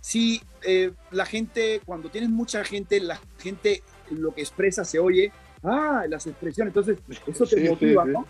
Sí, 0.00 0.40
eh, 0.62 0.92
la 1.10 1.26
gente, 1.26 1.82
cuando 1.84 2.08
tienes 2.08 2.30
mucha 2.30 2.64
gente, 2.64 3.00
la 3.00 3.20
gente 3.38 3.82
lo 4.10 4.34
que 4.34 4.40
expresa 4.40 4.84
se 4.84 4.98
oye, 4.98 5.30
ah, 5.62 6.04
las 6.08 6.26
expresiones, 6.26 6.74
entonces 6.74 6.98
eso 7.26 7.46
te 7.46 7.60
sí, 7.62 7.68
motiva, 7.68 8.04
sí, 8.04 8.10
¿no? 8.12 8.26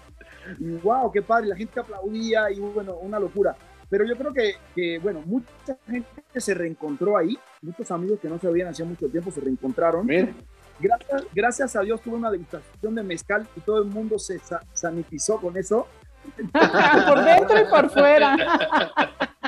Y 0.58 0.76
wow, 0.76 1.10
qué 1.12 1.22
padre, 1.22 1.48
la 1.48 1.56
gente 1.56 1.80
aplaudía 1.80 2.50
y 2.50 2.58
bueno, 2.58 2.96
una 2.96 3.18
locura. 3.18 3.56
Pero 3.88 4.04
yo 4.04 4.16
creo 4.16 4.32
que, 4.32 4.54
que, 4.74 4.98
bueno, 5.00 5.20
mucha 5.26 5.76
gente 5.86 6.40
se 6.40 6.54
reencontró 6.54 7.16
ahí, 7.16 7.36
muchos 7.60 7.90
amigos 7.90 8.20
que 8.20 8.28
no 8.28 8.38
se 8.38 8.48
veían 8.48 8.68
hacía 8.68 8.84
mucho 8.84 9.08
tiempo 9.08 9.30
se 9.30 9.40
reencontraron. 9.40 10.06
Gracias, 10.78 11.24
gracias, 11.34 11.76
a 11.76 11.82
Dios 11.82 12.00
tuve 12.00 12.14
una 12.14 12.30
degustación 12.30 12.94
de 12.94 13.02
mezcal 13.02 13.46
y 13.56 13.60
todo 13.60 13.82
el 13.82 13.88
mundo 13.88 14.18
se 14.18 14.38
sa 14.38 14.60
sanitizó 14.72 15.40
con 15.40 15.56
eso. 15.56 15.86
por 17.08 17.24
dentro 17.24 17.60
y 17.60 17.64
por 17.64 17.90
fuera. 17.90 18.36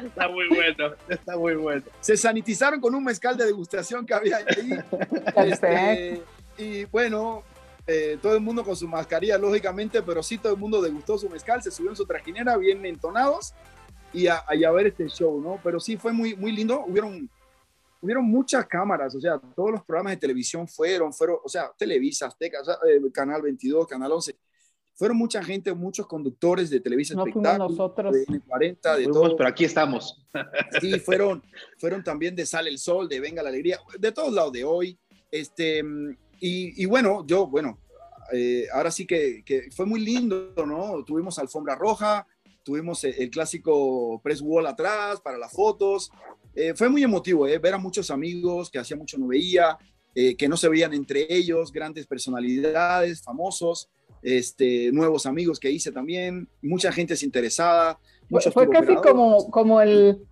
Está 0.04 0.28
muy 0.28 0.48
bueno, 0.48 0.94
está 1.08 1.36
muy 1.36 1.54
bueno. 1.54 1.84
Se 2.00 2.16
sanitizaron 2.16 2.80
con 2.80 2.94
un 2.94 3.04
mezcal 3.04 3.36
de 3.36 3.44
degustación 3.44 4.04
que 4.04 4.14
había 4.14 4.38
ahí. 4.38 4.78
este, 5.36 6.22
y 6.58 6.84
bueno, 6.86 7.44
eh, 7.86 8.18
todo 8.20 8.34
el 8.34 8.40
mundo 8.40 8.64
con 8.64 8.76
su 8.76 8.86
mascarilla, 8.86 9.38
lógicamente, 9.38 10.02
pero 10.02 10.22
sí 10.22 10.38
todo 10.38 10.52
el 10.52 10.58
mundo 10.58 10.80
degustó 10.80 11.18
su 11.18 11.28
mezcal, 11.28 11.62
se 11.62 11.70
subió 11.70 11.90
en 11.90 11.96
su 11.96 12.06
trajinera, 12.06 12.56
bien 12.56 12.84
entonados, 12.86 13.54
y 14.12 14.26
a, 14.26 14.42
y 14.52 14.64
a 14.64 14.70
ver 14.70 14.88
este 14.88 15.08
show, 15.08 15.40
¿no? 15.40 15.58
Pero 15.62 15.80
sí 15.80 15.96
fue 15.96 16.12
muy, 16.12 16.36
muy 16.36 16.52
lindo. 16.52 16.84
Hubieron, 16.86 17.28
hubieron 18.00 18.24
muchas 18.24 18.66
cámaras, 18.66 19.14
o 19.14 19.20
sea, 19.20 19.38
todos 19.54 19.72
los 19.72 19.84
programas 19.84 20.12
de 20.12 20.18
televisión 20.18 20.68
fueron, 20.68 21.12
fueron 21.12 21.38
o 21.42 21.48
sea, 21.48 21.72
Televisa, 21.76 22.26
Azteca, 22.26 22.60
o 22.60 22.64
sea, 22.64 22.74
eh, 22.88 23.00
Canal 23.12 23.42
22, 23.42 23.86
Canal 23.86 24.12
11 24.12 24.36
fueron 24.94 25.16
mucha 25.16 25.42
gente, 25.42 25.72
muchos 25.74 26.06
conductores 26.06 26.70
de 26.70 26.80
televisión 26.80 27.16
no 27.16 27.26
espectáculos, 27.26 27.70
nosotros. 27.70 28.12
de 28.12 28.40
40 28.40 28.96
de 28.96 29.04
todos. 29.06 29.34
Pero 29.36 29.48
aquí 29.48 29.64
estamos. 29.64 30.18
Sí, 30.80 30.98
fueron, 31.00 31.42
fueron 31.78 32.02
también 32.02 32.34
de 32.34 32.46
Sale 32.46 32.70
el 32.70 32.78
Sol, 32.78 33.08
de 33.08 33.20
Venga 33.20 33.42
la 33.42 33.50
Alegría, 33.50 33.78
de 33.98 34.12
todos 34.12 34.32
lados 34.32 34.52
de 34.52 34.64
hoy. 34.64 34.98
Este, 35.30 35.82
y, 36.44 36.82
y 36.82 36.86
bueno, 36.86 37.24
yo, 37.24 37.46
bueno, 37.46 37.78
eh, 38.32 38.66
ahora 38.72 38.90
sí 38.90 39.06
que, 39.06 39.44
que, 39.44 39.70
fue 39.70 39.86
muy 39.86 40.00
lindo, 40.00 40.52
¿no? 40.66 41.04
Tuvimos 41.04 41.38
alfombra 41.38 41.76
roja, 41.76 42.26
tuvimos 42.64 43.04
el, 43.04 43.30
clásico 43.30 44.20
press 44.24 44.40
wall 44.40 44.66
atrás 44.66 45.20
para 45.20 45.38
las 45.38 45.52
fotos. 45.52 46.10
Eh, 46.56 46.74
fue 46.74 46.88
muy 46.88 47.04
emotivo, 47.04 47.46
¿eh? 47.46 47.58
Ver 47.58 47.74
a 47.74 47.78
muchos 47.78 48.10
amigos 48.10 48.70
que 48.70 48.80
hacía 48.80 48.96
mucho 48.96 49.18
no 49.18 49.28
veía, 49.28 49.78
eh, 50.16 50.36
que 50.36 50.48
no 50.48 50.56
se 50.56 50.68
veían 50.68 50.92
entre 50.94 51.26
ellos, 51.28 51.70
grandes 51.70 52.08
personalidades, 52.08 53.22
famosos, 53.22 53.88
este, 54.20 54.90
nuevos 54.90 55.26
amigos 55.26 55.60
que 55.60 55.70
hice 55.70 55.92
también, 55.92 56.48
mucha 56.60 56.90
gente 56.90 57.14
es 57.14 57.22
interesada. 57.22 58.00
Fue 58.52 58.68
casi 58.68 58.96
como, 58.96 59.48
como 59.48 59.80
el, 59.80 60.26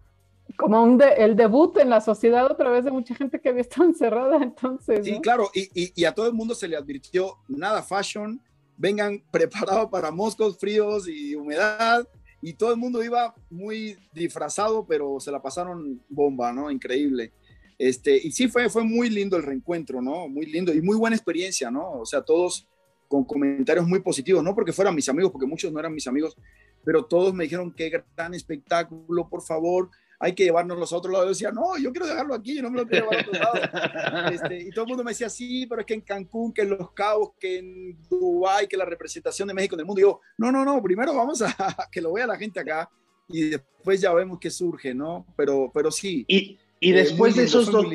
como 0.56 0.82
un 0.82 1.00
el 1.02 1.36
debut 1.36 1.76
en 1.78 1.90
la 1.90 2.00
sociedad 2.00 2.50
otra 2.50 2.70
vez 2.70 2.84
de 2.84 2.90
mucha 2.90 3.14
gente 3.14 3.40
que 3.40 3.48
había 3.48 3.62
estado 3.62 3.88
encerrada 3.88 4.42
entonces. 4.42 5.04
Sí, 5.04 5.20
claro, 5.20 5.50
y, 5.54 5.68
y, 5.74 5.92
y, 5.94 6.04
a 6.04 6.14
todo 6.14 6.26
el 6.26 6.34
mundo 6.34 6.54
se 6.54 6.68
le 6.68 6.76
advirtió 6.76 7.38
nada 7.48 7.82
fashion, 7.82 8.40
vengan 8.76 9.22
preparados 9.30 9.90
para 9.90 10.10
moscos 10.10 10.58
fríos 10.58 11.08
y 11.08 11.34
humedad, 11.34 12.06
y 12.42 12.54
todo 12.54 12.70
el 12.70 12.78
mundo 12.78 13.04
iba 13.04 13.34
muy 13.50 13.96
disfrazado, 14.12 14.86
pero 14.86 15.20
se 15.20 15.30
la 15.30 15.42
pasaron 15.42 16.02
bomba, 16.08 16.52
¿no? 16.52 16.70
Increíble. 16.70 17.32
Este, 17.78 18.16
y 18.16 18.30
sí, 18.30 18.48
fue, 18.48 18.68
fue 18.68 18.84
muy 18.84 19.10
lindo 19.10 19.36
el 19.36 19.42
reencuentro, 19.42 20.00
¿no? 20.00 20.28
Muy 20.28 20.46
lindo 20.46 20.72
y 20.72 20.80
muy 20.80 20.96
buena 20.96 21.16
experiencia, 21.16 21.70
¿no? 21.70 21.92
O 21.92 22.06
sea, 22.06 22.22
todos 22.22 22.66
con 23.08 23.24
comentarios 23.24 23.86
muy 23.88 24.00
positivos, 24.00 24.42
no 24.44 24.54
porque 24.54 24.72
fueran 24.72 24.94
mis 24.94 25.08
amigos, 25.08 25.32
porque 25.32 25.46
muchos 25.46 25.72
no 25.72 25.80
eran 25.80 25.92
mis 25.92 26.06
amigos, 26.06 26.36
pero 26.84 27.04
todos 27.04 27.34
me 27.34 27.44
dijeron 27.44 27.74
qué 27.74 27.90
gran 28.16 28.34
espectáculo, 28.34 29.28
por 29.28 29.42
favor, 29.42 29.90
hay 30.22 30.34
que 30.34 30.44
llevárnoslos 30.44 30.92
a 30.92 30.96
otro 30.96 31.10
lado. 31.10 31.24
Yo 31.24 31.30
decía, 31.30 31.50
no, 31.50 31.78
yo 31.78 31.90
quiero 31.90 32.06
dejarlo 32.06 32.34
aquí, 32.34 32.56
yo 32.56 32.62
no 32.62 32.70
me 32.70 32.80
lo 32.80 32.86
quiero 32.86 33.10
llevar 33.10 33.24
a 33.24 33.28
otro 33.28 33.40
lado. 33.40 34.30
Este, 34.34 34.60
y 34.60 34.70
todo 34.70 34.84
el 34.84 34.88
mundo 34.90 35.02
me 35.02 35.12
decía, 35.12 35.30
sí, 35.30 35.66
pero 35.66 35.80
es 35.80 35.86
que 35.86 35.94
en 35.94 36.02
Cancún, 36.02 36.52
que 36.52 36.62
en 36.62 36.70
Los 36.70 36.92
Cabos, 36.92 37.30
que 37.40 37.58
en 37.58 37.98
Dubái, 38.08 38.68
que 38.68 38.76
la 38.76 38.84
representación 38.84 39.48
de 39.48 39.54
México 39.54 39.76
en 39.76 39.80
el 39.80 39.86
mundo. 39.86 40.00
Y 40.00 40.02
yo, 40.02 40.20
no, 40.36 40.52
no, 40.52 40.62
no, 40.62 40.82
primero 40.82 41.14
vamos 41.14 41.40
a 41.40 41.54
que 41.90 42.02
lo 42.02 42.12
vea 42.12 42.26
la 42.26 42.36
gente 42.36 42.60
acá 42.60 42.90
y 43.28 43.50
después 43.50 44.00
ya 44.00 44.12
vemos 44.12 44.38
qué 44.38 44.50
surge, 44.50 44.94
¿no? 44.94 45.26
Pero, 45.36 45.70
pero 45.72 45.90
sí. 45.90 46.24
Y, 46.28 46.58
y 46.80 46.92
eh, 46.92 46.94
después 46.94 47.34
de 47.34 47.44
esos 47.44 47.70
dos... 47.70 47.86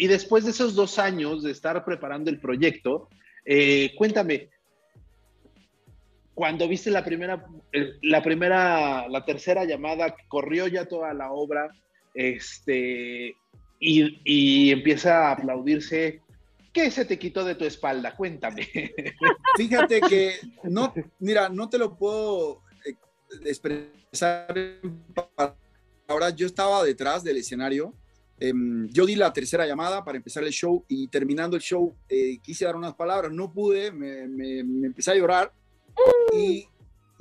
Y 0.00 0.06
después 0.06 0.44
de 0.44 0.52
esos 0.52 0.76
dos 0.76 0.98
años 0.98 1.42
de 1.42 1.50
estar 1.50 1.84
preparando 1.84 2.30
el 2.30 2.40
proyecto, 2.40 3.08
eh, 3.44 3.92
cuéntame, 3.96 4.50
cuando 6.38 6.68
viste 6.68 6.92
la 6.92 7.04
primera, 7.04 7.44
la 8.00 8.22
primera, 8.22 9.08
la 9.08 9.24
tercera 9.24 9.64
llamada, 9.64 10.14
corrió 10.28 10.68
ya 10.68 10.84
toda 10.84 11.12
la 11.12 11.32
obra, 11.32 11.68
este, 12.14 13.34
y, 13.80 14.20
y, 14.24 14.70
empieza 14.70 15.26
a 15.26 15.32
aplaudirse. 15.32 16.22
¿Qué 16.72 16.92
se 16.92 17.04
te 17.06 17.18
quitó 17.18 17.44
de 17.44 17.56
tu 17.56 17.64
espalda? 17.64 18.14
Cuéntame. 18.14 18.68
Fíjate 19.56 20.00
que 20.02 20.36
no, 20.62 20.94
mira, 21.18 21.48
no 21.48 21.68
te 21.68 21.76
lo 21.76 21.96
puedo 21.96 22.62
eh, 22.86 22.94
expresar. 23.44 24.54
Ahora 26.06 26.30
yo 26.30 26.46
estaba 26.46 26.84
detrás 26.84 27.24
del 27.24 27.38
escenario. 27.38 27.94
Em, 28.38 28.88
yo 28.90 29.06
di 29.06 29.16
la 29.16 29.32
tercera 29.32 29.66
llamada 29.66 30.04
para 30.04 30.18
empezar 30.18 30.44
el 30.44 30.52
show 30.52 30.84
y 30.86 31.08
terminando 31.08 31.56
el 31.56 31.62
show 31.62 31.96
eh, 32.08 32.38
quise 32.40 32.64
dar 32.64 32.76
unas 32.76 32.94
palabras, 32.94 33.32
no 33.32 33.52
pude, 33.52 33.90
me, 33.90 34.28
me, 34.28 34.62
me 34.62 34.86
empecé 34.86 35.10
a 35.10 35.16
llorar 35.16 35.52
y, 36.32 36.68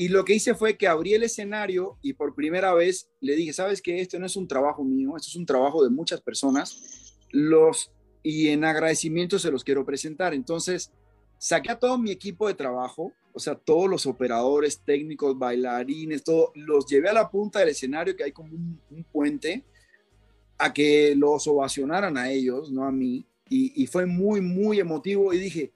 lo 0.09 0.23
que 0.25 0.35
hice 0.35 0.53
fue 0.53 0.77
que 0.77 0.87
abrí 0.87 1.13
el 1.13 1.23
escenario 1.23 1.97
y 2.03 2.13
por 2.13 2.35
primera 2.35 2.73
vez 2.73 3.09
le 3.19 3.35
dije, 3.35 3.51
sabes 3.51 3.81
que 3.81 3.99
esto 3.99 4.19
no 4.19 4.27
es 4.27 4.35
un 4.35 4.47
trabajo 4.47 4.83
mío, 4.83 5.15
esto 5.17 5.29
es 5.29 5.35
un 5.35 5.45
trabajo 5.45 5.83
de 5.83 5.89
muchas 5.89 6.21
personas, 6.21 7.17
los, 7.31 7.91
y 8.21 8.49
en 8.49 8.63
agradecimiento 8.63 9.39
se 9.39 9.51
los 9.51 9.63
quiero 9.63 9.85
presentar. 9.85 10.35
Entonces, 10.35 10.91
saqué 11.37 11.71
a 11.71 11.79
todo 11.79 11.97
mi 11.97 12.11
equipo 12.11 12.47
de 12.47 12.53
trabajo, 12.53 13.13
o 13.33 13.39
sea, 13.39 13.55
todos 13.55 13.89
los 13.89 14.05
operadores, 14.05 14.81
técnicos, 14.83 15.37
bailarines, 15.37 16.23
todo, 16.23 16.51
los 16.55 16.85
llevé 16.87 17.09
a 17.09 17.13
la 17.13 17.29
punta 17.29 17.59
del 17.59 17.69
escenario, 17.69 18.15
que 18.15 18.23
hay 18.23 18.31
como 18.31 18.53
un, 18.55 19.03
puente, 19.11 19.63
a 20.57 20.73
que 20.73 21.13
los 21.15 21.47
ovacionaran 21.47 22.17
a 22.17 22.31
ellos, 22.31 22.71
no 22.71 22.83
a 22.83 22.91
mí. 22.91 23.27
Y, 23.49 23.85
fue 23.87 24.05
muy, 24.05 24.41
muy 24.41 24.79
emotivo 24.79 25.31
y 25.31 25.37
dije, 25.37 25.71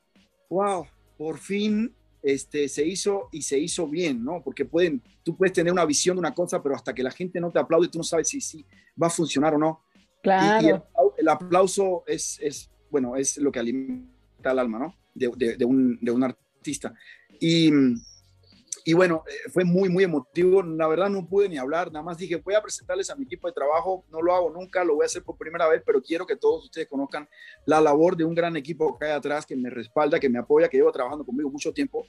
wow, 0.50 0.86
por 1.18 1.38
fin 1.38 1.96
este, 2.22 2.68
se 2.68 2.86
hizo 2.86 3.30
y 3.32 3.42
se 3.42 3.60
hizo 3.60 3.88
bien, 3.88 4.24
¿no? 4.24 4.42
Porque 4.44 4.66
pueden, 4.66 5.02
tú 5.24 5.36
puedes 5.36 5.54
tener 5.54 5.72
una 5.74 5.86
visión 5.86 6.16
de 6.16 6.20
una 6.20 6.34
cosa, 6.34 6.62
pero 6.62 6.76
hasta 6.76 6.94
que 6.94 7.04
la 7.04 7.12
gente 7.12 7.40
no 7.40 7.52
te 7.52 7.60
aplaude, 7.60 7.88
tú 7.88 7.98
no 7.98 8.04
sabes 8.04 8.30
si, 8.30 8.42
si 8.42 8.66
va 9.02 9.08
a 9.08 9.12
funcionar 9.12 9.56
o 9.56 9.58
no. 9.58 9.84
Claro. 10.22 10.86
Y, 11.18 11.22
el, 11.22 11.28
aplauso 11.28 12.04
es, 12.06 12.40
es, 12.42 12.72
bueno, 12.90 13.16
es 13.16 13.38
lo 13.38 13.52
que 13.52 13.60
alimenta 13.60 14.52
el 14.52 14.60
alma, 14.60 14.80
¿no? 14.80 14.96
De, 15.14 15.32
de, 15.36 15.58
de, 15.58 15.66
un, 15.66 15.98
de 16.02 16.12
un, 16.12 16.24
artista. 16.24 16.94
Y, 17.40 17.72
y 18.84 18.94
bueno, 18.94 19.24
eh, 19.28 19.50
fue 19.52 19.64
muy, 19.64 19.90
muy 19.90 20.04
emotivo. 20.04 20.64
La 20.64 20.88
verdad 20.88 21.10
no 21.10 21.28
pude 21.28 21.48
ni 21.48 21.58
hablar, 21.58 21.92
nada 21.92 22.04
más 22.04 22.18
dije, 22.18 22.38
voy 22.38 22.56
a 22.56 22.62
presentarles 22.62 23.10
a 23.10 23.16
mi 23.16 23.26
equipo 23.26 23.48
de 23.48 23.54
trabajo. 23.54 24.06
No 24.12 24.22
lo 24.22 24.34
hago 24.34 24.50
nunca, 24.50 24.84
lo 24.84 24.96
voy 24.96 25.04
a 25.04 25.06
hacer 25.06 25.24
por 25.24 25.38
primera 25.38 25.68
vez, 25.68 25.84
pero 25.86 26.02
quiero 26.02 26.26
que 26.26 26.36
todos 26.36 26.66
ustedes 26.66 26.88
conozcan 26.88 27.28
la 27.66 27.80
labor 27.80 28.18
de 28.18 28.24
un 28.24 28.34
gran 28.34 28.56
equipo 28.56 28.98
que 28.98 29.06
hay 29.06 29.12
atrás, 29.12 29.46
que 29.46 29.56
me 29.56 29.70
respalda, 29.70 30.20
que 30.20 30.30
me 30.30 30.40
apoya, 30.40 30.68
que 30.68 30.78
lleva 30.78 30.92
trabajando 30.92 31.26
conmigo 31.26 31.50
mucho 31.50 31.72
tiempo. 31.74 32.06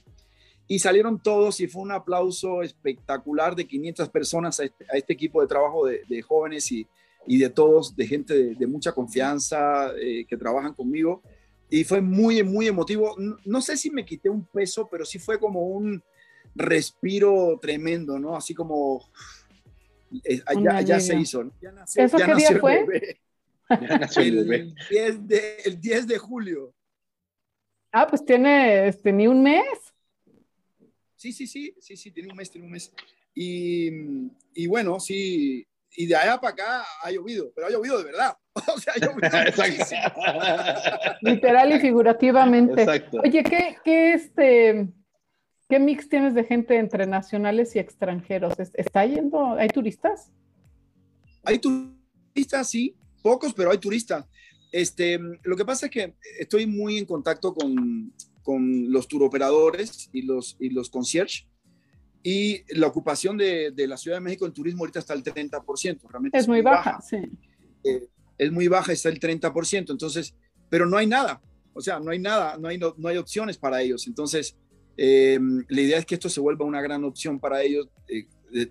Y 0.67 0.79
salieron 0.79 1.21
todos 1.21 1.59
y 1.59 1.67
fue 1.67 1.81
un 1.81 1.91
aplauso 1.91 2.61
espectacular 2.63 3.55
de 3.55 3.67
500 3.67 4.09
personas 4.09 4.59
a 4.59 4.63
este, 4.63 4.85
a 4.91 4.97
este 4.97 5.13
equipo 5.13 5.41
de 5.41 5.47
trabajo 5.47 5.85
de, 5.85 6.03
de 6.07 6.21
jóvenes 6.21 6.71
y, 6.71 6.87
y, 7.27 7.37
de 7.37 7.49
todos, 7.49 7.95
de 7.95 8.07
gente 8.07 8.33
de, 8.33 8.55
de 8.55 8.67
mucha 8.67 8.93
confianza 8.93 9.91
eh, 9.99 10.25
que 10.27 10.37
trabajan 10.37 10.73
conmigo. 10.73 11.21
Y 11.69 11.83
fue 11.83 12.01
muy, 12.01 12.41
muy 12.43 12.67
emotivo. 12.67 13.15
No, 13.17 13.37
no 13.45 13.61
sé 13.61 13.75
si 13.77 13.91
me 13.91 14.05
quité 14.05 14.29
un 14.29 14.45
peso, 14.45 14.87
pero 14.89 15.05
sí 15.05 15.19
fue 15.19 15.37
como 15.37 15.61
un 15.61 16.01
respiro 16.55 17.59
tremendo, 17.61 18.19
¿no? 18.19 18.35
Así 18.35 18.53
como 18.53 19.01
eh, 20.23 20.41
ya, 20.61 20.81
ya, 20.81 20.99
se 20.99 21.15
hizo. 21.15 21.51
Ya 21.61 21.71
nació, 21.71 22.03
¿Eso 22.03 22.17
ya 22.17 22.25
qué 22.27 22.35
día 22.35 22.59
fue? 22.59 23.19
Ya 23.69 23.97
nació 23.97 24.21
el, 24.23 24.53
el, 24.53 24.75
10 24.89 25.27
de, 25.27 25.55
el 25.65 25.81
10 25.81 26.07
de 26.07 26.17
julio. 26.17 26.73
Ah, 27.91 28.07
pues 28.07 28.23
tiene 28.25 28.87
este, 28.87 29.11
ni 29.11 29.27
un 29.27 29.41
mes. 29.41 29.65
Sí, 31.15 31.31
sí, 31.31 31.47
sí, 31.47 31.75
sí, 31.79 31.95
sí, 31.95 32.11
tiene 32.11 32.29
un 32.29 32.35
mes, 32.35 32.51
tiene 32.51 32.67
un 32.67 32.73
mes. 32.73 32.91
Y, 33.33 33.89
y 34.53 34.67
bueno, 34.67 34.99
sí, 34.99 35.65
y 35.95 36.05
de 36.05 36.15
allá 36.15 36.39
para 36.39 36.53
acá 36.53 36.85
ha 37.01 37.11
llovido, 37.11 37.51
pero 37.55 37.67
ha 37.67 37.69
llovido 37.69 37.97
de 37.97 38.05
verdad. 38.05 38.37
O 38.75 38.79
sea, 38.79 38.93
ha 38.93 38.99
llovido 38.99 39.29
Literal 41.21 41.73
y 41.73 41.79
figurativamente. 41.79 42.83
Exacto. 42.83 43.21
Oye, 43.23 43.43
¿qué, 43.43 43.77
qué 43.83 44.13
este 44.13 44.93
¿Qué 45.73 45.79
mix 45.79 46.07
tienes 46.07 46.35
de 46.35 46.43
gente 46.43 46.77
entre 46.77 47.07
nacionales 47.07 47.75
y 47.75 47.79
extranjeros? 47.79 48.53
¿Está 48.75 49.07
yendo? 49.07 49.55
¿Hay 49.55 49.69
turistas? 49.69 50.31
Hay 51.43 51.57
turistas, 51.57 52.69
sí, 52.69 52.95
pocos, 53.23 53.55
pero 53.55 53.71
hay 53.71 53.79
turistas. 53.79 54.23
Este, 54.71 55.17
lo 55.41 55.57
que 55.57 55.65
pasa 55.65 55.87
es 55.87 55.91
que 55.91 56.13
estoy 56.39 56.67
muy 56.67 56.99
en 56.99 57.05
contacto 57.05 57.55
con, 57.55 58.13
con 58.43 58.91
los 58.91 59.07
turoperadores 59.07 60.11
y 60.13 60.21
los, 60.21 60.57
y 60.59 60.69
los 60.69 60.91
concierge 60.91 61.47
y 62.21 62.61
la 62.77 62.85
ocupación 62.85 63.35
de, 63.35 63.71
de, 63.71 63.87
la 63.87 63.97
Ciudad 63.97 64.17
de 64.17 64.21
México 64.21 64.45
en 64.45 64.53
turismo 64.53 64.83
ahorita 64.83 64.99
está 64.99 65.13
al 65.13 65.23
30%. 65.23 66.01
Realmente 66.07 66.37
es, 66.37 66.43
es 66.43 66.47
muy 66.47 66.61
baja, 66.61 66.91
baja. 66.91 67.01
sí. 67.01 67.17
Eh, 67.83 68.07
es 68.37 68.51
muy 68.51 68.67
baja, 68.67 68.91
está 68.91 69.09
el 69.09 69.19
30%, 69.19 69.89
entonces, 69.89 70.35
pero 70.69 70.85
no 70.85 70.97
hay 70.97 71.07
nada, 71.07 71.41
o 71.73 71.81
sea, 71.81 71.99
no 71.99 72.11
hay 72.11 72.19
nada, 72.19 72.59
no 72.59 72.67
hay, 72.67 72.77
no, 72.77 72.93
no 72.95 73.09
hay 73.09 73.17
opciones 73.17 73.57
para 73.57 73.81
ellos. 73.81 74.05
Entonces, 74.05 74.55
eh, 74.97 75.39
la 75.67 75.81
idea 75.81 75.97
es 75.97 76.05
que 76.05 76.15
esto 76.15 76.29
se 76.29 76.39
vuelva 76.39 76.65
una 76.65 76.81
gran 76.81 77.03
opción 77.03 77.39
para 77.39 77.61
ellos 77.61 77.87
eh, 78.07 78.25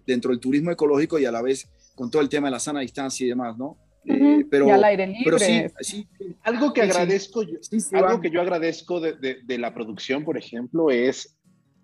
dentro 0.06 0.30
del 0.30 0.40
turismo 0.40 0.70
ecológico 0.70 1.18
y 1.18 1.24
a 1.24 1.32
la 1.32 1.42
vez 1.42 1.68
con 1.94 2.10
todo 2.10 2.22
el 2.22 2.28
tema 2.28 2.48
de 2.48 2.52
la 2.52 2.60
sana 2.60 2.80
distancia 2.80 3.24
y 3.24 3.28
demás, 3.28 3.56
¿no? 3.58 3.76
Uh 4.04 4.12
-huh. 4.12 4.40
eh, 4.40 4.46
pero, 4.50 4.66
y 4.66 4.70
al 4.70 4.84
aire 4.84 5.06
libre. 5.06 5.22
Pero 5.24 5.38
sí, 5.38 5.62
sí, 5.80 6.08
algo 6.42 6.72
que 6.72 6.82
agradezco, 6.82 7.42
yo, 7.42 7.58
algo 7.92 8.20
que 8.20 8.30
yo 8.30 8.40
agradezco 8.40 9.00
de, 9.00 9.12
de, 9.14 9.38
de, 9.44 9.58
la 9.58 9.72
producción, 9.74 10.24
por 10.24 10.36
ejemplo, 10.36 10.90
es 10.90 11.36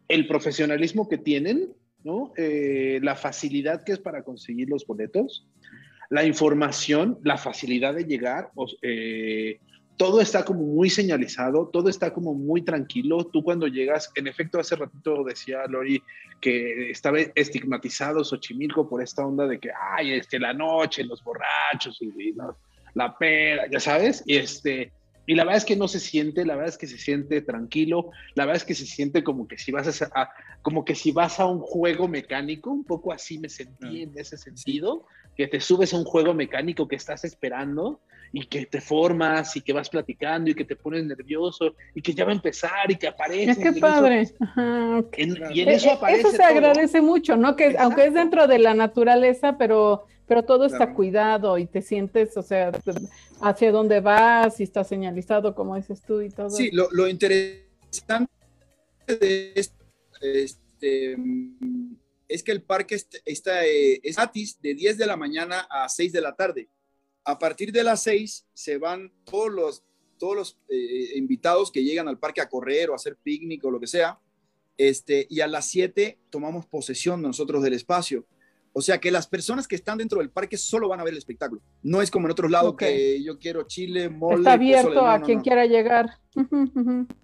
el 0.09 0.27
profesionalismo 0.27 1.09
que 1.09 1.19
tienen, 1.19 1.69
¿no? 2.03 2.33
Eh, 2.37 2.99
la 3.03 3.15
facilidad 3.15 3.85
que 3.85 3.93
es 3.93 3.99
para 3.99 4.23
conseguir 4.23 4.69
los 4.69 4.87
boletos, 4.87 5.47
la 6.11 6.25
información, 6.25 7.19
la 7.23 7.37
facilidad 7.37 7.95
de 7.95 8.05
llegar, 8.05 8.51
eh, 8.83 9.61
todo 9.99 10.21
está 10.21 10.45
como 10.45 10.63
muy 10.63 10.89
señalizado, 10.89 11.69
todo 11.71 11.91
está 11.91 12.15
como 12.15 12.33
muy 12.33 12.63
tranquilo. 12.63 13.25
Tú 13.25 13.43
cuando 13.43 13.67
llegas, 13.67 14.11
en 14.15 14.29
efecto, 14.29 14.61
hace 14.61 14.77
ratito 14.77 15.25
decía 15.25 15.67
Lori 15.69 16.03
que 16.41 16.91
estaba 16.91 17.19
estigmatizado 17.35 18.25
Xochimilco 18.25 18.89
por 18.89 19.03
esta 19.03 19.27
onda 19.27 19.47
de 19.47 19.59
que, 19.59 19.71
ay, 19.97 20.13
es 20.13 20.29
que 20.29 20.39
la 20.39 20.55
noche, 20.55 21.03
los 21.05 21.23
borrachos 21.23 22.01
y, 22.01 22.13
y 22.17 22.33
la, 22.33 22.55
la 22.95 23.19
pera, 23.19 23.65
ya 23.71 23.81
sabes, 23.81 24.23
y 24.25 24.37
este, 24.37 24.93
Y 25.29 25.35
la 25.35 25.45
verdad 25.45 25.59
es 25.59 25.67
que 25.67 25.77
no 25.77 25.89
se 25.89 26.01
siente, 26.01 26.47
la 26.47 26.55
verdad 26.55 26.71
es 26.71 26.79
que 26.79 26.87
se 26.87 26.97
siente 26.97 27.43
tranquilo, 27.43 28.11
la 28.35 28.47
verdad 28.47 28.63
es 28.63 28.65
que 28.65 28.75
se 28.75 28.87
siente 28.87 29.23
como 29.23 29.47
que 29.47 29.59
si 29.59 29.71
vas 29.71 30.01
a, 30.01 30.31
como 30.63 30.87
que 30.87 30.95
si 30.95 31.13
vas 31.13 31.39
a 31.39 31.45
un 31.45 31.61
juego 31.61 32.09
mecánico, 32.09 32.71
un 32.71 32.83
poco 32.83 33.13
así 33.13 33.39
me 33.39 33.51
sentí 33.51 34.05
en 34.05 34.13
ese 34.17 34.39
sentido, 34.39 35.05
que 35.37 35.47
te 35.47 35.61
subes 35.61 35.93
a 35.93 35.99
un 35.99 36.05
juego 36.05 36.33
mecánico 36.33 36.89
que 36.89 36.97
estás 36.97 37.25
esperando 37.25 38.01
y 38.33 38.47
que 38.47 38.67
te 38.67 38.81
formas 38.81 39.57
y 39.57 39.61
que 39.61 39.73
vas 39.73 39.89
platicando 39.89 40.51
y 40.51 40.55
que 40.55 40.65
te 40.65 40.77
pones 40.77 41.05
nervioso 41.05 41.75
y 41.95 42.03
que 42.03 42.15
ya 42.15 42.25
va 42.25 42.33
a 42.33 42.35
empezar 42.35 42.91
y 42.91 42.97
que 42.97 43.09
aparece. 43.09 43.61
¡Qué 43.61 43.73
padre! 43.81 44.23
Eso, 44.23 44.35
y 45.51 45.61
en 45.61 45.69
eso 45.69 45.93
aparece. 45.93 46.21
Eso 46.21 46.31
se 46.33 46.43
agradece 46.43 47.01
mucho, 47.01 47.37
¿no? 47.37 47.57
Que 47.57 47.77
aunque 47.79 48.07
es 48.07 48.15
dentro 48.15 48.47
de 48.47 48.59
la 48.59 48.75
naturaleza, 48.75 49.57
pero 49.59 50.05
pero 50.27 50.43
todo 50.43 50.67
está 50.67 50.93
cuidado 50.93 51.57
y 51.57 51.65
te 51.65 51.81
sientes, 51.81 52.37
o 52.37 52.43
sea, 52.43 52.71
hacia 53.41 53.73
dónde 53.73 54.01
vas 54.01 54.61
y 54.61 54.63
está 54.63 54.85
señalizado, 54.85 55.55
como 55.55 55.75
dices 55.75 56.03
tú 56.03 56.21
y 56.21 56.29
todo. 56.29 56.51
Sí, 56.51 56.71
lo, 56.71 56.89
lo 56.93 57.09
interesante 57.09 58.31
de 59.07 59.53
esto 59.55 59.79
este, 60.21 61.17
es 62.29 62.43
que 62.43 62.53
el 62.53 62.63
parque 62.63 63.01
está, 63.25 63.67
eh, 63.67 64.01
es 64.03 64.17
gratis 64.17 64.61
de 64.61 64.75
10 64.75 64.99
de 64.99 65.07
la 65.07 65.17
mañana 65.17 65.67
a 65.71 65.89
6 65.89 66.13
de 66.13 66.21
la 66.21 66.35
tarde. 66.35 66.69
A 67.29 67.39
partir 67.39 67.73
de 67.73 67.85
las 67.85 68.03
6 68.05 68.47
se 68.55 68.79
van 68.79 69.13
todos 69.25 69.53
los, 69.53 69.85
todos 70.19 70.37
los 70.37 70.59
eh, 70.69 71.17
invitados 71.17 71.71
que 71.71 71.85
llegan 71.85 72.09
al 72.09 72.19
parque 72.19 72.41
a 72.41 72.49
correr 72.49 72.91
o 72.91 72.93
a 72.93 72.97
hacer 72.97 73.17
picnic 73.17 73.65
o 73.65 73.71
lo 73.71 73.81
que 73.81 73.87
sea. 73.87 74.19
Este, 74.77 75.27
y 75.29 75.41
a 75.41 75.47
las 75.47 75.69
7 75.69 76.19
tomamos 76.31 76.67
posesión 76.67 77.21
nosotros 77.21 77.63
del 77.63 77.75
espacio 77.75 78.27
o 78.79 78.81
sea 78.81 78.99
que 78.99 79.11
las 79.11 79.27
personas 79.27 79.67
que 79.67 79.75
están 79.75 79.99
dentro 79.99 80.21
del 80.21 80.31
parque 80.31 80.57
solo 80.57 80.89
van 80.89 81.01
a 81.01 81.05
ver 81.05 81.13
el 81.13 81.19
espectáculo. 81.19 81.61
No 81.83 82.01
es 82.01 82.13
como 82.13 82.29
en 82.29 82.31
otros 82.31 82.49
lados 82.49 82.77
que 82.77 83.21
yo 83.23 83.39
quiero 83.39 83.65
chile, 83.65 84.09
mole. 84.09 84.37
Está 84.37 84.53
abierto 84.53 85.05
a 85.05 85.21
quien 85.21 85.41
quiera 85.41 85.67
llegar. 85.67 86.11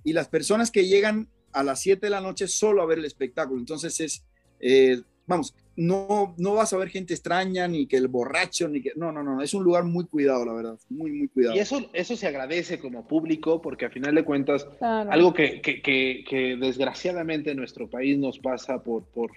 y 0.03 0.13
las 0.13 0.27
personas 0.27 0.73
que 0.73 0.87
llegan 0.87 1.29
a 1.53 1.63
las 1.63 1.81
7 1.81 2.07
de 2.07 2.11
la 2.11 2.21
noche 2.21 2.49
solo 2.49 2.83
a 2.83 2.87
ver 2.87 2.99
el 2.99 3.05
espectáculo. 3.05 3.61
Entonces 3.61 4.01
es, 4.01 4.25
eh, 4.59 5.01
vamos, 5.27 5.55
no, 5.77 6.35
no 6.39 6.55
vas 6.55 6.73
a 6.73 6.77
ver 6.77 6.89
gente 6.89 7.15
extraña, 7.15 7.67
ni 7.67 7.87
que 7.87 7.97
el 7.97 8.09
borracho, 8.09 8.69
ni 8.69 8.81
que... 8.81 8.93
No, 8.97 9.11
no, 9.13 9.23
no, 9.23 9.43
es 9.43 9.55
un 9.55 9.65
lugar 9.65 9.85
muy 9.85 10.07
cuidado, 10.07 10.45
la 10.45 10.53
verdad, 10.53 10.79
muy, 10.89 11.11
muy 11.13 11.29
cuidado. 11.29 11.57
Y 11.57 11.59
eso, 11.59 11.91
eso 11.93 12.17
se 12.17 12.27
agradece 12.27 12.79
como 12.79 13.07
público, 13.07 13.61
porque 13.61 13.87
a 13.87 13.91
final 13.91 14.15
de 14.15 14.25
cuentas, 14.25 14.67
algo 14.81 15.35
que, 15.35 15.61
que, 15.61 15.83
que, 15.83 16.25
que, 16.29 16.57
desgraciadamente 16.57 17.51
en 17.51 17.57
nuestro 17.57 17.89
país 17.89 18.19
nos 18.19 18.39
pasa 18.39 18.83
por, 18.83 19.05
por, 19.05 19.33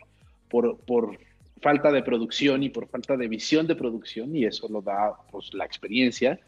por, 0.49 0.77
por 0.77 1.17
falta 1.61 1.91
de 1.91 2.03
producción 2.03 2.63
y 2.63 2.69
por 2.69 2.87
falta 2.87 3.17
de 3.17 3.27
visión 3.27 3.65
de 3.67 3.75
producción, 3.75 4.35
y 4.35 4.45
eso 4.45 4.67
lo 4.69 4.81
da 4.81 5.13
pues 5.31 5.53
la 5.53 5.65
experiencia, 5.65 6.39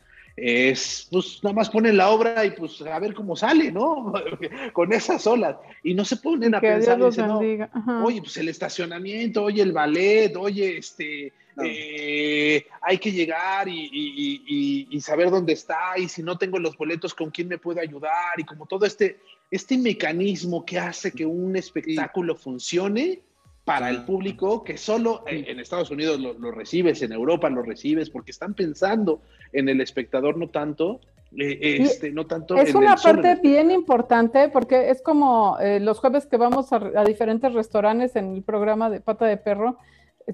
es 0.42 1.08
pues 1.12 1.40
nada 1.44 1.54
más 1.54 1.70
ponen 1.70 1.98
la 1.98 2.10
obra 2.10 2.46
y 2.46 2.52
pues 2.52 2.82
a 2.82 3.00
ver 3.00 3.14
cómo 3.14 3.36
sale, 3.36 3.72
¿no? 3.72 4.14
Con 4.74 4.94
esas 4.94 5.26
olas. 5.28 5.58
Y 5.84 5.94
no 5.94 6.06
se 6.06 6.18
ponen 6.18 6.56
a 6.56 6.62
pensar, 6.62 7.02
oye, 7.02 8.22
pues 8.22 8.38
el 8.38 8.50
estacionamiento, 8.50 9.44
oye, 9.44 9.62
el 9.62 9.72
ballet, 9.72 10.36
oye, 10.36 10.78
este, 10.78 11.34
eh, 11.64 12.66
hay 12.82 12.98
que 12.98 13.12
llegar 13.12 13.68
y, 13.68 13.90
y, 13.92 14.88
y, 14.90 15.02
saber 15.02 15.30
dónde 15.30 15.54
está, 15.54 15.98
y 15.98 16.08
si 16.08 16.24
no 16.24 16.38
tengo 16.38 16.60
los 16.60 16.78
boletos, 16.78 17.14
con 17.14 17.32
quién 17.32 17.48
me 17.48 17.58
puede 17.58 17.82
ayudar, 17.82 18.38
y 18.38 18.44
como 18.44 18.66
todo 18.66 18.86
este, 18.86 19.20
este 19.52 19.78
mecanismo 19.78 20.66
que 20.66 20.80
hace 20.80 21.12
que 21.12 21.26
un 21.26 21.56
espectáculo 21.56 22.36
funcione 22.36 23.22
para 23.70 23.91
el 23.91 24.03
público 24.03 24.63
que 24.63 24.78
solo 24.78 25.24
en 25.28 25.59
Estados 25.59 25.91
Unidos 25.91 26.20
lo, 26.20 26.51
recibes, 26.51 27.03
en 27.03 27.11
Europa 27.11 27.51
lo 27.51 27.61
recibes, 27.61 28.09
porque 28.09 28.32
están 28.32 28.55
pensando 28.55 29.22
en 29.53 29.70
el 29.70 29.80
espectador, 29.80 30.38
no 30.38 30.49
tanto. 30.49 31.01
Eh, 31.38 31.78
este, 31.82 32.11
no 32.11 32.26
tanto 32.26 32.55
es 32.55 32.74
una 32.74 32.95
parte 32.95 33.36
bien 33.36 33.70
importante 33.70 34.49
porque 34.49 34.89
es 34.89 35.03
como 35.03 35.59
eh, 35.59 35.80
los 35.80 35.99
jueves 35.99 36.26
que 36.26 36.38
vamos 36.38 36.74
a, 36.74 36.80
diferentes 37.03 37.53
restaurantes 37.53 38.15
en 38.15 38.34
el 38.38 38.41
programa 38.41 38.89
de 38.89 39.01
Pata 39.01 39.28
de 39.28 39.38
Perro, 39.38 39.78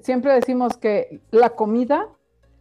siempre 0.02 0.32
decimos 0.32 0.78
que 0.78 1.20
la 1.30 1.50
comida 1.50 2.08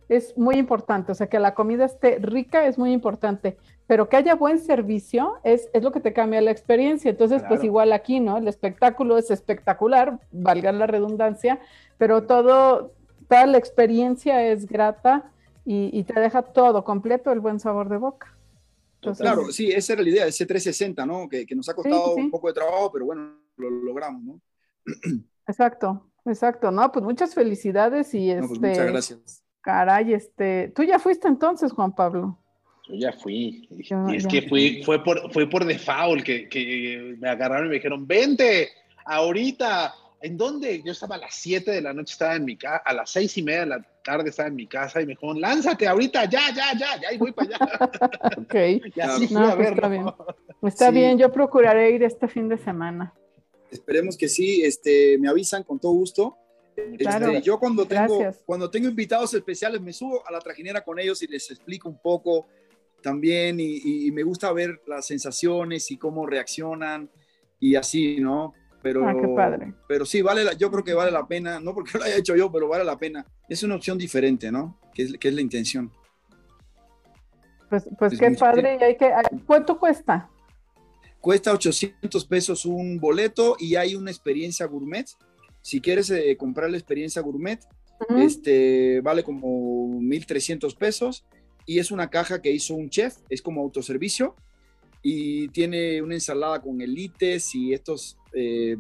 es 0.10 0.38
muy 0.38 0.56
importante, 0.56 1.14
o 1.14 1.16
sea, 1.16 1.28
que 1.28 1.40
la 1.40 1.54
comida 1.54 1.86
esté 1.86 2.20
rica 2.20 2.68
es 2.68 2.78
muy 2.78 2.92
importante, 2.92 3.56
pero 3.88 4.10
que 4.10 4.18
haya 4.18 4.36
buen 4.36 4.60
servicio 4.60 5.36
es, 5.44 5.70
es 5.74 5.84
lo 5.84 5.92
que 5.92 6.00
te 6.00 6.14
cambia 6.14 6.42
la 6.42 6.52
experiencia. 6.52 7.12
Entonces, 7.12 7.44
pues 7.48 7.64
igual 7.64 7.92
aquí, 7.94 8.20
¿no? 8.20 8.38
El 8.38 8.48
espectáculo 8.48 9.18
es 9.18 9.30
espectacular, 9.30 10.20
valga 10.32 10.72
la 10.72 10.88
redundancia, 10.88 11.60
pero 11.98 12.24
todo, 12.24 12.94
toda 13.30 13.46
la 13.46 13.58
experiencia 13.58 14.48
es 14.48 14.66
grata 14.66 15.32
y, 15.66 16.04
te 16.04 16.20
deja 16.20 16.44
todo 16.44 16.84
completo 16.84 17.32
el 17.32 17.40
buen 17.40 17.60
sabor 17.60 17.90
de 17.90 17.98
boca. 17.98 18.36
claro, 19.18 19.52
sí, 19.52 19.72
esa 19.72 19.94
era 19.94 20.02
la 20.04 20.10
idea, 20.10 20.28
ese 20.28 20.46
360, 20.46 21.06
¿no? 21.06 21.28
Que, 21.28 21.46
que 21.46 21.56
nos 21.56 21.68
ha 21.70 21.74
costado 21.74 22.16
un 22.16 22.30
poco 22.30 22.48
de 22.48 22.54
trabajo, 22.54 22.92
pero 22.92 23.06
bueno, 23.06 23.36
lo, 23.58 23.70
logramos, 23.70 24.24
¿no? 24.24 24.42
Exacto, 25.48 26.08
exacto, 26.26 26.72
¿no? 26.72 26.92
Pues 26.92 27.04
muchas 27.06 27.34
felicidades 27.34 28.14
y 28.14 28.34
pues 28.34 28.52
este... 28.52 28.70
muchas 28.70 28.88
gracias. 28.88 29.44
Caray, 29.62 30.14
este, 30.14 30.72
tú 30.76 30.84
ya 30.84 31.00
fuiste 31.00 31.28
entonces, 31.28 31.72
Juan 31.72 31.94
Pablo. 31.94 32.40
Yo 32.88 32.96
ya 32.96 33.14
fui. 33.14 33.68
y 33.72 34.16
es 34.16 34.28
que 34.28 34.44
fui, 34.44 34.84
fue 34.84 35.04
por, 35.04 35.32
fue 35.32 35.50
por 35.50 35.66
default 35.66 36.24
que, 36.24 36.48
que 36.48 37.16
me 37.20 37.30
agarraron 37.30 37.68
y 37.68 37.70
me 37.70 37.76
dijeron, 37.76 38.08
vente, 38.08 38.70
ahorita. 39.06 39.96
¿En 40.22 40.38
dónde? 40.38 40.82
Yo 40.84 40.94
estaba 40.94 41.16
a 41.16 41.20
las 41.20 41.36
7 41.36 41.70
de 41.70 41.82
la 41.82 41.94
noche, 41.94 42.14
estaba 42.14 42.36
en 42.36 42.46
mi 42.46 42.58
casa, 42.58 42.82
a 42.84 42.94
las 42.94 43.12
seis 43.12 43.38
y 43.38 43.44
media 43.44 43.60
de 43.60 43.66
la 43.68 43.86
tarde 44.04 44.30
estaba 44.30 44.48
en 44.48 44.56
mi 44.56 44.66
casa 44.66 45.02
y 45.02 45.06
me 45.06 45.14
dijeron, 45.14 45.40
lánzate 45.40 45.88
ahorita, 45.88 46.26
ya, 46.26 46.52
ya, 46.56 46.74
ya, 46.78 47.00
ya, 47.00 47.14
y 47.14 47.18
voy 47.18 47.32
para 47.32 47.58
allá. 47.58 47.92
ok. 48.38 48.56
y 48.96 49.00
así 49.02 49.34
no, 49.34 49.50
a 49.50 49.56
pues 49.56 49.70
Está 49.70 49.90
bien, 49.90 50.06
está 50.64 50.92
bien, 50.92 51.18
yo 51.18 51.32
procuraré 51.32 51.92
ir 51.92 52.04
este 52.04 52.28
fin 52.28 52.48
de 52.48 52.58
semana. 52.58 53.14
Esperemos 53.70 54.18
que 54.18 54.28
sí, 54.28 54.64
este, 54.64 55.18
me 55.20 55.28
avisan 55.28 55.64
con 55.64 55.80
todo 55.80 55.92
gusto. 55.92 56.38
Claro. 56.98 57.32
Este, 57.32 57.42
yo 57.42 57.60
cuando 57.60 57.86
tengo, 57.86 58.34
cuando 58.46 58.70
tengo 58.70 58.88
invitados 58.88 59.34
especiales 59.34 59.82
me 59.82 59.94
subo 59.94 60.28
a 60.28 60.32
la 60.32 60.40
trajinera 60.40 60.82
con 60.82 61.00
ellos 61.00 61.22
y 61.24 61.28
les 61.28 61.50
explico 61.52 61.88
un 61.90 62.00
poco 62.00 62.48
también 63.06 63.60
y, 63.60 64.10
me 64.12 64.24
gusta 64.24 64.52
ver 64.52 64.82
las 64.88 65.06
sensaciones 65.06 65.92
y 65.92 65.98
cómo 65.98 66.26
reaccionan 66.26 67.08
y 67.60 67.76
así, 67.76 68.20
¿no? 68.20 68.56
Pero, 68.82 69.08
ah, 69.08 69.14
qué 69.14 69.28
padre. 69.28 69.74
pero 69.88 70.08
sí, 70.08 70.24
vale 70.24 70.44
yo 70.58 70.72
creo 70.72 70.84
que 70.84 70.96
vale 70.96 71.12
la 71.12 71.28
pena, 71.28 71.60
no 71.60 71.76
porque 71.76 71.92
lo 72.00 72.04
haya 72.04 72.18
hecho 72.18 72.36
yo, 72.36 72.52
pero 72.52 72.68
vale 72.68 72.84
la 72.84 72.98
pena. 72.98 73.24
Es 73.48 73.62
una 73.62 73.76
opción 73.76 74.00
diferente, 74.00 74.52
¿no? 74.52 74.80
Que 74.92 75.04
es, 75.04 75.18
que 75.20 75.28
es 75.28 75.36
la 75.36 75.42
intención. 75.42 75.92
Pues, 77.70 77.88
pues 78.00 78.18
qué 78.18 78.32
padre, 78.32 78.80
y 78.82 78.84
hay 78.84 78.98
que, 78.98 79.12
¿cuánto 79.46 79.78
cuesta? 79.78 80.28
Cuesta 81.22 81.54
800 81.54 82.26
pesos 82.26 82.66
un 82.66 83.00
boleto 83.00 83.56
y 83.60 83.76
hay 83.76 83.94
una 83.94 84.10
experiencia 84.10 84.66
gourmet. 84.66 85.06
Si 85.62 85.80
quieres 85.80 86.10
eh, 86.10 86.36
comprar 86.38 86.72
la 86.72 86.78
experiencia 86.78 87.22
gourmet, 87.22 87.60
este, 88.18 89.00
vale 89.02 89.24
como 89.24 89.48
1.300 90.02 90.76
pesos 90.76 91.24
y 91.66 91.80
es 91.80 91.92
una 91.92 92.10
caja 92.10 92.42
que 92.42 92.52
hizo 92.52 92.76
un 92.76 92.90
chef, 92.90 93.18
es 93.30 93.42
como 93.42 93.62
autoservicio 93.62 94.36
y 95.02 95.50
tiene 95.50 96.02
una 96.02 96.16
ensalada 96.16 96.62
con 96.62 96.82
elites 96.82 97.54
y 97.56 97.74
estos, 97.74 98.18
eh, 98.34 98.78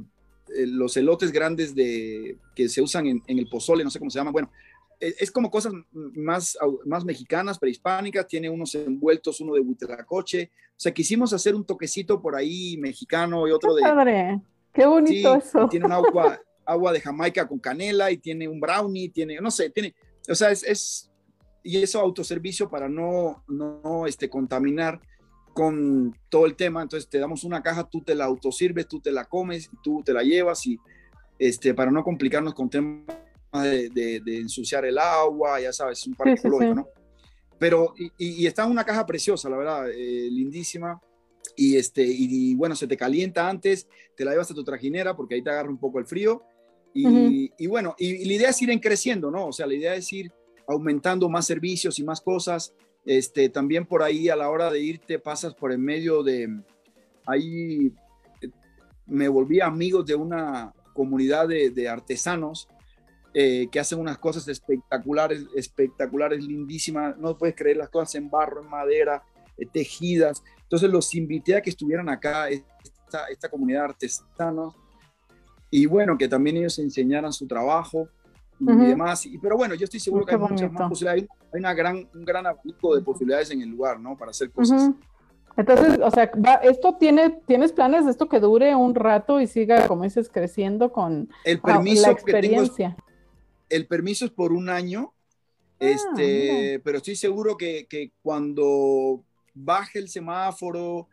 eh, 0.55 0.67
los 0.67 0.95
elotes 0.97 1.31
grandes 1.31 1.75
de, 1.75 2.38
que 2.55 2.69
se 2.69 2.81
usan 2.81 3.07
en, 3.07 3.21
el 3.27 3.47
pozole, 3.47 3.83
no 3.83 3.89
sé 3.89 3.99
cómo 3.99 4.11
se 4.11 4.19
llama, 4.19 4.31
bueno, 4.31 4.51
e, 4.99 5.13
es 5.19 5.31
como 5.31 5.49
cosas 5.49 5.73
más, 5.91 6.57
más 6.86 7.05
mexicanas, 7.05 7.59
prehispánicas, 7.59 8.27
tiene 8.27 8.49
unos 8.49 8.73
envueltos, 8.75 9.41
uno 9.41 9.53
de 9.53 9.61
huitlacoche, 9.61 10.51
o 10.69 10.79
sea, 10.79 10.93
quisimos 10.93 11.33
hacer 11.33 11.55
un 11.55 11.65
toquecito 11.65 12.21
por 12.21 12.36
ahí 12.36 12.77
mexicano 12.77 13.47
y 13.47 13.51
otro 13.51 13.75
qué 13.75 13.81
de... 13.81 13.81
Padre. 13.81 14.41
Qué 14.73 14.86
bonito 14.86 15.36
eso. 15.36 15.67
Tiene 15.69 15.86
un 15.86 15.91
agua, 15.91 16.39
agua 16.65 16.91
de 16.91 17.01
Jamaica 17.01 17.47
con 17.47 17.59
canela 17.59 18.11
y 18.11 18.17
tiene 18.17 18.47
un 18.47 18.59
brownie, 18.59 19.09
tiene, 19.09 19.39
no 19.39 19.49
sé, 19.49 19.69
tiene, 19.69 19.95
o 20.27 20.36
sea, 20.36 20.51
es 20.51 21.09
y 21.66 21.82
eso 21.82 21.99
autoservicio 21.99 22.70
para 22.70 22.88
no, 22.88 23.43
no 23.47 24.05
este, 24.05 24.30
contaminar 24.30 25.01
con 25.51 26.16
todo 26.30 26.45
el 26.45 26.55
tema. 26.55 26.84
Entonces 26.84 27.09
te 27.09 27.18
damos 27.18 27.43
una 27.43 27.63
caja, 27.63 27.89
tú 27.89 28.01
te 28.01 28.13
la 28.13 28.26
autosirves, 28.26 28.88
tú 28.88 28.99
te 28.99 29.11
la 29.11 29.26
comes, 29.26 29.72
tú 29.82 30.03
te 30.05 30.13
la 30.13 30.22
llevas 30.22 30.68
y 30.68 30.78
este, 31.39 31.74
para 31.74 31.89
no 31.89 32.03
complicarnos 32.03 32.53
con 32.53 32.70
temas 32.70 33.03
de, 33.51 33.89
de, 34.24 34.38
ensuciar 34.38 34.86
el 34.86 34.99
agua, 34.99 35.59
ya 35.59 35.74
sabes, 35.74 36.05
un 36.05 36.13
parque 36.13 36.38
sí, 36.38 36.47
¿no? 36.47 36.88
Pero, 37.57 37.95
y, 38.18 38.45
está 38.45 38.66
en 38.66 38.72
una 38.72 38.84
caja 38.84 39.05
preciosa, 39.05 39.49
la 39.49 39.57
verdad, 39.57 39.89
eh, 39.89 40.30
lindísima. 40.30 41.01
Y, 41.55 41.78
este, 41.78 42.03
y, 42.05 42.53
bueno, 42.53 42.76
se 42.76 42.86
te 42.86 42.97
calienta 42.97 43.49
antes, 43.49 43.88
te 44.16 44.24
la 44.24 44.32
llevas 44.32 44.51
a 44.51 44.53
tu 44.53 44.63
trajinera 44.63 45.16
porque 45.16 45.36
ahí 45.36 45.41
te 45.41 45.49
agarra 45.49 45.70
un 45.70 45.80
poco 45.80 45.97
el 45.97 46.05
frío. 46.05 46.43
Y, 46.93 47.51
y 47.57 47.68
bueno, 47.68 47.95
y, 47.97 48.26
la 48.26 48.34
idea 48.34 48.49
es 48.49 48.61
ir 48.61 48.70
en 48.70 48.80
creciendo, 48.80 49.32
¿no? 49.32 49.47
O 49.47 49.51
sea, 49.51 49.66
la 49.66 49.74
idea 49.74 49.95
es 49.95 50.11
ir 50.13 50.32
aumentando 50.68 51.30
más 51.30 51.45
servicios 51.45 51.99
y 51.99 52.03
más 52.03 52.22
cosas. 52.22 52.74
Este, 53.05 53.49
también 53.49 53.86
por 53.86 54.01
ahí 54.01 54.30
a 54.30 54.36
la 54.36 54.49
hora 54.49 54.72
de 54.72 54.80
irte 54.80 55.20
pasas 55.20 55.53
por 55.53 55.72
en 55.72 55.82
medio 55.82 56.24
de, 56.24 56.49
ahí 57.26 57.93
eh, 58.41 58.49
me 59.05 59.28
volví 59.28 59.61
amigo 59.61 60.01
de 60.01 60.16
una 60.16 60.74
comunidad 60.93 61.47
de, 61.47 61.89
artesanos 61.89 62.68
eh, 63.34 63.68
que 63.72 63.80
hacen 63.80 63.99
unas 63.99 64.18
cosas 64.18 64.47
espectaculares, 64.47 65.45
espectaculares, 65.55 66.43
lindísimas. 66.43 67.18
No 67.18 67.38
puedes 67.38 67.55
creer 67.55 67.78
las 67.78 67.89
cosas 67.89 68.16
en 68.16 68.30
barro, 68.30 68.61
en 68.61 68.70
madera, 68.70 69.24
eh, 69.57 69.66
tejidas. 69.72 70.41
Entonces 70.63 70.89
los 70.89 71.13
invité 71.16 71.55
a 71.55 71.61
que 71.61 71.70
estuvieran 71.70 72.09
acá, 72.09 72.49
esta, 72.49 73.26
esta 73.30 73.49
comunidad 73.49 73.82
de 73.82 73.86
artesanos, 73.86 74.76
y 75.70 75.88
bueno, 75.88 76.18
que 76.18 76.30
también 76.30 76.55
ellos 76.57 76.80
enseñaran 76.80 77.34
su 77.34 77.47
trabajo 77.47 78.07
y 78.59 78.65
demás. 78.65 79.25
Y, 79.25 79.37
pero 79.37 79.57
bueno, 79.57 79.75
yo 79.75 79.85
estoy 79.85 79.99
seguro 79.99 80.25
que 80.25 80.35
hay 80.35 80.39
muchas 80.39 80.71
más 80.71 80.89
posibilidades. 80.89 81.27
Hay, 81.53 81.59
una 81.59 81.73
gran, 81.73 82.07
un 82.13 82.25
gran 82.25 82.45
abanico 82.45 82.95
de 82.95 83.01
posibilidades 83.01 83.51
en 83.51 83.61
el 83.61 83.69
lugar, 83.69 83.99
¿no? 83.99 84.17
Para 84.17 84.31
hacer 84.31 84.51
cosas. 84.51 84.91
Entonces, 85.57 85.99
o 86.03 86.11
sea, 86.11 86.31
esto 86.63 86.97
tiene, 86.99 87.39
¿tienes 87.45 87.71
planes 87.71 88.05
de 88.05 88.11
esto 88.11 88.27
que 88.27 88.41
dure 88.41 88.75
un 88.75 88.93
rato 88.93 89.39
y 89.39 89.47
siga, 89.47 89.87
como 89.87 90.03
dices, 90.03 90.29
creciendo 90.29 90.91
con 90.91 91.29
el 91.45 91.61
permiso 91.61 92.07
la 92.07 92.11
experiencia? 92.11 92.97
el 93.69 93.87
permiso 93.87 94.25
es 94.25 94.31
por 94.31 94.53
un 94.53 94.69
año, 94.69 95.13
ah, 95.13 95.75
este, 95.79 96.79
pero 96.83 96.97
estoy 96.97 97.15
seguro 97.15 97.57
que, 97.57 97.87
que, 97.87 98.11
cuando 98.21 99.23
baje 99.53 99.99
el 99.99 100.09
semáforo 100.09 101.07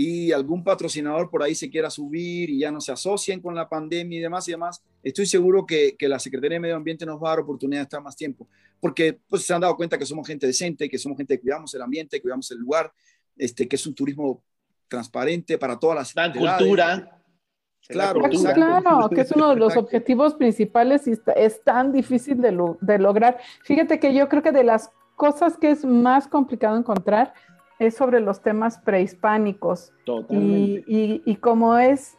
y 0.00 0.30
algún 0.30 0.62
patrocinador 0.62 1.28
por 1.28 1.42
ahí 1.42 1.56
se 1.56 1.68
quiera 1.68 1.90
subir 1.90 2.50
y 2.50 2.60
ya 2.60 2.70
no 2.70 2.80
se 2.80 2.92
asocien 2.92 3.40
con 3.40 3.52
la 3.56 3.68
pandemia 3.68 4.16
y 4.16 4.22
demás 4.22 4.46
y 4.46 4.52
demás, 4.52 4.80
estoy 5.02 5.26
seguro 5.26 5.66
que, 5.66 5.96
que 5.98 6.08
la 6.08 6.20
Secretaría 6.20 6.54
de 6.54 6.60
Medio 6.60 6.76
Ambiente 6.76 7.04
nos 7.04 7.20
va 7.20 7.26
a 7.26 7.30
dar 7.30 7.40
oportunidad 7.40 7.80
de 7.80 7.82
estar 7.82 8.00
más 8.00 8.14
tiempo, 8.14 8.46
porque 8.78 9.18
pues, 9.28 9.44
se 9.44 9.52
han 9.52 9.60
dado 9.60 9.74
cuenta 9.74 9.98
que 9.98 10.06
somos 10.06 10.24
gente 10.24 10.46
decente, 10.46 10.88
que 10.88 10.98
somos 10.98 11.18
gente 11.18 11.34
que 11.34 11.40
cuidamos 11.40 11.74
el 11.74 11.82
ambiente, 11.82 12.22
cuidamos 12.22 12.48
el 12.52 12.58
lugar, 12.58 12.92
este, 13.36 13.66
que 13.66 13.74
es 13.74 13.84
un 13.88 13.94
turismo 13.96 14.40
transparente 14.86 15.58
para 15.58 15.76
todas 15.76 15.96
las 15.96 16.14
La 16.14 16.32
cultura. 16.32 17.20
Claro, 17.88 18.20
claro, 18.20 19.10
que 19.10 19.22
es 19.22 19.32
uno 19.32 19.48
de 19.50 19.56
los 19.56 19.76
objetivos 19.76 20.34
principales 20.34 21.08
y 21.08 21.14
es 21.34 21.64
tan 21.64 21.90
difícil 21.90 22.40
de, 22.40 22.56
de, 22.80 22.98
lograr. 23.00 23.38
Fíjate 23.64 23.98
que 23.98 24.14
yo 24.14 24.28
creo 24.28 24.44
que 24.44 24.52
de 24.52 24.62
las 24.62 24.92
cosas 25.16 25.56
que 25.56 25.72
es 25.72 25.84
más 25.84 26.28
complicado 26.28 26.76
encontrar 26.76 27.32
es 27.78 27.94
sobre 27.94 28.20
los 28.20 28.42
temas 28.42 28.78
prehispánicos. 28.78 29.92
Totalmente. 30.04 30.84
Y, 30.86 31.22
y, 31.24 31.36
como 31.36 31.76
es, 31.76 32.18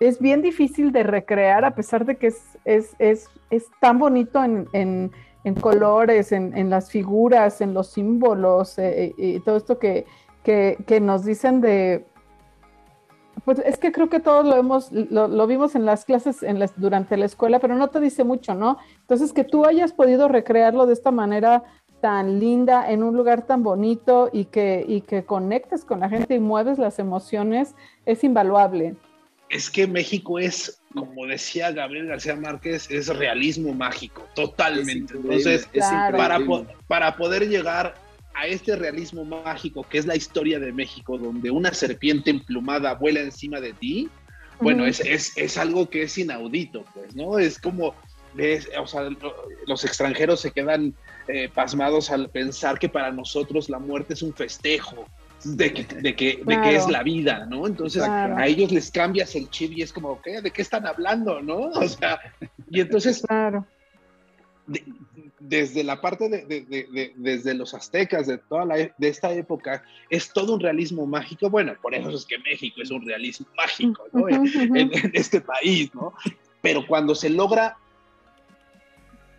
es 0.00 0.20
bien 0.20 0.42
difícil 0.42 0.92
de 0.92 1.02
recrear, 1.02 1.64
a 1.64 1.74
pesar 1.74 2.04
de 2.04 2.16
que 2.16 2.28
es, 2.28 2.58
es, 2.64 2.94
es, 2.98 3.28
es 3.50 3.66
tan 3.80 3.98
bonito 3.98 4.42
en, 4.42 4.68
en, 4.72 5.10
en 5.44 5.54
colores, 5.54 6.32
en, 6.32 6.56
en, 6.56 6.70
las 6.70 6.90
figuras, 6.90 7.60
en 7.60 7.74
los 7.74 7.88
símbolos, 7.88 8.78
eh, 8.78 9.06
eh, 9.06 9.14
y 9.18 9.40
todo 9.40 9.56
esto 9.56 9.78
que, 9.78 10.06
que, 10.42 10.78
que, 10.86 11.00
nos 11.00 11.24
dicen 11.24 11.60
de... 11.60 12.06
Pues 13.44 13.58
es 13.58 13.76
que 13.76 13.90
creo 13.90 14.08
que 14.08 14.20
todos 14.20 14.46
lo 14.46 14.56
hemos, 14.56 14.92
lo, 14.92 15.26
lo 15.26 15.46
vimos 15.46 15.74
en 15.74 15.84
las 15.84 16.04
clases 16.04 16.42
en 16.44 16.60
las, 16.60 16.80
durante 16.80 17.16
la 17.16 17.26
escuela, 17.26 17.58
pero 17.58 17.74
no 17.74 17.88
te 17.88 17.98
dice 18.00 18.22
mucho, 18.22 18.54
¿no? 18.54 18.78
Entonces, 19.00 19.32
que 19.32 19.42
tú 19.42 19.66
hayas 19.66 19.92
podido 19.92 20.28
recrearlo 20.28 20.86
de 20.86 20.92
esta 20.92 21.10
manera 21.10 21.64
tan 22.04 22.38
linda, 22.38 22.92
en 22.92 23.02
un 23.02 23.16
lugar 23.16 23.46
tan 23.46 23.62
bonito 23.62 24.28
y 24.30 24.44
que, 24.44 24.84
y 24.86 25.00
que 25.00 25.24
conectes 25.24 25.86
con 25.86 26.00
la 26.00 26.10
gente 26.10 26.34
y 26.34 26.38
mueves 26.38 26.76
las 26.76 26.98
emociones, 26.98 27.74
es 28.04 28.22
invaluable. 28.24 28.94
Es 29.48 29.70
que 29.70 29.86
México 29.86 30.38
es 30.38 30.82
como 30.92 31.26
decía 31.26 31.72
Gabriel 31.72 32.08
García 32.08 32.36
Márquez, 32.36 32.90
es 32.90 33.08
realismo 33.08 33.72
mágico, 33.72 34.28
totalmente. 34.34 35.14
Entonces, 35.14 35.66
para, 36.12 36.38
para 36.86 37.16
poder 37.16 37.48
llegar 37.48 37.94
a 38.34 38.46
este 38.48 38.76
realismo 38.76 39.24
mágico 39.24 39.82
que 39.88 39.96
es 39.96 40.04
la 40.04 40.14
historia 40.14 40.58
de 40.58 40.72
México, 40.72 41.16
donde 41.16 41.50
una 41.50 41.72
serpiente 41.72 42.28
emplumada 42.28 42.92
vuela 42.96 43.20
encima 43.20 43.62
de 43.62 43.72
ti, 43.72 44.10
bueno, 44.60 44.84
es, 44.84 45.00
es, 45.00 45.32
es, 45.38 45.56
algo 45.56 45.88
que 45.88 46.02
es 46.02 46.18
inaudito, 46.18 46.84
pues, 46.92 47.16
¿no? 47.16 47.38
Es 47.38 47.58
como, 47.58 47.94
o 48.78 48.86
sea, 48.86 49.08
los 49.66 49.84
extranjeros 49.86 50.42
se 50.42 50.50
quedan 50.50 50.94
eh, 51.28 51.48
pasmados 51.52 52.10
al 52.10 52.28
pensar 52.28 52.78
que 52.78 52.88
para 52.88 53.10
nosotros 53.10 53.68
la 53.68 53.78
muerte 53.78 54.14
es 54.14 54.22
un 54.22 54.34
festejo, 54.34 55.06
de 55.44 55.72
que, 55.72 55.84
de 55.84 56.16
que, 56.16 56.42
de 56.44 56.60
que 56.60 56.76
es 56.76 56.88
la 56.88 57.02
vida, 57.02 57.46
¿no? 57.46 57.66
Entonces 57.66 58.02
a 58.02 58.46
ellos 58.46 58.72
les 58.72 58.90
cambias 58.90 59.34
el 59.34 59.48
chip 59.50 59.72
y 59.72 59.82
es 59.82 59.92
como, 59.92 60.20
¿qué? 60.22 60.40
¿De 60.40 60.50
qué 60.50 60.62
están 60.62 60.86
hablando, 60.86 61.40
no? 61.40 61.70
O 61.74 61.88
sea, 61.88 62.18
y 62.70 62.80
entonces, 62.80 63.22
claro. 63.26 63.66
desde 65.38 65.84
la 65.84 66.00
parte 66.00 66.28
de, 66.28 66.44
de, 66.46 67.12
desde 67.16 67.54
los 67.54 67.74
aztecas, 67.74 68.26
de 68.26 68.38
toda 68.38 68.64
la, 68.64 68.76
de 68.76 69.08
esta 69.08 69.32
época, 69.32 69.84
es 70.08 70.32
todo 70.32 70.54
un 70.54 70.60
realismo 70.60 71.06
mágico. 71.06 71.50
Bueno, 71.50 71.74
por 71.80 71.94
eso 71.94 72.10
es 72.10 72.24
que 72.24 72.38
México 72.38 72.80
es 72.82 72.90
un 72.90 73.06
realismo 73.06 73.46
mágico, 73.56 74.04
¿no? 74.12 74.28
en, 74.28 74.46
en 74.76 75.10
este 75.12 75.40
país, 75.40 75.94
¿no? 75.94 76.14
Pero 76.62 76.86
cuando 76.86 77.14
se 77.14 77.28
logra 77.28 77.76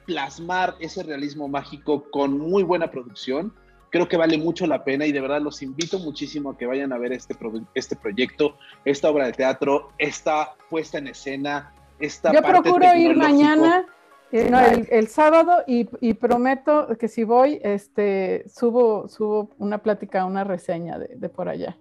plasmar 0.06 0.76
ese 0.80 1.04
realismo 1.04 1.48
mágico 1.48 2.10
con 2.12 2.38
muy 2.38 2.64
buena 2.64 2.92
producción, 2.92 3.54
creo 3.90 4.08
que 4.08 4.18
vale 4.18 4.38
mucho 4.38 4.68
la 4.68 4.84
pena 4.84 5.06
y 5.06 5.12
de 5.12 5.22
verdad 5.22 5.42
los 5.42 5.62
invito 5.62 6.00
muchísimo 6.00 6.52
a 6.52 6.58
que 6.58 6.66
vayan 6.66 6.92
a 6.92 6.98
ver 6.98 7.14
este, 7.14 7.36
este 7.74 7.96
proyecto, 7.96 8.58
esta 8.84 9.10
obra 9.10 9.26
de 9.28 9.34
teatro, 9.34 9.90
esta 9.98 10.56
puesta 10.70 10.98
en 10.98 11.08
escena, 11.08 11.74
esta 12.00 12.34
Yo 12.34 12.42
procuro 12.42 12.94
ir 12.96 13.16
mañana, 13.16 13.86
eh, 14.32 14.50
no, 14.50 14.60
el, 14.60 15.08
sábado 15.08 15.64
y, 15.66 16.14
prometo 16.16 16.90
que 17.00 17.08
si 17.08 17.24
voy, 17.24 17.60
este, 17.64 18.44
subo, 18.50 19.08
subo 19.08 19.52
una 19.60 19.78
plática, 19.78 20.26
una 20.26 20.44
reseña 20.44 21.00
de, 21.00 21.30
por 21.30 21.48
allá. 21.48 21.78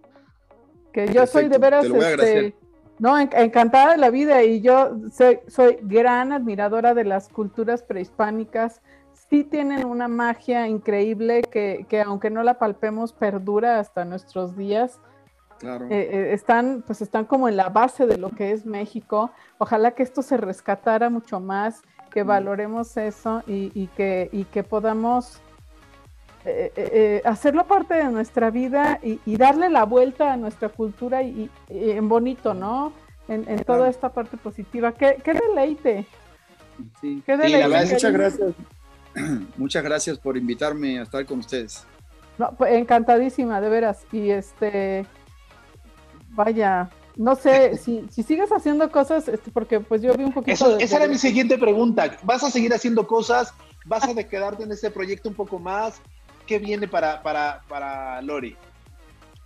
Que 0.92 1.12
yo 1.12 1.26
soy 1.26 1.48
de 1.48 1.58
veras, 1.58 1.84
este, 1.84 2.54
no, 2.98 3.18
encantada 3.18 3.92
de 3.92 3.98
la 3.98 4.10
vida 4.10 4.42
y 4.42 4.60
yo 4.60 4.92
soy, 5.12 5.40
soy 5.48 5.78
gran 5.82 6.32
admiradora 6.32 6.94
de 6.94 7.04
las 7.04 7.28
culturas 7.28 7.82
prehispánicas 7.82 8.80
sí 9.28 9.44
tienen 9.44 9.84
una 9.84 10.08
magia 10.08 10.68
increíble 10.68 11.42
que, 11.42 12.04
aunque 12.06 12.30
no 12.30 12.42
la 12.42 12.58
palpemos, 12.58 13.12
perdura 13.12 13.80
hasta 13.80 14.04
nuestros 14.04 14.56
días. 14.56 15.00
Claro. 15.58 15.86
Eh, 15.86 15.90
eh, 15.90 16.32
están, 16.32 16.82
pues 16.86 17.00
están 17.00 17.24
como 17.24 17.48
en 17.48 17.56
la 17.56 17.68
base 17.68 18.06
de 18.06 18.18
lo 18.18 18.30
que 18.30 18.52
es 18.52 18.66
México. 18.66 19.30
Ojalá 19.58 19.92
que 19.92 20.02
esto 20.02 20.22
se 20.22 20.36
rescatara 20.36 21.10
mucho 21.10 21.40
más, 21.40 21.82
que 22.10 22.22
valoremos 22.22 22.96
eso 22.96 23.42
y, 23.46 23.88
que, 23.96 24.28
y 24.30 24.44
que 24.44 24.62
podamos 24.62 25.40
eh, 26.44 27.22
hacerlo 27.24 27.66
parte 27.66 27.94
de 27.94 28.04
nuestra 28.04 28.50
vida 28.50 29.00
y, 29.02 29.36
darle 29.36 29.70
la 29.70 29.84
vuelta 29.84 30.32
a 30.32 30.36
nuestra 30.36 30.68
cultura 30.68 31.22
y, 31.22 31.50
en 31.68 32.08
bonito, 32.08 32.54
¿no? 32.54 32.92
En, 33.28 33.64
toda 33.64 33.88
esta 33.88 34.10
parte 34.12 34.36
positiva. 34.36 34.92
¡Qué, 34.92 35.16
deleite! 35.24 36.06
Sí, 37.00 37.22
¿Qué 37.24 37.36
deleite, 37.36 37.94
muchas 37.94 38.12
gracias. 38.12 38.54
muchas 39.56 39.82
gracias 39.82 40.18
por 40.18 40.36
invitarme 40.36 40.98
a 40.98 41.02
estar 41.02 41.24
con 41.24 41.38
ustedes. 41.38 41.86
No, 42.38 42.52
pues, 42.56 42.74
encantadísima, 42.74 43.60
de 43.60 43.68
veras. 43.68 44.04
Y 44.12 44.30
este, 44.30 45.06
vaya, 46.30 46.90
no 47.16 47.36
sé, 47.36 47.76
si, 47.82 48.06
si 48.10 48.22
sigues 48.22 48.50
haciendo 48.50 48.90
cosas, 48.90 49.28
este, 49.28 49.50
porque 49.50 49.80
pues 49.80 50.02
yo 50.02 50.14
vi 50.14 50.24
un 50.24 50.32
poquito... 50.32 50.78
esa 50.78 50.96
era 50.96 51.06
mi 51.06 51.18
siguiente 51.18 51.58
pregunta. 51.58 52.16
¿Vas 52.22 52.42
a 52.44 52.50
seguir 52.50 52.72
haciendo 52.74 53.06
cosas? 53.06 53.54
¿Vas 53.86 54.04
a 54.04 54.14
quedarte 54.24 54.64
en 54.64 54.72
este 54.72 54.90
proyecto 54.90 55.28
un 55.28 55.34
poco 55.34 55.58
más? 55.58 56.00
¿Qué 56.46 56.58
viene 56.58 56.88
para, 56.88 57.22
para, 57.22 57.62
para 57.68 58.20
Lori? 58.22 58.56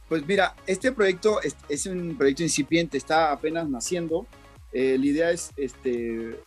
Pues 0.09 0.27
mira, 0.27 0.55
este 0.67 0.93
proyecto 0.93 1.41
es, 1.43 1.87
un 1.87 2.17
proyecto 2.17 2.43
incipiente, 2.43 2.97
está 2.97 3.31
apenas 3.33 3.69
naciendo. 3.69 4.27
Eh, 4.73 4.97
la 4.99 5.07
idea 5.07 5.31
es, 5.31 5.53
este, 5.57 6.41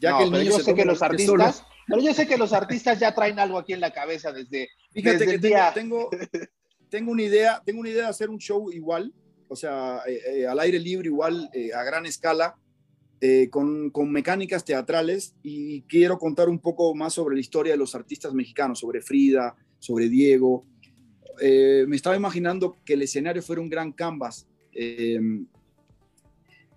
ya 0.00 0.18
que 0.18 0.24
el 0.24 0.32
niño 0.32 0.44
yo 0.44 0.58
sé 0.60 0.74
que 0.74 0.84
los 0.84 1.02
artistas, 1.02 1.64
pero 1.86 2.02
yo 2.02 2.14
sé 2.14 2.26
que 2.26 2.36
los 2.36 2.52
artistas 2.52 2.98
ya 2.98 3.14
traen 3.14 3.38
algo 3.38 3.58
aquí 3.58 3.72
en 3.72 3.80
la 3.80 3.92
cabeza 3.92 4.32
desde, 4.32 4.68
Fíjate 4.92 5.26
que 5.26 5.38
tengo, 5.74 6.10
tengo, 6.90 7.12
una 7.12 7.22
idea, 7.22 7.62
tengo 7.64 7.80
una 7.80 7.90
idea 7.90 8.04
de 8.04 8.08
hacer 8.08 8.30
un 8.30 8.38
show 8.38 8.70
igual, 8.70 9.12
o 9.48 9.56
sea, 9.56 10.00
eh, 10.06 10.20
eh, 10.26 10.46
al 10.46 10.58
aire 10.60 10.78
libre 10.78 11.08
igual, 11.08 11.50
eh, 11.52 11.72
a 11.72 11.82
gran 11.82 12.06
escala, 12.06 12.56
con, 13.50 13.90
con, 13.90 14.10
mecánicas 14.10 14.64
teatrales 14.64 15.36
y 15.44 15.82
quiero 15.82 16.18
contar 16.18 16.48
un 16.48 16.58
poco 16.58 16.92
más 16.92 17.14
sobre 17.14 17.36
la 17.36 17.40
historia 17.40 17.74
de 17.74 17.78
los 17.78 17.94
artistas 17.94 18.34
mexicanos, 18.34 18.80
sobre 18.80 19.00
Frida, 19.00 19.54
sobre 19.82 20.08
Diego. 20.08 20.64
me 21.40 21.96
estaba 21.96 22.14
imaginando 22.14 22.76
que 22.84 22.92
el 22.92 23.02
escenario 23.02 23.42
fuera 23.42 23.60
un 23.60 23.68
gran 23.68 23.90
canvas 23.92 24.46
em, 24.72 25.46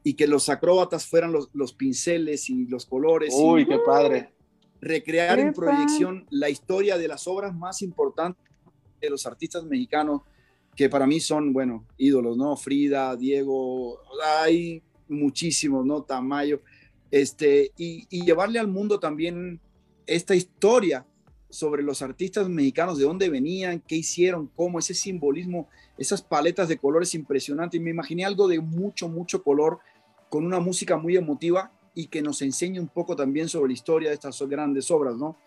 y 0.04 0.16
que 0.16 0.26
los 0.26 0.50
acróbatas 0.50 1.06
fueran 1.06 1.32
los, 1.32 1.50
los, 1.54 1.74
pinceles 1.74 2.50
y 2.50 2.66
los 2.66 2.86
colores. 2.86 3.32
Uy, 3.38 3.68
qué 3.68 3.78
padre 3.86 4.36
recrear 4.82 5.40
en 5.40 5.54
proyección 5.54 6.26
la 6.30 6.50
historia 6.50 6.98
de 6.98 7.08
las 7.08 7.28
obras 7.28 7.56
más 7.56 7.82
importantes 7.82 8.44
de 9.02 9.10
los 9.10 9.26
artistas 9.26 9.66
mexicanos, 9.66 10.22
que 10.76 10.90
para 10.90 11.08
mí 11.08 11.20
son, 11.20 11.54
bueno, 11.54 11.86
ídolos, 11.98 12.38
¿no? 12.38 12.56
Frida, 12.56 13.16
Diego, 13.16 14.00
hay 14.46 14.84
muchísimos, 15.08 15.86
¿no? 15.86 16.04
Tamayo, 16.04 16.62
este, 17.10 17.72
y, 17.78 18.06
llevarle 18.24 18.60
al 18.60 18.68
mundo 18.68 19.00
también 19.00 19.60
esta 20.06 20.36
historia 20.36 21.06
sobre 21.56 21.84
los 21.84 22.02
artistas 22.02 22.50
mexicanos, 22.50 22.98
de 22.98 23.06
dónde 23.06 23.30
venían, 23.30 23.82
qué 23.88 23.96
hicieron, 23.96 24.52
cómo, 24.56 24.80
ese 24.80 24.94
simbolismo, 24.94 25.70
esas 25.98 26.22
paletas 26.22 26.68
de 26.68 26.78
colores 26.78 27.16
impresionantes. 27.16 27.80
Me 27.80 27.92
imaginé 27.92 28.26
algo 28.26 28.48
de 28.48 28.60
mucho, 28.60 29.08
mucho 29.08 29.42
color, 29.42 29.80
con 30.30 30.46
una 30.46 30.60
música 30.60 30.98
muy 30.98 31.16
emotiva 31.16 31.72
y 31.94 32.08
que 32.08 32.22
nos 32.22 32.42
enseñe 32.42 32.80
un 32.80 32.90
poco 32.90 33.16
también 33.16 33.48
sobre 33.48 33.70
la 33.70 33.74
historia 33.74 34.10
de 34.10 34.16
estas 34.16 34.42
grandes 34.44 34.92
obras, 34.92 35.16
¿no? 35.16 35.38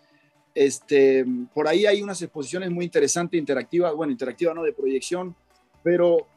Este, 0.55 1.25
por 1.53 1.67
ahí 1.67 1.85
hay 1.85 2.01
unas 2.01 2.21
exposiciones 2.21 2.71
muy 2.71 2.85
interesantes, 2.85 3.39
interactivas, 3.39 3.93
bueno, 3.93 4.11
interactivas, 4.11 4.55
no 4.55 4.63
de 4.63 4.73
proyección, 4.73 5.35
pero 5.83 6.27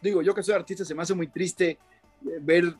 digo, 0.00 0.22
yo 0.22 0.34
que 0.34 0.42
soy 0.42 0.54
artista, 0.54 0.84
se 0.84 0.94
me 0.94 1.02
hace 1.02 1.14
muy 1.14 1.28
triste 1.28 1.70
eh, 1.70 1.78
ver 2.40 2.74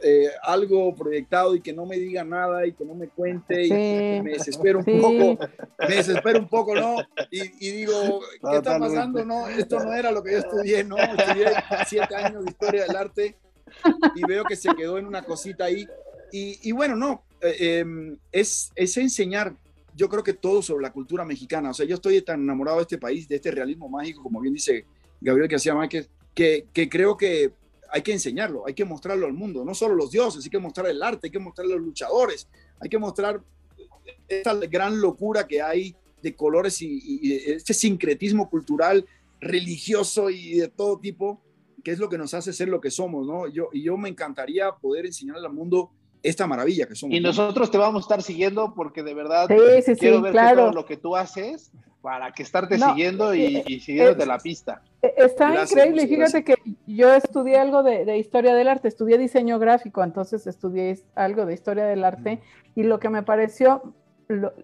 eh, 0.00 0.28
algo 0.42 0.94
proyectado 0.94 1.54
y 1.54 1.62
que 1.62 1.72
no 1.72 1.86
me 1.86 1.96
diga 1.96 2.22
nada 2.22 2.66
y 2.66 2.72
que 2.72 2.84
no 2.84 2.94
me 2.94 3.08
cuente 3.08 3.66
y 3.66 3.70
me 3.70 4.32
desespero 4.32 4.80
un 4.80 5.00
poco, 5.00 5.48
me 5.78 5.94
desespero 5.94 6.38
un 6.38 6.48
poco, 6.48 6.74
¿no? 6.74 6.96
Y, 7.30 7.70
digo, 7.70 8.20
¿qué 8.42 8.56
está 8.56 8.78
pasando? 8.78 9.24
No, 9.24 9.48
esto 9.48 9.82
no 9.82 9.94
era 9.94 10.10
lo 10.10 10.22
que 10.22 10.32
yo 10.32 10.38
estudié, 10.38 10.84
¿no? 10.84 10.98
Estudié 10.98 11.46
siete 11.86 12.14
años 12.14 12.44
de 12.44 12.50
historia 12.50 12.82
del 12.82 12.96
arte 12.96 13.36
y 14.14 14.22
veo 14.26 14.44
que 14.44 14.54
se 14.54 14.74
quedó 14.74 14.98
en 14.98 15.06
una 15.06 15.22
cosita 15.22 15.64
ahí. 15.64 15.86
Y, 16.30 16.72
bueno, 16.72 16.94
no, 16.94 17.22
eh, 17.40 17.78
em, 17.78 18.18
es, 18.30 18.72
es 18.74 18.96
enseñar, 18.98 19.54
yo 19.94 20.10
creo 20.10 20.22
que 20.22 20.34
todo 20.34 20.60
sobre 20.60 20.82
la 20.82 20.92
cultura 20.92 21.24
mexicana. 21.24 21.70
O 21.70 21.74
sea, 21.74 21.86
yo 21.86 21.94
estoy 21.94 22.20
tan 22.20 22.42
enamorado 22.42 22.76
de 22.76 22.82
este 22.82 22.98
país, 22.98 23.26
de 23.28 23.36
este 23.36 23.50
realismo 23.50 23.88
mágico, 23.88 24.22
como 24.22 24.42
bien 24.42 24.52
dice 24.52 24.84
Gabriel 25.22 25.48
García 25.48 25.74
Márquez, 25.74 26.10
que, 26.34 26.66
que 26.74 26.90
creo 26.90 27.16
que 27.16 27.52
hay 27.90 28.02
que 28.02 28.12
enseñarlo, 28.12 28.66
hay 28.66 28.74
que 28.74 28.84
mostrarlo 28.84 29.26
al 29.26 29.32
mundo, 29.32 29.64
no 29.64 29.74
solo 29.74 29.94
los 29.94 30.10
dioses, 30.10 30.44
hay 30.44 30.50
que 30.50 30.58
mostrar 30.58 30.88
el 30.88 31.02
arte, 31.02 31.26
hay 31.26 31.30
que 31.30 31.38
mostrar 31.38 31.66
los 31.66 31.80
luchadores, 31.80 32.48
hay 32.80 32.88
que 32.88 32.98
mostrar 32.98 33.40
esta 34.28 34.54
gran 34.54 35.00
locura 35.00 35.46
que 35.46 35.62
hay 35.62 35.96
de 36.22 36.34
colores 36.34 36.80
y, 36.82 37.52
este 37.52 37.74
sincretismo 37.74 38.48
cultural, 38.50 39.06
religioso 39.40 40.30
y 40.30 40.58
de 40.58 40.68
todo 40.68 40.98
tipo, 40.98 41.40
que 41.84 41.92
es 41.92 41.98
lo 41.98 42.08
que 42.08 42.18
nos 42.18 42.34
hace 42.34 42.52
ser 42.52 42.68
lo 42.68 42.80
que 42.80 42.90
somos, 42.90 43.26
¿no? 43.26 43.46
Yo, 43.48 43.68
y 43.72 43.82
yo 43.82 43.96
me 43.96 44.08
encantaría 44.08 44.72
poder 44.72 45.06
enseñarle 45.06 45.46
al 45.46 45.52
mundo 45.52 45.90
esta 46.22 46.46
maravilla 46.46 46.86
que 46.86 46.96
somos. 46.96 47.16
Y 47.16 47.20
nosotros 47.20 47.70
te 47.70 47.78
vamos 47.78 48.02
a 48.02 48.04
estar 48.04 48.22
siguiendo 48.22 48.74
porque 48.74 49.02
de 49.02 49.14
verdad 49.14 49.46
quiero 49.98 50.20
ver 50.20 50.34
todo 50.34 50.72
lo 50.72 50.84
que 50.84 50.96
tú 50.96 51.14
haces 51.14 51.70
para 52.00 52.30
que 52.32 52.42
estarte 52.42 52.78
siguiendo 52.78 53.34
y, 53.34 53.62
y 53.66 53.80
siguiéndote 53.80 54.26
la 54.26 54.38
pista. 54.38 54.82
Eh, 55.02 55.14
está 55.18 55.62
increíble. 55.62 56.06
Fíjate 56.06 56.44
que 56.44 56.54
yo 56.86 57.12
estudié 57.14 57.58
algo 57.58 57.82
de, 57.82 58.16
historia 58.18 58.54
del 58.54 58.68
arte, 58.68 58.88
estudié 58.88 59.18
diseño 59.18 59.58
gráfico, 59.58 60.02
entonces 60.02 60.46
estudié 60.46 60.98
algo 61.14 61.46
de 61.46 61.54
historia 61.54 61.84
del 61.84 62.04
arte 62.04 62.40
y 62.74 62.82
lo 62.82 62.98
que 62.98 63.08
me 63.08 63.22
pareció, 63.22 63.94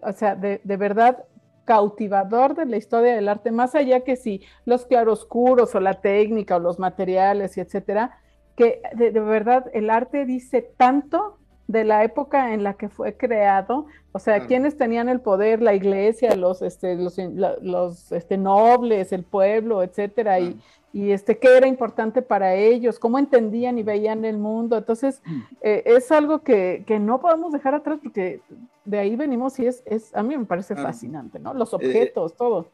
o 0.01 0.13
sea, 0.13 0.35
de, 0.35 0.59
verdad 0.77 1.25
cautivador 1.65 2.55
de 2.55 2.65
la 2.65 2.77
historia 2.77 3.15
del 3.15 3.29
arte, 3.29 3.51
más 3.51 3.73
allá 3.73 4.01
que 4.01 4.15
si 4.17 4.41
los 4.65 4.85
claroscuros 4.85 5.73
o 5.75 5.79
la 5.79 6.01
técnica 6.01 6.57
o 6.57 6.59
los 6.59 6.77
materiales 6.77 7.55
y 7.57 7.61
etcétera, 7.61 8.17
que 8.55 8.81
de 8.95 9.11
verdad 9.11 9.65
el 9.73 9.89
arte 9.89 10.25
dice 10.25 10.61
tanto 10.61 11.39
de 11.67 11.83
la 11.83 12.03
época 12.03 12.53
en 12.53 12.63
la 12.63 12.73
que 12.73 12.89
fue 12.89 13.15
creado, 13.15 13.85
o 14.11 14.19
sea, 14.19 14.45
quienes 14.45 14.77
tenían 14.77 15.09
el 15.09 15.21
poder, 15.21 15.61
la 15.61 15.73
iglesia, 15.73 16.35
los, 16.35 16.61
este, 16.61 16.95
los, 16.95 18.11
este, 18.11 18.37
nobles, 18.37 19.11
el 19.11 19.23
pueblo, 19.23 19.81
etcétera, 19.81 20.39
y, 20.39 20.59
y, 20.91 21.11
este, 21.11 21.37
qué 21.39 21.55
era 21.57 21.67
importante 21.67 22.21
para 22.21 22.53
ellos, 22.55 22.99
cómo 22.99 23.17
entendían 23.17 23.79
y 23.79 23.83
veían 23.83 24.25
el 24.25 24.37
mundo. 24.37 24.77
Entonces, 24.77 25.21
eh, 25.61 25.83
es 25.85 26.11
algo 26.11 26.43
que, 26.43 26.85
no 26.99 27.21
podemos 27.21 27.51
dejar 27.53 27.75
atrás 27.75 27.99
porque 28.03 28.41
de 28.85 28.99
ahí 28.99 29.15
venimos 29.15 29.57
y 29.59 29.65
es, 29.65 29.81
es 29.85 30.13
a 30.13 30.21
mí 30.21 30.37
me 30.37 30.45
parece 30.45 30.75
fascinante, 30.75 31.39
¿no? 31.39 31.53
Los 31.53 31.71
eh, 31.73 31.77
objetos, 31.77 32.35
todo. 32.35 32.67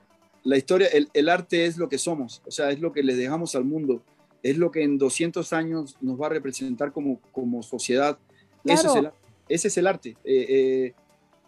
La 0.44 0.58
historia, 0.58 0.88
el, 1.14 1.30
arte 1.30 1.66
es 1.66 1.78
lo 1.78 1.88
que 1.88 1.98
somos, 1.98 2.42
o 2.48 2.52
sea, 2.52 2.72
es 2.72 2.80
lo 2.80 2.92
que 2.92 3.04
le 3.04 3.16
dejamos 3.16 3.56
al 3.56 3.66
mundo, 3.66 4.02
es 4.42 4.58
lo 4.58 4.72
que 4.72 4.84
en 4.84 4.98
200 4.98 5.54
años 5.54 5.98
nos 6.02 6.20
va 6.20 6.26
a 6.26 6.30
representar 6.30 6.92
como, 6.92 7.20
como 7.32 7.62
sociedad 7.62 8.18
ese 8.64 9.68
es 9.68 9.78
el 9.78 9.88
arte. 9.88 10.16
Eh, 10.24 10.94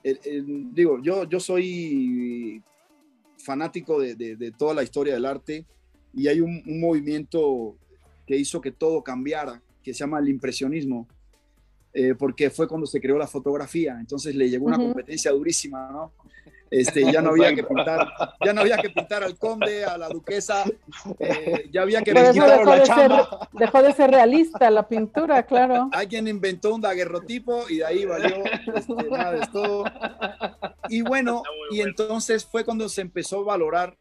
eh, 0.04 0.44
digo, 0.74 1.00
yo, 1.02 1.26
yo 1.26 1.40
soy 1.40 2.62
fanático 3.38 4.00
de, 4.00 4.54
toda 4.58 4.74
la 4.74 4.84
historia 4.84 5.14
del 5.14 5.26
arte 5.26 5.66
y 6.14 6.28
hay 6.28 6.42
un, 6.42 6.64
movimiento 6.80 7.76
que 8.26 8.36
hizo 8.36 8.62
que 8.62 8.72
todo 8.72 9.04
cambiara, 9.04 9.62
que 9.84 9.94
se 9.94 10.00
llama 10.00 10.20
el 10.20 10.30
impresionismo, 10.30 11.08
eh, 11.94 12.16
porque 12.16 12.50
fue 12.50 12.68
cuando 12.68 12.88
se 12.88 13.02
creó 13.02 13.18
la 13.18 13.28
fotografía. 13.28 13.98
Entonces 14.00 14.36
le 14.36 14.50
llegó 14.50 14.66
una 14.66 14.78
competencia 14.78 15.32
durísima, 15.32 15.90
¿no? 15.92 16.14
Este, 16.72 17.12
ya 17.12 17.22
no 17.22 17.32
había 17.32 17.54
que 17.54 17.66
pintar, 17.66 18.14
ya 18.46 18.54
no 18.54 18.62
había 18.62 18.78
que 18.78 18.90
pintar 18.90 19.26
al 19.26 19.38
conde, 19.38 19.84
a 19.84 19.98
la 19.98 20.08
duquesa, 20.08 20.64
eh, 21.20 21.70
ya 21.70 21.82
había 21.82 22.02
que 22.02 22.14
dejó, 22.14 22.32
de 22.72 22.86
ser, 22.86 23.12
dejó 23.52 23.84
de 23.84 23.92
ser 23.92 24.10
realista 24.10 24.70
la 24.72 24.88
pintura, 24.88 25.44
claro. 25.44 25.90
Alguien 25.92 26.30
inventó 26.30 26.74
un 26.74 26.80
daguerrotipo 26.80 27.70
y 27.70 27.80
de 27.80 27.86
ahí 27.86 28.06
valió 28.06 28.42
este, 28.74 28.94
nada 29.10 29.32
de 29.34 29.48
todo. 29.48 29.84
Y 30.88 31.02
bueno, 31.02 31.44
y 31.72 31.82
entonces 31.82 32.46
fue 32.46 32.64
cuando 32.64 32.88
se 32.88 33.02
empezó 33.02 33.42
a 33.42 33.44
valorar 33.44 33.98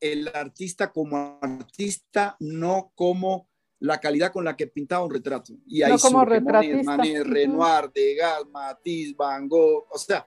el 0.00 0.28
artista 0.34 0.90
como 0.90 1.38
artista, 1.40 2.36
no 2.40 2.90
como 2.96 3.48
la 3.78 4.00
calidad 4.00 4.32
con 4.32 4.44
la 4.44 4.56
que 4.56 4.66
pintaba 4.66 5.04
un 5.04 5.12
retrato. 5.12 5.52
Y 5.64 5.82
ahí 5.82 5.92
no 5.92 5.98
como 6.00 6.24
retratista. 6.24 6.96
Renoir, 6.96 7.92
Degas, 7.94 8.46
Matisse, 8.50 9.14
Van 9.16 9.48
Gogh, 9.48 9.86
o 9.90 9.98
sea, 9.98 10.26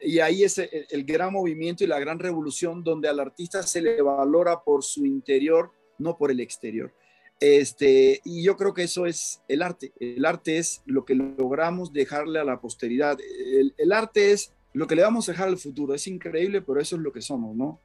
y 0.00 0.18
ahí 0.20 0.44
es 0.44 0.58
el, 0.58 1.04
gran 1.04 1.32
movimiento 1.32 1.84
y 1.84 1.86
la 1.86 1.98
gran 1.98 2.18
revolución 2.18 2.82
donde 2.82 3.08
al 3.08 3.20
artista 3.20 3.62
se 3.62 3.82
le 3.82 4.00
valora 4.02 4.62
por 4.62 4.84
su 4.84 5.04
interior, 5.04 5.72
no 5.98 6.16
por 6.16 6.30
el 6.30 6.40
exterior. 6.40 6.92
Este, 7.40 8.20
y 8.24 8.42
yo 8.42 8.56
creo 8.56 8.74
que 8.74 8.82
eso 8.82 9.06
es 9.06 9.42
el 9.48 9.62
arte. 9.62 9.92
El 9.98 10.24
arte 10.24 10.58
es 10.58 10.82
lo 10.84 11.04
que 11.04 11.14
logramos 11.14 11.92
dejarle 11.92 12.38
a 12.38 12.44
la 12.44 12.60
posteridad. 12.60 13.18
El, 13.20 13.74
el 13.78 13.92
arte 13.92 14.32
es 14.32 14.52
lo 14.72 14.86
que 14.86 14.94
le 14.94 15.02
vamos 15.02 15.28
a 15.28 15.32
dejar 15.32 15.48
al 15.48 15.58
futuro. 15.58 15.94
Es 15.94 16.06
increíble, 16.06 16.60
pero 16.62 16.80
eso 16.80 16.96
es 16.96 17.02
lo 17.02 17.12
que 17.12 17.22
somos, 17.22 17.56
¿no? 17.56 17.80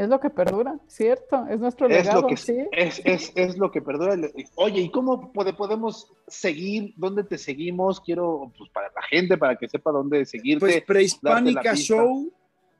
Es 0.00 0.08
lo 0.08 0.18
que 0.18 0.30
perdura, 0.30 0.80
¿cierto? 0.86 1.46
Es 1.46 1.60
nuestro 1.60 1.86
legado, 1.86 2.26
es 2.30 2.40
¿sí? 2.40 2.56
Es, 2.72 3.02
es, 3.04 3.32
es, 3.34 3.58
lo 3.58 3.70
que 3.70 3.82
perdura. 3.82 4.16
Oye, 4.54 4.80
¿y 4.80 4.90
cómo 4.90 5.30
podemos 5.30 6.10
seguir? 6.26 6.94
¿Dónde 6.96 7.22
te 7.22 7.36
seguimos? 7.36 8.00
Quiero, 8.00 8.50
pues 8.56 8.70
para 8.70 8.86
la 8.96 9.02
gente, 9.02 9.36
para 9.36 9.56
que 9.56 9.68
sepa 9.68 9.90
dónde 9.90 10.24
seguirte. 10.24 10.60
Pues 10.60 10.82
Prehispánica 10.84 11.74
Show, 11.74 12.32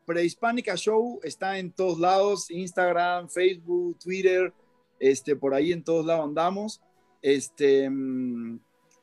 Prehispánica 0.07 0.77
Show 0.77 1.21
está 1.23 1.59
en 1.59 1.73
todos 1.73 1.99
lados, 1.99 2.51
Instagram, 2.51 3.29
Facebook, 3.29 3.99
Twitter, 3.99 4.55
este, 4.99 5.37
por 5.37 5.53
ahí 5.53 5.73
en 5.73 5.85
todos 5.85 6.07
lados 6.07 6.25
andamos. 6.25 6.81
Este, 7.21 7.91
mm, 7.91 8.61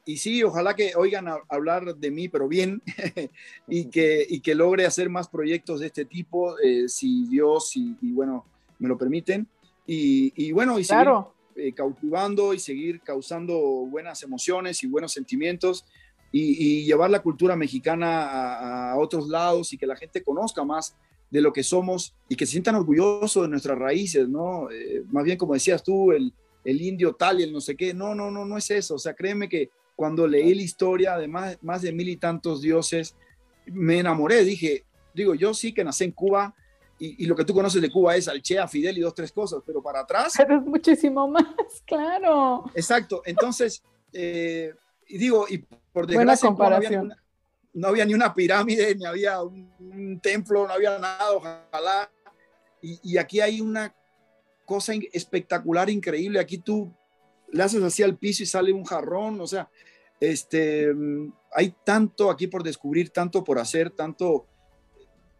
y 0.07 0.15
sí, 0.15 0.41
ojalá 0.41 0.73
que 0.73 0.93
oigan 0.95 1.27
hablar 1.49 1.97
de 1.97 2.11
mí, 2.11 2.29
pero 2.29 2.47
bien, 2.47 2.81
y, 3.67 3.89
que, 3.89 4.25
y 4.27 4.39
que 4.39 4.55
logre 4.55 4.85
hacer 4.85 5.09
más 5.09 5.27
proyectos 5.27 5.81
de 5.81 5.87
este 5.87 6.05
tipo, 6.05 6.57
eh, 6.59 6.87
si 6.87 7.27
Dios 7.27 7.75
y, 7.75 7.93
bueno, 8.13 8.45
me 8.79 8.87
lo 8.87 8.97
permiten. 8.97 9.45
Y, 9.85 10.31
y 10.35 10.53
bueno, 10.53 10.79
y 10.79 10.85
seguir 10.85 11.09
eh, 11.57 11.73
cautivando 11.73 12.53
y 12.53 12.59
seguir 12.59 13.01
causando 13.01 13.57
buenas 13.59 14.23
emociones 14.23 14.81
y 14.81 14.87
buenos 14.87 15.11
sentimientos 15.11 15.85
y, 16.31 16.85
llevar 16.85 17.09
la 17.09 17.21
cultura 17.21 17.57
mexicana 17.57 18.91
a, 18.91 18.97
otros 18.97 19.27
lados 19.27 19.73
y 19.73 19.77
que 19.77 19.87
la 19.87 19.97
gente 19.97 20.23
conozca 20.23 20.63
más 20.63 20.95
de 21.29 21.41
lo 21.41 21.51
que 21.51 21.63
somos 21.63 22.15
y 22.29 22.37
que 22.37 22.45
se 22.45 22.53
sientan 22.53 22.75
orgullosos 22.75 23.43
de 23.43 23.49
nuestras 23.49 23.77
raíces, 23.77 24.29
¿no? 24.29 24.71
Eh, 24.71 25.03
más 25.11 25.25
bien 25.25 25.37
como 25.37 25.53
decías 25.53 25.83
tú, 25.83 26.13
el, 26.13 26.33
el 26.63 26.81
indio 26.81 27.13
tal 27.13 27.41
y 27.41 27.43
el 27.43 27.51
no 27.51 27.59
sé 27.59 27.75
qué, 27.75 27.93
no, 27.93 28.15
no, 28.15 28.31
no, 28.31 28.45
no 28.45 28.57
es 28.57 28.71
eso, 28.71 28.95
o 28.95 28.99
sea, 28.99 29.13
créeme 29.13 29.49
que 29.49 29.69
cuando 29.97 30.27
leí 30.27 30.53
la 30.53 30.61
historia 30.61 31.17
de 31.17 31.27
más, 31.27 31.57
más 31.63 31.81
de 31.81 31.91
mil 31.91 32.07
y 32.07 32.17
tantos 32.17 32.61
dioses, 32.61 33.15
me 33.65 33.97
enamoré, 33.97 34.43
dije, 34.43 34.85
digo, 35.11 35.33
yo 35.33 35.55
sí 35.55 35.73
que 35.73 35.83
nací 35.83 36.03
en 36.03 36.11
Cuba 36.11 36.53
y, 36.99 37.25
lo 37.25 37.35
que 37.35 37.43
tú 37.43 37.53
conoces 37.53 37.81
de 37.81 37.91
Cuba 37.91 38.15
es 38.15 38.27
Alchea, 38.27 38.67
Fidel 38.67 38.99
y 38.99 39.01
dos, 39.01 39.15
tres 39.15 39.31
cosas, 39.31 39.61
pero 39.65 39.81
para 39.81 40.01
atrás... 40.01 40.33
Pero 40.37 40.57
es 40.57 40.63
muchísimo 40.63 41.27
más, 41.27 41.43
claro. 41.85 42.65
Exacto, 42.75 43.23
entonces, 43.25 43.83
eh, 44.13 44.71
y 45.07 45.17
digo, 45.17 45.47
y 45.49 45.65
por 45.91 46.05
desgracia 46.05 46.51
no 47.73 47.87
había, 47.87 48.05
ni 48.05 48.13
una 48.13 48.35
pirámide, 48.35 48.95
ni 48.95 49.05
había 49.05 49.41
un, 49.41 50.19
templo, 50.21 50.67
no 50.67 50.73
había 50.73 50.99
nada, 50.99 51.31
ojalá. 51.31 52.11
Y, 52.83 52.99
y 53.03 53.17
aquí 53.17 53.39
hay 53.39 53.61
una 53.61 53.95
cosa 54.65 54.93
espectacular, 55.11 55.89
increíble. 55.89 56.39
Aquí 56.39 56.59
tú 56.59 56.91
le 57.51 57.63
haces 57.63 57.81
así 57.83 58.03
al 58.03 58.17
piso 58.17 58.43
y 58.43 58.45
sale 58.45 58.73
un 58.73 58.83
jarrón, 58.83 59.39
o 59.41 59.47
sea, 59.47 59.69
este, 60.19 60.93
hay 61.51 61.75
tanto 61.83 62.29
aquí 62.29 62.47
por 62.47 62.63
descubrir, 62.63 63.09
tanto 63.09 63.43
por 63.43 63.59
hacer, 63.59 63.91
tanto 63.91 64.45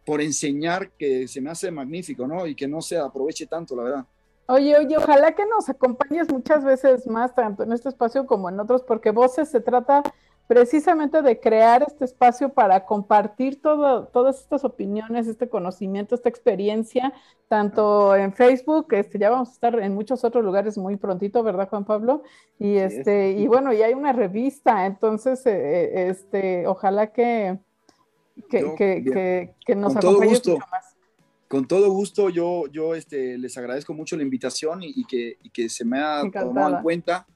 por 0.04 0.20
enseñar 0.20 0.90
que 0.92 1.28
se 1.28 1.40
me 1.40 1.50
hace 1.50 1.70
magnífico, 1.70 2.26
¿no? 2.26 2.46
Y 2.46 2.54
que 2.54 2.66
no 2.66 2.80
se 2.80 2.96
aproveche 2.96 3.46
tanto, 3.46 3.76
la 3.76 3.82
verdad. 3.82 4.06
Oye, 4.46 4.78
oye, 4.78 4.96
ojalá 4.96 5.34
que 5.34 5.44
nos 5.44 5.68
acompañes 5.68 6.32
muchas 6.32 6.64
veces 6.64 7.06
más, 7.06 7.34
tanto 7.34 7.64
en 7.64 7.72
este 7.72 7.90
espacio 7.90 8.26
como 8.26 8.48
en 8.48 8.58
otros, 8.58 8.82
porque 8.82 9.10
Voces 9.10 9.50
se 9.50 9.60
trata 9.60 10.02
precisamente 10.48 11.20
de 11.20 11.38
crear 11.38 11.84
este 11.86 12.06
espacio 12.06 12.48
para 12.48 12.86
compartir 12.86 13.60
todo, 13.60 14.06
todas 14.06 14.40
estas 14.40 14.64
opiniones, 14.64 15.28
este 15.28 15.48
conocimiento, 15.48 16.14
esta 16.14 16.30
experiencia, 16.30 17.12
tanto 17.48 18.16
en 18.16 18.32
Facebook, 18.32 18.86
este, 18.94 19.18
ya 19.18 19.28
vamos 19.28 19.50
a 19.50 19.52
estar 19.52 19.78
en 19.78 19.94
muchos 19.94 20.24
otros 20.24 20.42
lugares 20.42 20.78
muy 20.78 20.96
prontito, 20.96 21.42
¿verdad, 21.42 21.68
Juan 21.68 21.84
Pablo? 21.84 22.22
Y 22.58 22.76
este, 22.76 23.32
y 23.32 23.46
bueno, 23.46 23.74
y 23.74 23.82
hay 23.82 23.92
una 23.92 24.14
revista, 24.14 24.86
entonces, 24.86 25.44
eh, 25.46 25.50
eh, 25.52 26.08
este, 26.08 26.66
ojalá 26.66 27.12
que, 27.12 27.58
que, 28.48 29.54
que, 29.66 29.74
nos 29.76 29.94
acompañes 29.96 30.46
mucho 30.46 30.58
más. 30.70 30.96
Con 31.46 31.68
todo 31.68 31.90
gusto, 31.90 32.30
yo, 32.30 32.66
yo 32.68 32.94
este, 32.94 33.36
les 33.36 33.56
agradezco 33.58 33.92
mucho 33.92 34.16
la 34.16 34.22
invitación 34.22 34.80
y, 34.82 35.04
que, 35.04 35.36
que, 35.52 35.68
se 35.68 35.84
me 35.84 36.00
ha 36.00 36.22
tomado 36.30 36.78
en 36.78 36.82
cuenta. 36.82 37.26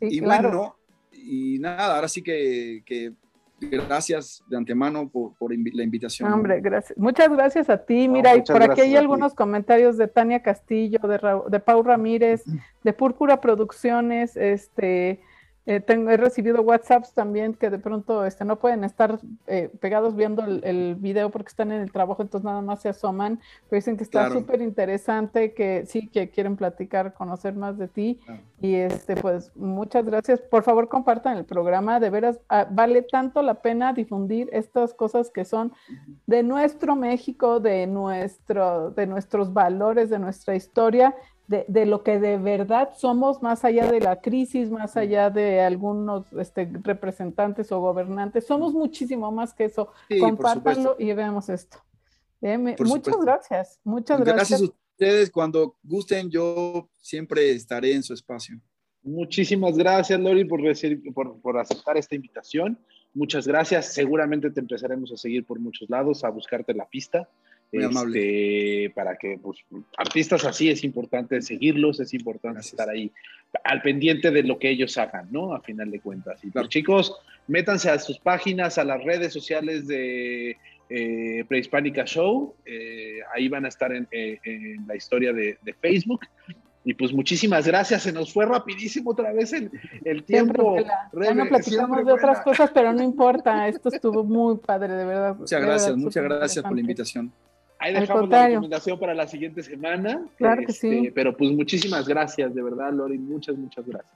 y 0.00 0.20
bueno, 0.20 0.77
y 1.24 1.58
nada, 1.58 1.96
ahora 1.96 2.08
sí 2.08 2.22
que, 2.22 2.82
que 2.86 3.12
gracias 3.60 4.44
de 4.48 4.56
antemano 4.56 5.08
por, 5.08 5.34
por 5.34 5.52
la 5.52 5.82
invitación. 5.82 6.32
Hombre, 6.32 6.60
gracias. 6.60 6.96
Muchas 6.98 7.28
gracias 7.30 7.68
a 7.70 7.84
ti. 7.84 8.08
Mira, 8.08 8.36
y 8.36 8.42
por 8.42 8.62
aquí 8.62 8.80
hay 8.80 8.96
algunos 8.96 9.34
comentarios 9.34 9.96
de 9.96 10.08
Tania 10.08 10.42
Castillo, 10.42 11.00
de, 11.00 11.18
de 11.48 11.60
Pau 11.60 11.82
Ramírez, 11.82 12.44
de 12.84 12.92
Púrpura 12.92 13.40
Producciones, 13.40 14.36
este, 14.36 15.20
eh, 15.68 15.80
tengo, 15.80 16.10
he 16.10 16.16
recibido 16.16 16.62
WhatsApps 16.62 17.12
también 17.12 17.52
que 17.52 17.68
de 17.68 17.78
pronto 17.78 18.24
este, 18.24 18.42
no 18.46 18.58
pueden 18.58 18.84
estar 18.84 19.18
eh, 19.46 19.70
pegados 19.80 20.16
viendo 20.16 20.42
el, 20.42 20.94
video 20.94 21.28
porque 21.28 21.50
están 21.50 21.72
en 21.72 21.82
el 21.82 21.92
trabajo, 21.92 22.22
entonces 22.22 22.46
nada 22.46 22.62
más 22.62 22.80
se 22.80 22.88
asoman, 22.88 23.38
pero 23.68 23.76
dicen 23.76 23.98
que 23.98 24.02
está 24.02 24.30
súper 24.30 24.62
interesante, 24.62 25.52
que 25.52 25.84
sí, 25.84 26.08
que 26.08 26.30
quieren 26.30 26.56
platicar, 26.56 27.12
conocer 27.12 27.54
más 27.54 27.76
de 27.76 27.86
ti. 27.86 28.18
Y 28.62 28.76
este, 28.76 29.14
pues 29.16 29.54
muchas 29.56 30.06
gracias. 30.06 30.40
Por 30.40 30.62
favor, 30.62 30.88
compartan 30.88 31.36
el 31.36 31.44
programa. 31.44 32.00
De 32.00 32.08
veras, 32.08 32.40
ah, 32.48 32.66
vale 32.70 33.02
tanto 33.02 33.42
la 33.42 33.60
pena 33.60 33.92
difundir 33.92 34.48
estas 34.52 34.94
cosas 34.94 35.28
que 35.28 35.44
son 35.44 35.74
de 36.26 36.42
nuestro 36.42 36.96
México, 36.96 37.60
de, 37.60 37.86
nuestro, 37.86 38.90
de 38.92 39.06
nuestros 39.06 39.52
valores, 39.52 40.08
de 40.08 40.18
nuestra 40.18 40.56
historia 40.56 41.14
de, 41.48 41.86
lo 41.86 42.02
que 42.02 42.20
de 42.20 42.36
verdad 42.36 42.90
somos, 42.94 43.42
más 43.42 43.64
allá 43.64 43.90
de 43.90 44.00
la 44.00 44.20
crisis, 44.20 44.70
más 44.70 44.96
allá 44.98 45.30
de 45.30 45.62
algunos 45.62 46.30
este, 46.34 46.70
representantes 46.82 47.72
o 47.72 47.80
gobernantes. 47.80 48.46
Somos 48.46 48.74
muchísimo 48.74 49.32
más 49.32 49.54
que 49.54 49.64
eso. 49.64 49.88
Compártanlo 50.20 50.96
y 50.98 51.12
veamos 51.14 51.48
esto. 51.48 51.78
Eh, 52.42 52.58
muchas 52.58 53.16
gracias, 53.20 53.80
muchas 53.82 54.20
gracias. 54.20 54.36
Gracias 54.36 54.60
a 54.60 54.64
ustedes. 54.64 55.30
Cuando 55.30 55.76
gusten, 55.82 56.30
yo 56.30 56.88
siempre 57.00 57.50
estaré 57.52 57.94
en 57.94 58.02
su 58.02 58.12
espacio. 58.12 58.60
Muchísimas 59.02 59.76
gracias, 59.76 60.20
Lori, 60.20 60.44
por, 60.44 60.60
por, 61.14 61.40
por 61.40 61.58
aceptar 61.58 61.96
esta 61.96 62.14
invitación. 62.14 62.78
Muchas 63.14 63.48
gracias. 63.48 63.94
Seguramente 63.94 64.50
te 64.50 64.60
empezaremos 64.60 65.10
a 65.12 65.16
seguir 65.16 65.46
por 65.46 65.58
muchos 65.58 65.88
lados, 65.88 66.24
a 66.24 66.28
buscarte 66.28 66.74
la 66.74 66.86
pista. 66.86 67.26
Este, 67.70 68.90
para 68.94 69.16
que 69.16 69.38
pues, 69.42 69.58
artistas 69.98 70.44
así 70.46 70.70
es 70.70 70.84
importante 70.84 71.42
seguirlos, 71.42 72.00
es 72.00 72.14
importante 72.14 72.60
estar 72.60 72.88
ahí 72.88 73.12
al 73.64 73.82
pendiente 73.82 74.30
de 74.30 74.42
lo 74.42 74.58
que 74.58 74.70
ellos 74.70 74.96
hagan, 74.96 75.28
¿no? 75.30 75.54
A 75.54 75.60
final 75.60 75.90
de 75.90 76.00
cuentas. 76.00 76.42
Y 76.42 76.50
pues, 76.50 76.68
chicos, 76.68 77.14
métanse 77.46 77.90
a 77.90 77.98
sus 77.98 78.18
páginas, 78.18 78.78
a 78.78 78.84
las 78.84 79.04
redes 79.04 79.32
sociales 79.32 79.86
de 79.86 80.56
eh, 80.88 81.44
Prehispánica 81.46 82.04
Show, 82.04 82.54
eh, 82.64 83.20
ahí 83.34 83.48
van 83.48 83.66
a 83.66 83.68
estar 83.68 83.92
en, 83.92 84.08
eh, 84.10 84.38
la 84.86 84.96
historia 84.96 85.32
de, 85.32 85.58
Facebook. 85.80 86.20
Y 86.84 86.94
pues 86.94 87.12
muchísimas 87.12 87.66
gracias, 87.66 88.04
se 88.04 88.12
nos 88.12 88.32
fue 88.32 88.46
rapidísimo 88.46 89.10
otra 89.10 89.30
vez 89.32 89.52
el, 89.52 89.70
el 90.04 90.24
tiempo. 90.24 90.78
Ya 91.12 91.34
no 91.34 91.46
platicamos 91.46 92.06
de 92.06 92.12
otras 92.12 92.40
cosas, 92.40 92.70
pero 92.72 92.94
no 92.94 93.02
importa, 93.02 93.68
esto 93.68 93.90
estuvo 93.90 94.24
muy 94.24 94.56
padre, 94.56 94.94
de 94.94 95.04
verdad. 95.04 95.36
Muchas 95.36 95.60
gracias, 95.60 95.96
muchas 95.98 96.24
gracias 96.24 96.64
por 96.64 96.74
la 96.74 96.80
invitación. 96.80 97.30
Ahí 97.78 97.94
dejamos 97.94 98.28
la 98.28 98.48
recomendación 98.48 98.98
para 98.98 99.14
la 99.14 99.26
siguiente 99.26 99.62
semana. 99.62 100.22
Claro 100.36 100.62
que 100.66 100.72
sí. 100.72 100.98
Este, 100.98 101.12
pero 101.12 101.36
pues 101.36 101.50
muchísimas 101.52 102.08
gracias, 102.08 102.54
de 102.54 102.62
verdad, 102.62 102.92
Lori, 102.92 103.18
muchas, 103.18 103.56
muchas 103.56 103.86
gracias. 103.86 104.12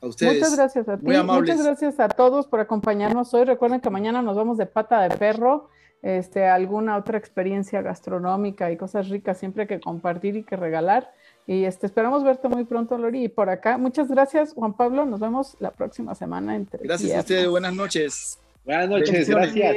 A 0.00 0.06
ustedes. 0.06 0.34
Muchas 0.34 0.56
gracias 0.56 0.88
a 0.88 0.96
ti. 0.96 1.06
Muchas 1.06 1.62
gracias 1.62 2.00
a 2.00 2.08
todos 2.08 2.46
por 2.46 2.60
acompañarnos 2.60 3.34
hoy. 3.34 3.44
Recuerden 3.44 3.80
que 3.80 3.90
mañana 3.90 4.22
nos 4.22 4.36
vamos 4.36 4.58
de 4.58 4.66
pata 4.66 5.02
de 5.02 5.16
perro. 5.16 5.68
Este, 6.02 6.46
alguna 6.46 6.96
otra 6.96 7.18
experiencia 7.18 7.82
gastronómica 7.82 8.72
y 8.72 8.78
cosas 8.78 9.10
ricas 9.10 9.36
siempre 9.36 9.66
que 9.66 9.80
compartir 9.80 10.36
y 10.36 10.42
que 10.44 10.56
regalar. 10.56 11.12
Y 11.46 11.64
este, 11.64 11.86
esperamos 11.86 12.24
verte 12.24 12.48
muy 12.48 12.64
pronto, 12.64 12.96
Lori. 12.96 13.24
Y 13.24 13.28
por 13.28 13.50
acá, 13.50 13.76
muchas 13.76 14.08
gracias, 14.08 14.54
Juan 14.54 14.72
Pablo. 14.72 15.04
Nos 15.04 15.20
vemos 15.20 15.56
la 15.58 15.72
próxima 15.72 16.14
semana. 16.14 16.56
Entre 16.56 16.82
gracias 16.82 17.16
a 17.16 17.20
ustedes. 17.20 17.48
Buenas 17.48 17.74
noches. 17.74 18.38
Buenas 18.64 18.88
noches. 18.88 19.28
Gracias. 19.28 19.76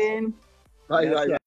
Bye, 0.88 1.10
bye. 1.10 1.38